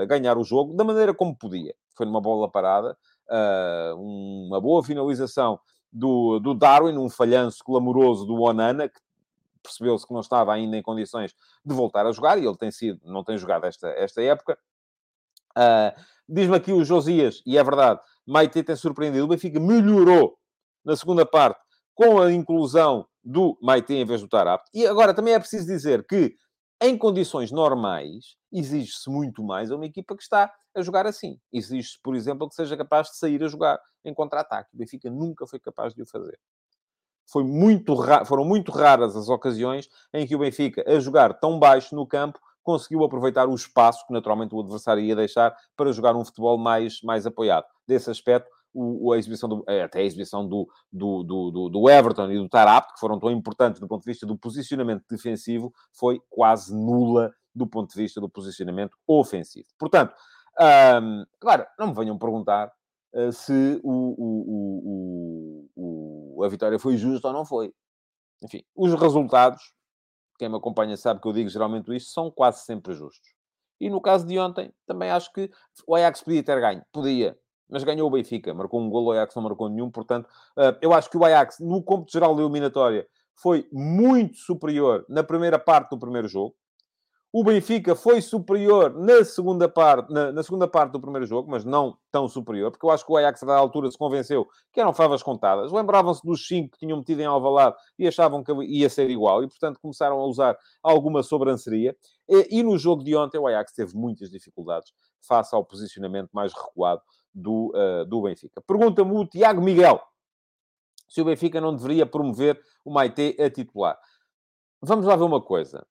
uh, 0.02 0.06
ganhar 0.08 0.36
o 0.36 0.42
jogo 0.42 0.74
da 0.74 0.82
maneira 0.82 1.14
como 1.14 1.36
podia. 1.36 1.74
Foi 1.96 2.04
numa 2.04 2.20
bola 2.20 2.50
parada, 2.50 2.96
uma 3.96 4.60
boa 4.60 4.82
finalização 4.82 5.60
do, 5.92 6.40
do 6.40 6.52
Darwin, 6.54 6.98
um 6.98 7.08
falhanço 7.08 7.62
clamoroso 7.62 8.26
do 8.26 8.40
Onana, 8.40 8.88
que 8.88 8.98
percebeu-se 9.62 10.06
que 10.06 10.12
não 10.12 10.20
estava 10.20 10.52
ainda 10.52 10.76
em 10.76 10.82
condições 10.82 11.34
de 11.64 11.74
voltar 11.74 12.06
a 12.06 12.12
jogar 12.12 12.38
e 12.38 12.46
ele 12.46 12.56
tem 12.56 12.70
sido, 12.70 13.00
não 13.04 13.22
tem 13.22 13.36
jogado 13.36 13.66
esta, 13.66 13.88
esta 13.90 14.22
época. 14.22 14.58
Diz-me 16.28 16.56
aqui 16.56 16.72
o 16.72 16.82
Josias, 16.84 17.42
e 17.44 17.58
é 17.58 17.62
verdade, 17.62 18.00
Maite 18.26 18.62
tem 18.62 18.74
surpreendido, 18.74 19.24
o 19.24 19.28
Benfica 19.28 19.60
melhorou 19.60 20.39
na 20.84 20.96
segunda 20.96 21.24
parte, 21.26 21.60
com 21.94 22.20
a 22.20 22.32
inclusão 22.32 23.06
do 23.22 23.58
Maite 23.60 23.92
em 23.92 24.04
vez 24.04 24.20
do 24.20 24.28
Tarap. 24.28 24.64
E 24.72 24.86
agora 24.86 25.14
também 25.14 25.34
é 25.34 25.38
preciso 25.38 25.66
dizer 25.66 26.06
que, 26.06 26.34
em 26.80 26.96
condições 26.96 27.50
normais, 27.50 28.36
exige-se 28.50 29.10
muito 29.10 29.42
mais 29.42 29.70
a 29.70 29.76
uma 29.76 29.86
equipa 29.86 30.16
que 30.16 30.22
está 30.22 30.52
a 30.74 30.82
jogar 30.82 31.06
assim. 31.06 31.38
Exige-se, 31.52 31.98
por 32.02 32.14
exemplo, 32.14 32.48
que 32.48 32.54
seja 32.54 32.76
capaz 32.76 33.08
de 33.08 33.16
sair 33.16 33.42
a 33.44 33.48
jogar 33.48 33.78
em 34.04 34.14
contra-ataque. 34.14 34.70
O 34.74 34.78
Benfica 34.78 35.10
nunca 35.10 35.46
foi 35.46 35.58
capaz 35.58 35.94
de 35.94 36.02
o 36.02 36.06
fazer. 36.06 36.38
Foi 37.30 37.44
muito 37.44 37.94
foram 38.24 38.44
muito 38.44 38.72
raras 38.72 39.14
as 39.14 39.28
ocasiões 39.28 39.88
em 40.12 40.26
que 40.26 40.34
o 40.34 40.38
Benfica, 40.38 40.82
a 40.86 40.98
jogar 40.98 41.34
tão 41.34 41.58
baixo 41.58 41.94
no 41.94 42.06
campo, 42.06 42.40
conseguiu 42.62 43.04
aproveitar 43.04 43.48
o 43.48 43.54
espaço 43.54 44.06
que 44.06 44.12
naturalmente 44.12 44.54
o 44.54 44.60
adversário 44.60 45.02
ia 45.02 45.16
deixar 45.16 45.54
para 45.76 45.92
jogar 45.92 46.16
um 46.16 46.24
futebol 46.24 46.58
mais, 46.58 47.00
mais 47.02 47.26
apoiado. 47.26 47.66
Desse 47.86 48.10
aspecto, 48.10 48.50
o, 48.72 49.12
a 49.12 49.18
exibição 49.18 49.48
do, 49.48 49.64
é, 49.68 49.82
até 49.82 50.00
a 50.00 50.04
exibição 50.04 50.46
do, 50.46 50.68
do, 50.92 51.22
do, 51.22 51.68
do, 51.68 51.90
Everton 51.90 52.30
e 52.30 52.38
do 52.38 52.48
Tarap, 52.48 52.92
que 52.94 53.00
foram 53.00 53.18
tão 53.18 53.30
importantes 53.30 53.80
do 53.80 53.88
ponto 53.88 54.02
de 54.02 54.10
vista 54.10 54.26
do 54.26 54.38
posicionamento 54.38 55.04
defensivo, 55.08 55.72
foi 55.92 56.20
quase 56.28 56.74
nula 56.74 57.32
do 57.54 57.66
ponto 57.66 57.90
de 57.90 57.96
vista 57.96 58.20
do 58.20 58.28
posicionamento 58.28 58.96
ofensivo. 59.06 59.66
Portanto, 59.78 60.14
hum, 61.02 61.24
agora, 61.40 61.68
não 61.78 61.88
me 61.88 61.94
venham 61.94 62.18
perguntar 62.18 62.72
uh, 63.14 63.32
se 63.32 63.80
o, 63.82 64.14
o, 64.18 65.68
o, 65.76 66.44
a 66.44 66.48
vitória 66.48 66.78
foi 66.78 66.96
justa 66.96 67.28
ou 67.28 67.34
não 67.34 67.44
foi. 67.44 67.72
Enfim, 68.42 68.62
os 68.74 68.94
resultados, 68.94 69.60
quem 70.38 70.48
me 70.48 70.56
acompanha 70.56 70.96
sabe 70.96 71.20
que 71.20 71.28
eu 71.28 71.32
digo 71.32 71.50
geralmente 71.50 71.94
isto, 71.94 72.10
são 72.10 72.30
quase 72.30 72.64
sempre 72.64 72.94
justos. 72.94 73.28
E 73.80 73.88
no 73.88 74.00
caso 74.00 74.26
de 74.26 74.38
ontem, 74.38 74.72
também 74.86 75.10
acho 75.10 75.32
que 75.32 75.50
o 75.86 75.94
Ajax 75.94 76.22
podia 76.22 76.42
ter 76.42 76.60
ganho. 76.60 76.82
Podia 76.92 77.36
mas 77.70 77.84
ganhou 77.84 78.08
o 78.08 78.10
Benfica. 78.10 78.52
Marcou 78.52 78.80
um 78.80 78.90
gol, 78.90 79.06
o 79.06 79.12
Ajax 79.12 79.34
não 79.34 79.42
marcou 79.42 79.68
nenhum. 79.68 79.90
Portanto, 79.90 80.26
uh, 80.56 80.76
eu 80.80 80.92
acho 80.92 81.08
que 81.10 81.16
o 81.16 81.24
Ajax, 81.24 81.58
no 81.60 81.82
cômputo 81.82 82.12
geral 82.12 82.34
da 82.34 82.42
eliminatória, 82.42 83.06
foi 83.34 83.66
muito 83.72 84.36
superior 84.36 85.04
na 85.08 85.22
primeira 85.22 85.58
parte 85.58 85.90
do 85.90 85.98
primeiro 85.98 86.28
jogo. 86.28 86.54
O 87.32 87.44
Benfica 87.44 87.94
foi 87.94 88.20
superior 88.20 88.92
na 88.92 89.24
segunda, 89.24 89.68
parte, 89.68 90.12
na, 90.12 90.32
na, 90.32 90.42
segunda 90.42 90.66
parte 90.66 90.90
do 90.90 91.00
primeiro 91.00 91.24
jogo, 91.24 91.48
mas 91.48 91.64
não 91.64 91.96
tão 92.10 92.28
superior, 92.28 92.72
porque 92.72 92.84
eu 92.84 92.90
acho 92.90 93.06
que 93.06 93.12
o 93.12 93.16
Ajax, 93.16 93.44
a 93.44 93.46
dada 93.46 93.60
altura, 93.60 93.88
se 93.88 93.96
convenceu 93.96 94.48
que 94.72 94.80
eram 94.80 94.92
favas 94.92 95.22
contadas. 95.22 95.70
Lembravam-se 95.70 96.26
dos 96.26 96.44
cinco 96.44 96.72
que 96.72 96.78
tinham 96.80 96.98
metido 96.98 97.20
em 97.20 97.26
Alvalade 97.26 97.76
e 97.96 98.08
achavam 98.08 98.42
que 98.42 98.52
ia 98.64 98.90
ser 98.90 99.08
igual, 99.10 99.44
e, 99.44 99.48
portanto, 99.48 99.78
começaram 99.80 100.18
a 100.18 100.26
usar 100.26 100.58
alguma 100.82 101.22
sobranceria. 101.22 101.96
E, 102.28 102.58
e 102.58 102.62
no 102.64 102.76
jogo 102.76 103.04
de 103.04 103.14
ontem, 103.14 103.38
o 103.38 103.46
Ajax 103.46 103.72
teve 103.74 103.94
muitas 103.94 104.28
dificuldades 104.28 104.92
face 105.22 105.54
ao 105.54 105.64
posicionamento 105.64 106.30
mais 106.32 106.52
recuado 106.52 107.00
do, 107.34 107.72
uh, 107.74 108.04
do 108.04 108.22
Benfica. 108.22 108.60
Pergunta-me 108.60 109.12
o 109.12 109.26
Tiago 109.26 109.60
Miguel 109.60 110.00
se 111.10 111.20
o 111.20 111.24
Benfica 111.24 111.60
não 111.60 111.74
deveria 111.74 112.06
promover 112.06 112.60
o 112.84 112.90
Maite 112.90 113.36
a 113.40 113.50
titular. 113.50 113.98
Vamos 114.80 115.04
lá 115.04 115.16
ver 115.16 115.24
uma 115.24 115.42
coisa. 115.42 115.84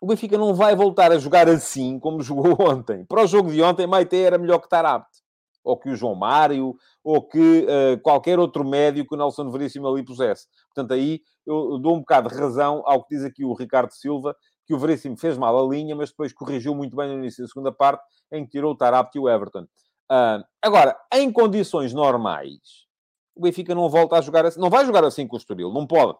o 0.00 0.06
Benfica 0.06 0.36
não 0.36 0.54
vai 0.54 0.76
voltar 0.76 1.10
a 1.10 1.18
jogar 1.18 1.48
assim 1.48 1.98
como 1.98 2.20
jogou 2.22 2.56
ontem. 2.60 3.04
Para 3.06 3.22
o 3.22 3.26
jogo 3.26 3.50
de 3.50 3.62
ontem, 3.62 3.86
Maite 3.86 4.16
era 4.16 4.36
melhor 4.36 4.58
que 4.58 4.68
Tarapte, 4.68 5.22
ou 5.64 5.78
que 5.78 5.88
o 5.88 5.96
João 5.96 6.14
Mário, 6.14 6.76
ou 7.02 7.26
que 7.26 7.66
uh, 7.66 8.00
qualquer 8.02 8.38
outro 8.38 8.64
médio 8.64 9.06
que 9.06 9.14
o 9.14 9.16
Nelson 9.16 9.50
Veríssimo 9.50 9.88
ali 9.88 10.04
pusesse. 10.04 10.46
Portanto, 10.66 10.92
aí 10.92 11.22
eu 11.46 11.78
dou 11.78 11.96
um 11.96 12.00
bocado 12.00 12.28
de 12.28 12.36
razão 12.36 12.82
ao 12.84 13.02
que 13.02 13.16
diz 13.16 13.24
aqui 13.24 13.44
o 13.44 13.54
Ricardo 13.54 13.92
Silva, 13.92 14.36
que 14.66 14.74
o 14.74 14.78
Veríssimo 14.78 15.16
fez 15.16 15.38
mal 15.38 15.58
a 15.58 15.68
linha, 15.68 15.96
mas 15.96 16.10
depois 16.10 16.32
corrigiu 16.32 16.74
muito 16.74 16.96
bem 16.96 17.08
no 17.08 17.14
início 17.14 17.42
da 17.42 17.48
segunda 17.48 17.72
parte, 17.72 18.04
em 18.30 18.44
que 18.44 18.50
tirou 18.50 18.72
o 18.72 18.76
Tarapte 18.76 19.18
e 19.18 19.20
o 19.20 19.28
Everton. 19.28 19.66
Uh, 20.10 20.44
agora, 20.60 20.96
em 21.12 21.32
condições 21.32 21.92
normais, 21.92 22.86
o 23.34 23.40
Benfica 23.40 23.74
não 23.74 23.88
volta 23.88 24.16
a 24.16 24.20
jogar 24.20 24.46
assim. 24.46 24.60
Não 24.60 24.70
vai 24.70 24.84
jogar 24.84 25.04
assim 25.04 25.26
com 25.26 25.36
o 25.36 25.38
Estoril, 25.38 25.72
não 25.72 25.86
pode. 25.86 26.18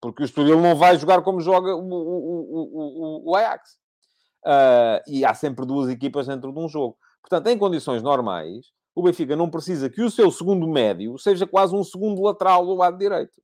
Porque 0.00 0.22
o 0.22 0.26
Estoril 0.26 0.60
não 0.60 0.76
vai 0.76 0.96
jogar 0.98 1.22
como 1.22 1.40
joga 1.40 1.74
o, 1.74 1.80
o, 1.80 3.22
o, 3.24 3.30
o 3.30 3.36
Ajax. 3.36 3.78
Uh, 4.44 5.02
e 5.08 5.24
há 5.24 5.34
sempre 5.34 5.66
duas 5.66 5.88
equipas 5.88 6.26
dentro 6.26 6.52
de 6.52 6.58
um 6.58 6.68
jogo. 6.68 6.96
Portanto, 7.20 7.48
em 7.48 7.58
condições 7.58 8.02
normais, 8.02 8.66
o 8.94 9.02
Benfica 9.02 9.34
não 9.34 9.50
precisa 9.50 9.90
que 9.90 10.02
o 10.02 10.10
seu 10.10 10.30
segundo 10.30 10.68
médio 10.68 11.18
seja 11.18 11.46
quase 11.46 11.74
um 11.74 11.82
segundo 11.82 12.22
lateral 12.22 12.64
do 12.64 12.74
lado 12.74 12.96
direito. 12.96 13.42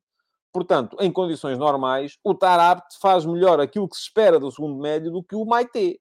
Portanto, 0.53 0.97
em 1.01 1.11
condições 1.11 1.59
normais, 1.59 2.19
o 2.23 2.35
Tarabt 2.35 2.99
faz 3.01 3.27
melhor 3.27 3.59
aquilo 3.59 3.89
que 3.89 3.97
se 3.97 4.03
espera 4.03 4.39
do 4.39 4.51
segundo 4.51 4.81
médio 4.81 5.11
do 5.11 5.23
que 5.23 5.35
o 5.35 5.45
Maite, 5.45 6.01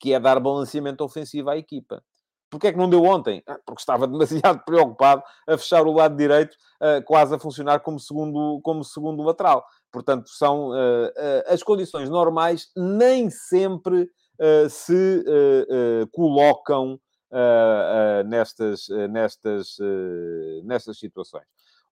que 0.00 0.14
é 0.14 0.18
dar 0.18 0.40
balanceamento 0.40 1.04
ofensivo 1.04 1.50
à 1.50 1.56
equipa. 1.56 2.02
Porquê 2.50 2.68
é 2.68 2.72
que 2.72 2.78
não 2.78 2.90
deu 2.90 3.04
ontem? 3.04 3.42
Ah, 3.46 3.58
porque 3.64 3.80
estava 3.80 4.08
demasiado 4.08 4.64
preocupado 4.64 5.22
a 5.46 5.56
fechar 5.56 5.86
o 5.86 5.92
lado 5.92 6.16
direito, 6.16 6.56
uh, 6.80 7.04
quase 7.04 7.34
a 7.34 7.38
funcionar 7.38 7.80
como 7.80 8.00
segundo, 8.00 8.60
como 8.62 8.82
segundo 8.82 9.22
lateral. 9.22 9.64
Portanto, 9.92 10.28
são 10.30 10.70
uh, 10.70 11.12
as 11.46 11.62
condições 11.62 12.08
normais 12.08 12.68
nem 12.76 13.30
sempre 13.30 14.10
se 14.70 15.22
colocam 16.12 16.98
nestas, 18.24 18.88
nestas, 19.10 19.76
nestas 20.64 20.98
situações. 20.98 21.44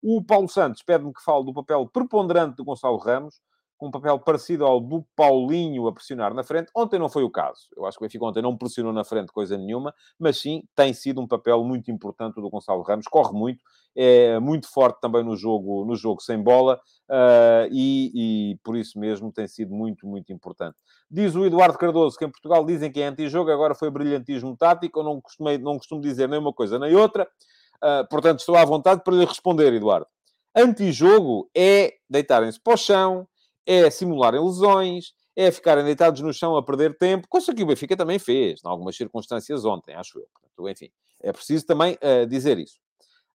O 0.03 0.25
Paulo 0.25 0.49
Santos 0.49 0.83
pede-me 0.83 1.13
que 1.13 1.23
fale 1.23 1.45
do 1.45 1.53
papel 1.53 1.87
preponderante 1.87 2.57
do 2.57 2.65
Gonçalo 2.65 2.97
Ramos 2.97 3.39
com 3.79 3.87
um 3.87 3.91
papel 3.93 4.19
parecido 4.19 4.67
ao 4.67 4.81
do 4.81 5.07
Paulinho 5.15 5.87
a 5.87 5.93
pressionar 5.93 6.35
na 6.35 6.43
frente. 6.43 6.69
Ontem 6.75 6.99
não 6.99 7.09
foi 7.09 7.23
o 7.23 7.31
caso. 7.31 7.69
Eu 7.77 7.87
acho 7.87 7.97
que 7.97 8.05
o 8.05 8.07
Benfica 8.07 8.25
ontem 8.25 8.43
não 8.43 8.57
pressionou 8.57 8.93
na 8.93 9.05
frente 9.05 9.33
coisa 9.33 9.57
nenhuma, 9.57 9.95
mas 10.19 10.39
sim 10.39 10.65
tem 10.75 10.93
sido 10.93 11.21
um 11.21 11.29
papel 11.29 11.63
muito 11.63 11.89
importante 11.91 12.35
do 12.35 12.51
Gonçalo 12.51 12.83
Ramos. 12.83 13.07
Corre 13.07 13.33
muito, 13.33 13.65
é 13.97 14.39
muito 14.41 14.69
forte 14.69 15.01
também 15.01 15.23
no 15.23 15.37
jogo, 15.37 15.85
no 15.85 15.95
jogo 15.95 16.21
sem 16.21 16.43
bola 16.43 16.81
uh, 17.09 17.69
e, 17.71 18.51
e, 18.53 18.59
por 18.65 18.77
isso 18.77 18.99
mesmo 18.99 19.33
tem 19.33 19.47
sido 19.47 19.73
muito, 19.73 20.07
muito 20.07 20.33
importante. 20.33 20.77
Diz 21.09 21.37
o 21.37 21.47
Eduardo 21.47 21.79
Cardoso 21.79 22.19
que 22.19 22.25
em 22.25 22.31
Portugal 22.31 22.67
dizem 22.67 22.91
que 22.91 23.01
é 23.01 23.07
anti-jogo, 23.07 23.51
agora 23.51 23.77
foi 23.77 23.91
brilhantismo 23.91 24.57
tático. 24.57 24.99
Eu 24.99 25.05
não, 25.05 25.21
costumei, 25.21 25.57
não 25.57 25.79
costumo 25.79 26.01
dizer 26.01 26.29
nem 26.29 26.41
uma 26.41 26.53
coisa 26.53 26.81
nem 26.81 26.97
outra. 26.97 27.29
Uh, 27.77 28.07
portanto, 28.11 28.41
estou 28.41 28.57
à 28.57 28.65
vontade 28.65 29.05
para 29.05 29.15
lhe 29.15 29.25
responder, 29.25 29.73
Eduardo. 29.73 30.09
Antijogo 30.57 31.49
é 31.57 31.95
deitarem-se 32.11 32.61
para 32.61 32.75
o 32.75 32.77
chão, 32.77 33.29
é 33.69 33.91
simularem 33.91 34.43
lesões, 34.43 35.13
é 35.37 35.53
ficarem 35.53 35.85
deitados 35.85 36.23
no 36.23 36.33
chão 36.33 36.57
a 36.57 36.63
perder 36.63 36.97
tempo, 36.97 37.29
coisa 37.29 37.55
que 37.55 37.63
o 37.63 37.67
Benfica 37.67 37.95
também 37.95 38.19
fez, 38.19 38.61
em 38.65 38.69
algumas 38.69 38.97
circunstâncias 38.97 39.65
ontem, 39.65 39.95
acho 39.95 40.19
eu. 40.19 40.27
Portanto, 40.33 40.69
enfim, 40.69 40.91
é 41.21 41.33
preciso 41.33 41.67
também 41.67 41.97
uh, 41.97 42.27
dizer 42.27 42.59
isso. 42.59 42.79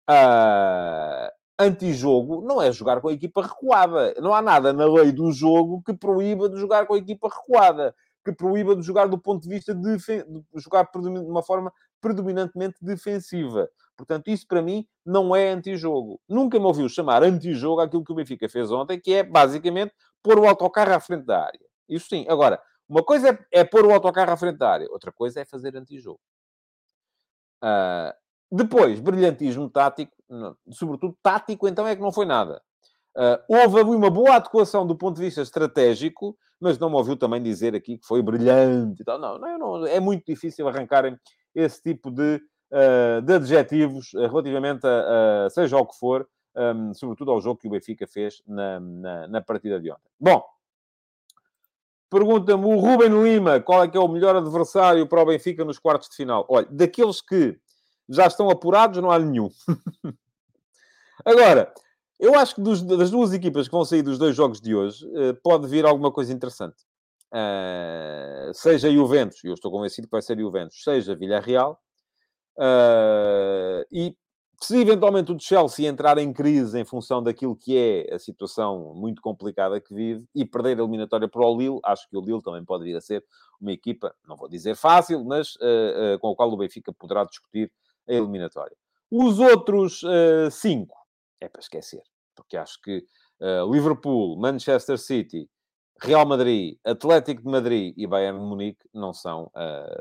Uh, 0.09 1.29
antijogo 1.59 2.41
não 2.43 2.63
é 2.63 2.73
jogar 2.73 3.01
com 3.01 3.09
a 3.09 3.13
equipa 3.13 3.43
recuada. 3.43 4.15
Não 4.19 4.33
há 4.33 4.41
nada 4.41 4.73
na 4.73 4.87
lei 4.87 5.13
do 5.13 5.31
jogo 5.33 5.83
que 5.85 5.93
proíba 5.93 6.49
de 6.49 6.59
jogar 6.59 6.87
com 6.87 6.95
a 6.95 6.99
equipa 6.99 7.29
recuada, 7.29 7.95
que 8.25 8.33
proíba 8.33 8.77
de 8.77 8.83
jogar 8.83 9.07
do 9.07 9.19
ponto 9.19 9.43
de 9.43 9.49
vista 9.49 9.75
de, 9.75 9.97
de 9.97 10.35
jogar 10.55 10.89
de 10.91 11.09
uma 11.09 11.43
forma 11.43 11.73
predominantemente 12.01 12.77
defensiva. 12.81 13.69
Portanto, 13.97 14.29
isso 14.29 14.47
para 14.47 14.63
mim 14.63 14.87
não 15.05 15.37
é 15.37 15.51
antijogo. 15.51 16.21
Nunca 16.29 16.59
me 16.59 16.65
ouviu 16.65 16.89
chamar 16.89 17.23
antijogo 17.23 17.81
aquilo 17.81 18.05
que 18.05 18.13
o 18.13 18.15
Benfica 18.15 18.49
fez 18.49 18.71
ontem, 18.71 18.99
que 18.99 19.13
é 19.13 19.23
basicamente 19.23 19.93
pôr 20.23 20.39
o 20.39 20.49
autocarro 20.49 20.95
à 20.95 21.01
frente 21.01 21.27
da 21.27 21.45
área. 21.45 21.61
Isso 21.89 22.09
sim. 22.09 22.25
Agora, 22.29 22.61
uma 22.89 23.05
coisa 23.05 23.31
é, 23.31 23.61
é 23.61 23.65
pôr 23.65 23.85
o 23.85 23.93
autocarro 23.93 24.33
à 24.33 24.37
frente 24.37 24.59
da 24.59 24.71
área, 24.71 24.91
outra 24.91 25.13
coisa 25.13 25.41
é 25.41 25.45
fazer 25.45 25.77
antijogo. 25.77 26.21
Uh, 27.63 28.13
depois, 28.51 28.99
brilhantismo 28.99 29.71
tático, 29.71 30.13
sobretudo 30.71 31.17
tático, 31.23 31.69
então 31.69 31.87
é 31.87 31.95
que 31.95 32.03
não 32.03 32.11
foi 32.11 32.27
nada. 32.27 32.61
Uh, 33.17 33.39
houve 33.49 33.81
ali 33.81 33.91
uma 33.91 34.11
boa 34.11 34.37
adequação 34.37 34.87
do 34.87 34.97
ponto 34.97 35.17
de 35.17 35.23
vista 35.23 35.43
estratégico, 35.43 36.37
mas 36.59 36.79
não 36.79 36.91
me 36.91 36.97
ouviu 36.97 37.17
também 37.17 37.43
dizer 37.43 37.75
aqui 37.75 37.99
que 37.99 38.07
foi 38.07 38.23
brilhante. 38.23 39.03
Então, 39.03 39.19
não, 39.19 39.39
não, 39.39 39.59
não, 39.59 39.87
é 39.87 40.01
muito 40.01 40.25
difícil 40.27 40.67
arrancarem 40.69 41.17
esse 41.55 41.83
tipo 41.83 42.11
de, 42.11 42.41
uh, 42.71 43.23
de 43.23 43.35
adjetivos 43.35 44.13
relativamente 44.13 44.87
a, 44.87 45.47
a, 45.47 45.51
seja 45.51 45.77
o 45.77 45.87
que 45.87 45.99
for, 45.99 46.29
um, 46.57 46.95
sobretudo 46.95 47.31
ao 47.31 47.41
jogo 47.41 47.61
que 47.61 47.69
o 47.69 47.71
Benfica 47.71 48.07
fez 48.07 48.43
na, 48.47 48.81
na, 48.81 49.29
na 49.29 49.41
partida 49.41 49.81
de 49.81 49.91
ontem. 49.91 50.11
Bom, 50.19 50.45
pergunta-me 52.09 52.65
o 52.65 52.79
Ruben 52.79 53.23
Lima 53.23 53.61
qual 53.61 53.85
é 53.85 53.89
que 53.89 53.97
é 53.97 54.01
o 54.01 54.09
melhor 54.09 54.37
adversário 54.37 55.07
para 55.07 55.23
o 55.23 55.27
Benfica 55.27 55.65
nos 55.65 55.79
quartos 55.79 56.09
de 56.09 56.17
final. 56.17 56.45
Olha, 56.49 56.67
daqueles 56.71 57.21
que 57.21 57.59
já 58.09 58.27
estão 58.27 58.51
apurados, 58.51 59.01
não 59.01 59.11
há 59.11 59.19
nenhum. 59.19 59.51
Agora, 61.25 61.73
eu 62.19 62.35
acho 62.35 62.57
que 62.57 62.61
dos, 62.61 62.83
das 62.83 63.11
duas 63.11 63.33
equipas 63.33 63.69
que 63.69 63.73
vão 63.73 63.85
sair 63.85 64.03
dos 64.03 64.19
dois 64.19 64.35
jogos 64.35 64.61
de 64.61 64.75
hoje, 64.75 65.07
uh, 65.07 65.35
pode 65.43 65.69
vir 65.69 65.87
alguma 65.87 66.11
coisa 66.11 66.33
interessante. 66.33 66.90
Uh, 67.33 68.53
seja 68.53 68.91
Juventus, 68.91 69.43
eu 69.45 69.55
estou 69.55 69.71
convencido 69.71 70.09
que 70.09 70.13
vai 70.13 70.23
ser 70.23 70.39
Juventus, 70.39 70.83
seja 70.83 71.15
Villarreal, 71.15 71.81
uh, 72.59 73.87
e 73.93 74.17
se 74.63 74.77
eventualmente 74.77 75.33
o 75.33 75.41
Chelsea 75.41 75.89
entrar 75.89 76.19
em 76.19 76.33
crise 76.33 76.79
em 76.79 76.85
função 76.85 77.23
daquilo 77.23 77.57
que 77.57 77.79
é 77.79 78.15
a 78.15 78.19
situação 78.19 78.93
muito 78.95 79.23
complicada 79.23 79.81
que 79.81 79.95
vive 79.95 80.29
e 80.35 80.45
perder 80.45 80.79
a 80.79 80.83
eliminatória 80.83 81.27
para 81.27 81.47
o 81.47 81.57
Lille, 81.57 81.81
acho 81.83 82.09
que 82.11 82.17
o 82.17 82.21
Lille 82.21 82.43
também 82.43 82.63
pode 82.63 82.85
vir 82.85 82.95
a 82.95 83.01
ser 83.01 83.25
uma 83.59 83.73
equipa, 83.73 84.15
não 84.29 84.37
vou 84.37 84.49
dizer 84.49 84.77
fácil, 84.77 85.25
mas 85.25 85.55
uh, 85.57 86.15
uh, 86.15 86.19
com 86.19 86.31
a 86.31 86.37
qual 86.37 86.53
o 86.53 86.57
Benfica 86.59 86.93
poderá 86.93 87.25
discutir 87.25 87.73
a 88.07 88.13
eliminatória. 88.13 88.77
Os 89.11 89.39
outros 89.39 90.03
uh, 90.03 90.51
cinco 90.51 90.97
é 91.41 91.49
para 91.49 91.61
esquecer, 91.61 92.03
porque 92.35 92.57
acho 92.57 92.81
que 92.83 93.05
Liverpool, 93.73 94.39
Manchester 94.39 94.99
City, 94.99 95.49
Real 96.03 96.27
Madrid, 96.27 96.79
Atlético 96.85 97.43
de 97.43 97.49
Madrid 97.49 97.95
e 97.97 98.07
Bayern 98.07 98.39
de 98.39 98.45
Munique 98.45 98.89
não 98.93 99.13
são, 99.13 99.51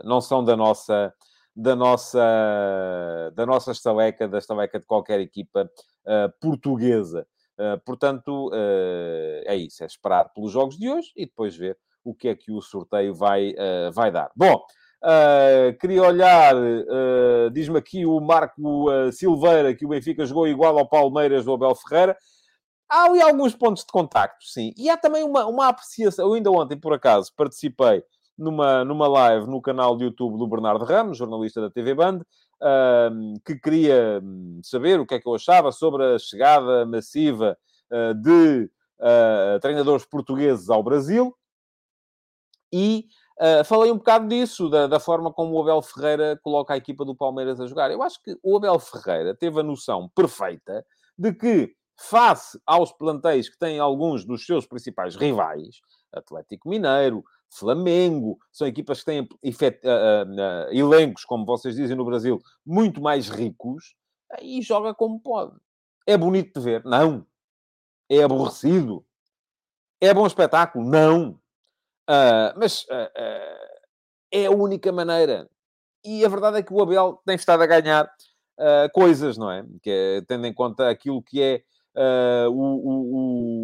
não 0.03 0.21
são 0.21 0.43
da 0.43 0.55
nossa 0.55 1.13
da 1.59 1.75
nossa, 1.75 3.31
da 3.35 3.45
nossa 3.45 3.71
estaleca, 3.71 4.27
da 4.27 4.37
estaleca 4.37 4.79
de 4.79 4.85
qualquer 4.85 5.19
equipa 5.19 5.69
uh, 6.05 6.31
portuguesa. 6.39 7.27
Uh, 7.57 7.77
portanto, 7.83 8.47
uh, 8.47 9.43
é 9.45 9.55
isso, 9.55 9.83
é 9.83 9.85
esperar 9.85 10.29
pelos 10.29 10.51
jogos 10.51 10.77
de 10.77 10.89
hoje 10.89 11.11
e 11.17 11.25
depois 11.25 11.55
ver 11.55 11.77
o 12.01 12.15
que 12.15 12.29
é 12.29 12.35
que 12.35 12.51
o 12.51 12.61
sorteio 12.61 13.13
vai, 13.13 13.53
vai 13.93 14.09
dar. 14.09 14.31
Bom, 14.33 14.63
queria 15.81 16.01
olhar, 16.01 16.55
diz-me 17.51 17.77
aqui 17.77 18.05
o 18.05 18.21
Marco 18.21 18.87
Silveira 19.11 19.75
que 19.75 19.85
o 19.85 19.89
Benfica 19.89 20.25
jogou 20.25 20.47
igual 20.47 20.79
ao 20.79 20.87
Palmeiras 20.87 21.43
do 21.43 21.53
Abel 21.53 21.75
Ferreira. 21.75 22.17
Há 22.89 23.03
ali 23.03 23.21
alguns 23.21 23.53
pontos 23.55 23.83
de 23.83 23.91
contacto, 23.91 24.43
sim. 24.45 24.73
E 24.75 24.89
há 24.89 24.97
também 24.97 25.23
uma, 25.23 25.45
uma 25.45 25.67
apreciação. 25.67 26.25
Eu 26.25 26.33
ainda 26.33 26.51
ontem, 26.51 26.77
por 26.77 26.93
acaso, 26.93 27.31
participei 27.35 28.03
numa, 28.37 28.83
numa 28.83 29.07
live 29.07 29.47
no 29.47 29.61
canal 29.61 29.95
de 29.95 30.05
YouTube 30.05 30.37
do 30.37 30.47
Bernardo 30.47 30.85
Ramos, 30.85 31.17
jornalista 31.17 31.61
da 31.61 31.69
TV 31.69 31.93
Band, 31.93 32.21
uh, 32.61 33.39
que 33.45 33.55
queria 33.55 34.21
hum, 34.23 34.61
saber 34.63 34.99
o 34.99 35.05
que 35.05 35.15
é 35.15 35.19
que 35.19 35.27
eu 35.27 35.35
achava 35.35 35.71
sobre 35.71 36.03
a 36.03 36.17
chegada 36.17 36.85
massiva 36.85 37.57
uh, 37.91 38.13
de 38.15 38.71
uh, 38.99 39.59
treinadores 39.61 40.05
portugueses 40.05 40.69
ao 40.69 40.81
Brasil. 40.81 41.35
E 42.71 43.07
uh, 43.39 43.63
falei 43.65 43.91
um 43.91 43.97
bocado 43.97 44.27
disso, 44.27 44.69
da, 44.69 44.87
da, 44.87 44.99
forma 44.99 45.33
como 45.33 45.53
o 45.53 45.61
Abel 45.61 45.81
Ferreira 45.81 46.39
coloca 46.41 46.73
a 46.73 46.77
equipa 46.77 47.03
do 47.03 47.15
Palmeiras 47.15 47.59
a 47.59 47.67
jogar. 47.67 47.91
Eu 47.91 48.03
acho 48.03 48.21
que 48.21 48.37
o 48.43 48.57
Abel 48.57 48.79
Ferreira 48.79 49.35
teve 49.35 49.59
a 49.59 49.63
noção 49.63 50.09
perfeita 50.15 50.85
de 51.17 51.33
que, 51.33 51.73
face 51.99 52.57
aos 52.65 52.93
plantéis 52.93 53.49
que 53.49 53.59
têm 53.59 53.77
alguns 53.77 54.23
dos 54.23 54.45
seus 54.45 54.65
principais 54.65 55.17
rivais, 55.17 55.81
Atlético 56.13 56.69
Mineiro, 56.69 57.23
Flamengo, 57.49 58.39
são 58.51 58.67
equipas 58.67 58.99
que 58.99 59.05
têm 59.05 59.27
efet, 59.43 59.81
uh, 59.85 60.29
uh, 60.29 60.73
elencos, 60.73 61.25
como 61.25 61.45
vocês 61.45 61.75
dizem 61.75 61.97
no 61.97 62.05
Brasil, 62.05 62.39
muito 62.65 63.01
mais 63.01 63.27
ricos, 63.27 63.95
e 64.41 64.61
joga 64.61 64.93
como 64.93 65.19
pode. 65.19 65.57
É 66.07 66.17
bonito 66.17 66.57
de 66.57 66.63
ver? 66.63 66.85
Não. 66.85 67.25
É 68.07 68.23
aborrecido? 68.23 69.05
É 69.99 70.13
bom 70.13 70.25
espetáculo? 70.25 70.87
Não. 70.87 71.31
Uh, 72.09 72.53
mas 72.55 72.85
é 74.31 74.45
a 74.45 74.51
única 74.51 74.91
maneira. 74.91 75.49
E 76.03 76.23
a 76.23 76.29
verdade 76.29 76.59
é 76.59 76.63
que 76.63 76.73
o 76.73 76.81
Abel 76.81 77.21
tem 77.25 77.35
estado 77.35 77.61
a 77.61 77.67
ganhar 77.67 78.09
coisas, 78.93 79.37
não 79.37 79.51
é? 79.51 79.65
Que 79.81 80.23
tendo 80.27 80.45
em 80.47 80.53
conta 80.53 80.89
aquilo 80.89 81.21
que 81.21 81.41
é 81.41 81.63
o, 81.99 82.51
o, 82.51 82.93
o, 83.17 83.58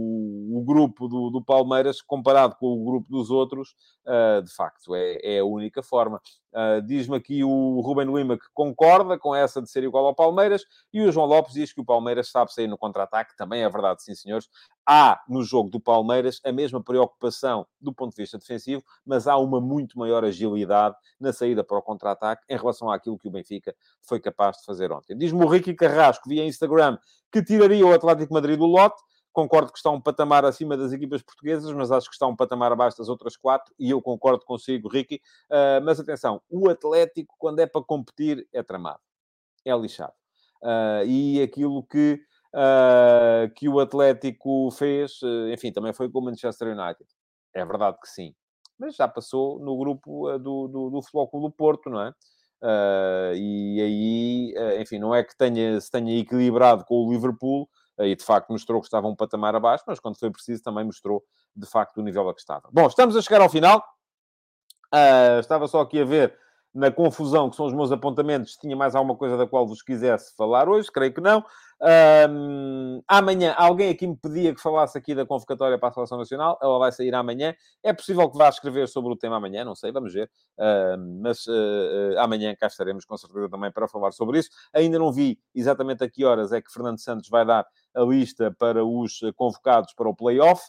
grupo 0.65 1.07
do, 1.07 1.29
do, 1.29 1.43
Palmeiras, 1.43 2.01
comparado 2.01 2.55
com 2.55 2.67
o 2.67 2.83
grupo 2.83 3.09
dos 3.09 3.29
outros, 3.29 3.75
uh, 4.05 4.41
de 4.41 4.51
facto, 4.51 4.95
é, 4.95 5.19
é, 5.21 5.39
a 5.39 5.45
única 5.45 5.83
forma. 5.83 6.19
Uh, 6.51 6.81
Diz-me 6.81 7.15
aqui 7.15 7.43
o 7.43 7.81
Ruben 7.81 8.13
Lima 8.13 8.37
que 8.37 8.45
concorda 8.53 9.17
com 9.19 9.35
essa 9.35 9.61
de 9.61 9.69
ser 9.69 9.83
igual 9.83 10.05
ao 10.05 10.15
Palmeiras, 10.15 10.63
e 10.91 11.01
o 11.01 11.11
João 11.11 11.27
Lopes 11.27 11.53
diz 11.53 11.71
que 11.71 11.81
o 11.81 11.85
Palmeiras 11.85 12.29
sabe 12.29 12.53
sair 12.53 12.67
no 12.67 12.77
contra-ataque, 12.77 13.35
também 13.37 13.63
é 13.63 13.69
verdade, 13.69 14.03
sim 14.03 14.15
senhores. 14.15 14.49
Há 14.85 15.21
no 15.27 15.43
jogo 15.43 15.69
do 15.69 15.79
Palmeiras 15.79 16.39
a 16.45 16.51
mesma 16.51 16.81
preocupação 16.81 17.65
do 17.79 17.93
ponto 17.93 18.15
de 18.15 18.21
vista 18.21 18.37
defensivo, 18.37 18.83
mas 19.05 19.27
há 19.27 19.37
uma 19.37 19.61
muito 19.61 19.97
maior 19.99 20.23
agilidade 20.23 20.95
na 21.19 21.31
saída 21.31 21.63
para 21.63 21.77
o 21.77 21.81
contra-ataque 21.81 22.43
em 22.49 22.57
relação 22.57 22.89
àquilo 22.89 23.17
que 23.17 23.27
o 23.27 23.31
Benfica 23.31 23.75
foi 24.01 24.19
capaz 24.19 24.57
de 24.57 24.65
fazer 24.65 24.91
ontem. 24.91 25.17
Diz-me 25.17 25.43
o 25.43 25.47
Ricky 25.47 25.73
Carrasco 25.73 26.29
via 26.29 26.45
Instagram 26.45 26.97
que 27.31 27.43
tiraria 27.43 27.85
o 27.85 27.93
Atlético 27.93 28.33
Madrid 28.33 28.57
do 28.57 28.65
lote. 28.65 28.95
Concordo 29.35 29.69
que 29.69 29.77
está 29.77 29.91
um 29.91 29.99
patamar 29.99 30.45
acima 30.45 30.77
das 30.77 30.93
equipas 30.93 31.21
portuguesas, 31.21 31.69
mas 31.73 31.91
acho 31.91 32.07
que 32.07 32.15
está 32.15 32.25
um 32.25 32.37
patamar 32.37 32.71
abaixo 32.71 32.97
das 32.97 33.09
outras 33.09 33.35
quatro, 33.35 33.75
e 33.77 33.91
eu 33.91 34.01
concordo 34.01 34.45
consigo, 34.45 34.87
Ricky. 34.87 35.15
Uh, 35.51 35.83
mas 35.83 35.99
atenção, 35.99 36.41
o 36.49 36.69
Atlético, 36.69 37.35
quando 37.37 37.59
é 37.59 37.65
para 37.65 37.83
competir, 37.83 38.47
é 38.53 38.63
tramado. 38.63 39.01
É 39.65 39.75
lixado. 39.75 40.13
Uh, 40.63 41.03
e 41.05 41.41
aquilo 41.41 41.83
que, 41.83 42.17
uh, 42.53 43.53
que 43.55 43.67
o 43.67 43.81
Atlético 43.81 44.71
fez, 44.71 45.19
enfim, 45.51 45.69
também 45.69 45.91
foi 45.91 46.09
com 46.09 46.19
o 46.19 46.23
Manchester 46.23 46.69
United. 46.69 47.05
É 47.53 47.65
verdade 47.65 47.97
que 48.01 48.07
sim. 48.07 48.33
Mas 48.79 48.95
já 48.95 49.05
passou 49.05 49.59
no 49.59 49.77
grupo 49.77 50.37
do, 50.37 50.69
do, 50.69 50.89
do 50.91 51.01
Futebol 51.01 51.27
Clube 51.27 51.47
do 51.47 51.51
Porto, 51.51 51.89
não 51.89 52.01
é? 52.01 52.09
Uh, 52.63 53.35
e 53.35 53.81
aí, 53.81 54.81
enfim, 54.81 54.97
não 54.97 55.13
é 55.13 55.25
que 55.25 55.35
tenha, 55.35 55.81
se 55.81 55.91
tenha 55.91 56.17
equilibrado 56.17 56.85
com 56.85 57.05
o 57.05 57.11
Liverpool, 57.11 57.67
e 57.99 58.15
de 58.15 58.23
facto 58.23 58.49
mostrou 58.49 58.81
que 58.81 58.87
estava 58.87 59.07
um 59.07 59.15
patamar 59.15 59.55
abaixo, 59.55 59.83
mas 59.87 59.99
quando 59.99 60.17
foi 60.17 60.31
preciso 60.31 60.63
também 60.63 60.83
mostrou 60.83 61.23
de 61.55 61.65
facto 61.67 61.97
o 61.97 62.03
nível 62.03 62.27
a 62.29 62.33
que 62.33 62.41
estava. 62.41 62.69
Bom, 62.71 62.87
estamos 62.87 63.15
a 63.15 63.21
chegar 63.21 63.41
ao 63.41 63.49
final. 63.49 63.83
estava 65.39 65.67
só 65.67 65.81
aqui 65.81 66.01
a 66.01 66.05
ver 66.05 66.37
na 66.75 66.91
confusão 66.91 67.49
que 67.49 67.55
são 67.55 67.65
os 67.65 67.73
meus 67.73 67.89
apontamentos, 67.89 68.53
se 68.53 68.59
tinha 68.59 68.75
mais 68.75 68.95
alguma 68.95 69.15
coisa 69.15 69.37
da 69.37 69.47
qual 69.47 69.65
vos 69.65 69.81
quisesse 69.81 70.35
falar 70.35 70.67
hoje, 70.67 70.91
creio 70.91 71.13
que 71.13 71.21
não. 71.21 71.41
Um, 72.29 73.01
amanhã, 73.07 73.53
alguém 73.57 73.89
aqui 73.89 74.05
me 74.05 74.15
pedia 74.17 74.53
que 74.53 74.61
falasse 74.61 74.97
aqui 74.97 75.15
da 75.15 75.25
convocatória 75.25 75.79
para 75.79 75.87
a 75.87 75.93
Seleção 75.93 76.17
Nacional, 76.17 76.59
ela 76.61 76.77
vai 76.77 76.91
sair 76.91 77.15
amanhã. 77.15 77.55
É 77.81 77.93
possível 77.93 78.29
que 78.29 78.37
vá 78.37 78.49
escrever 78.49 78.89
sobre 78.89 79.13
o 79.13 79.15
tema 79.15 79.37
amanhã, 79.37 79.63
não 79.63 79.73
sei, 79.73 79.89
vamos 79.93 80.13
ver. 80.13 80.29
Uh, 80.57 81.21
mas 81.21 81.45
uh, 81.47 81.51
uh, 81.51 82.19
amanhã 82.19 82.53
cá 82.59 82.67
estaremos 82.67 83.05
com 83.05 83.15
certeza 83.15 83.49
também 83.49 83.71
para 83.71 83.87
falar 83.87 84.11
sobre 84.11 84.39
isso. 84.39 84.49
Ainda 84.73 84.99
não 84.99 85.13
vi 85.13 85.39
exatamente 85.53 86.03
a 86.03 86.09
que 86.09 86.25
horas 86.25 86.51
é 86.51 86.61
que 86.61 86.69
Fernando 86.69 86.99
Santos 86.99 87.29
vai 87.29 87.45
dar 87.45 87.65
a 87.95 88.01
lista 88.01 88.53
para 88.57 88.83
os 88.83 89.19
convocados 89.35 89.93
para 89.93 90.09
o 90.09 90.15
play-off, 90.15 90.61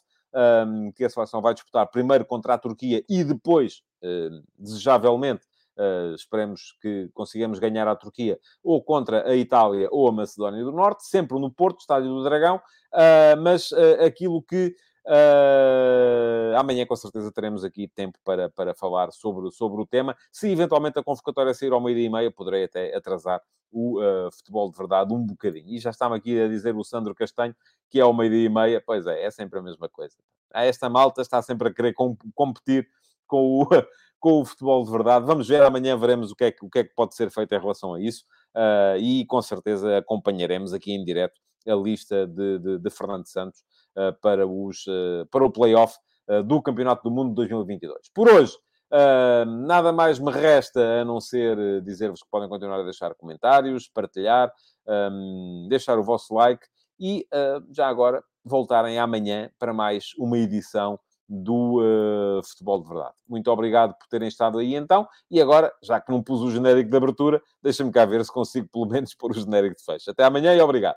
um, 0.66 0.93
que 0.93 1.05
a 1.05 1.11
seleção 1.11 1.41
vai 1.41 1.55
disputar 1.55 1.87
primeiro 1.89 2.24
contra 2.24 2.55
a 2.55 2.59
Turquia 2.59 3.05
e 3.09 3.24
depois, 3.24 3.83
desejavelmente, 4.59 5.47
Uh, 5.79 6.14
esperemos 6.14 6.74
que 6.81 7.11
consigamos 7.12 7.59
ganhar 7.59 7.87
a 7.87 7.95
Turquia 7.95 8.41
ou 8.64 8.83
contra 8.83 9.29
a 9.29 9.37
Itália 9.37 9.89
ou 9.91 10.09
a 10.09 10.12
Macedónia 10.12 10.64
do 10.64 10.72
Norte, 10.72 11.05
sempre 11.05 11.39
no 11.39 11.51
Porto, 11.51 11.81
Estádio 11.81 12.09
do 12.09 12.24
Dragão, 12.24 12.57
uh, 12.57 13.39
mas 13.43 13.72
uh, 13.72 14.03
aquilo 14.03 14.41
que 14.41 14.74
amanhã 16.57 16.84
com 16.86 16.96
certeza 16.96 17.30
teremos 17.32 17.64
aqui 17.64 17.88
tempo 17.88 18.18
para, 18.24 18.48
para 18.48 18.74
falar 18.74 19.12
sobre, 19.12 19.50
sobre 19.52 19.80
o 19.80 19.86
tema. 19.86 20.16
Se 20.32 20.50
eventualmente 20.50 20.98
a 20.98 21.02
convocatória 21.02 21.54
sair 21.54 21.72
ao 21.72 21.80
meio-dia 21.80 22.07
e 22.07 22.11
meia, 22.11 22.30
poderei 22.30 22.64
até 22.64 22.94
atrasar 22.96 23.40
o 23.70 24.00
futebol 24.32 24.70
de 24.70 24.76
verdade 24.78 25.12
um 25.12 25.24
bocadinho. 25.24 25.68
E 25.68 25.78
já 25.78 25.90
estava 25.90 26.16
aqui 26.16 26.40
a 26.40 26.48
dizer 26.48 26.74
o 26.74 26.84
Sandro 26.84 27.14
Castanho 27.14 27.54
que 27.90 27.98
é 27.98 28.02
ao 28.02 28.12
meio-dia 28.12 28.46
e 28.46 28.48
meia, 28.48 28.82
pois 28.84 29.07
é, 29.07 29.24
é 29.24 29.30
sempre 29.30 29.59
a 29.59 29.62
mesma 29.62 29.88
coisa. 29.88 30.16
Esta 30.52 30.88
malta 30.88 31.20
está 31.22 31.40
sempre 31.42 31.68
a 31.68 31.72
querer 31.72 31.94
competir 32.34 32.88
com 33.26 33.62
o, 33.62 33.66
com 34.18 34.40
o 34.40 34.44
futebol 34.44 34.84
de 34.84 34.90
verdade. 34.90 35.26
Vamos 35.26 35.48
ver, 35.48 35.62
amanhã 35.62 35.96
veremos 35.96 36.30
o 36.30 36.36
que 36.36 36.44
é 36.44 36.52
que, 36.52 36.64
o 36.64 36.70
que, 36.70 36.80
é 36.80 36.84
que 36.84 36.94
pode 36.94 37.14
ser 37.14 37.30
feito 37.30 37.54
em 37.54 37.61
relação 37.61 37.94
a 37.94 38.00
isso 38.00 38.24
uh, 38.57 38.98
e 38.98 39.24
com 39.26 39.40
certeza 39.42 39.98
acompanharemos 39.98 40.72
aqui 40.72 40.92
em 40.92 41.04
direto 41.04 41.40
a 41.66 41.74
lista 41.74 42.26
de, 42.26 42.59
de, 42.59 42.78
de 42.78 42.90
Fernando 42.90 43.26
Santos 43.26 43.61
uh, 43.61 43.64
para, 44.20 44.47
os, 44.47 44.86
uh, 44.86 45.26
para 45.30 45.44
o 45.44 45.51
play-off 45.51 45.97
do 46.44 46.61
Campeonato 46.61 47.05
do 47.05 47.11
Mundo 47.14 47.32
2022. 47.34 48.11
Por 48.12 48.28
hoje, 48.28 48.59
nada 49.47 49.92
mais 49.92 50.18
me 50.18 50.32
resta 50.32 50.80
a 51.01 51.05
não 51.05 51.20
ser 51.20 51.80
dizer-vos 51.82 52.20
que 52.20 52.28
podem 52.28 52.49
continuar 52.49 52.80
a 52.80 52.82
deixar 52.82 53.14
comentários, 53.14 53.88
partilhar, 53.88 54.53
um, 55.12 55.68
deixar 55.70 55.97
o 56.01 56.03
vosso 56.03 56.34
like 56.34 56.66
e 56.99 57.24
já 57.70 57.86
agora 57.86 58.24
voltarem 58.44 58.99
amanhã 58.99 59.49
para 59.57 59.72
mais 59.72 60.07
uma 60.18 60.36
edição 60.36 60.99
do 61.28 61.80
uh, 61.80 62.42
futebol 62.44 62.80
de 62.80 62.88
verdade. 62.88 63.14
Muito 63.28 63.51
obrigado 63.51 63.94
por 63.99 64.07
terem 64.09 64.28
estado 64.28 64.59
aí 64.59 64.74
então. 64.74 65.07
E 65.30 65.40
agora, 65.40 65.72
já 65.82 66.01
que 66.01 66.11
não 66.11 66.22
pus 66.22 66.40
o 66.40 66.51
genérico 66.51 66.90
de 66.90 66.97
abertura, 66.97 67.42
deixa-me 67.62 67.90
cá 67.90 68.05
ver 68.05 68.24
se 68.24 68.32
consigo 68.32 68.68
pelo 68.72 68.86
menos 68.86 69.14
pôr 69.14 69.32
o 69.32 69.34
genérico 69.34 69.76
de 69.76 69.84
fecho. 69.84 70.11
Até 70.11 70.24
amanhã 70.24 70.55
e 70.55 70.61
obrigado. 70.61 70.97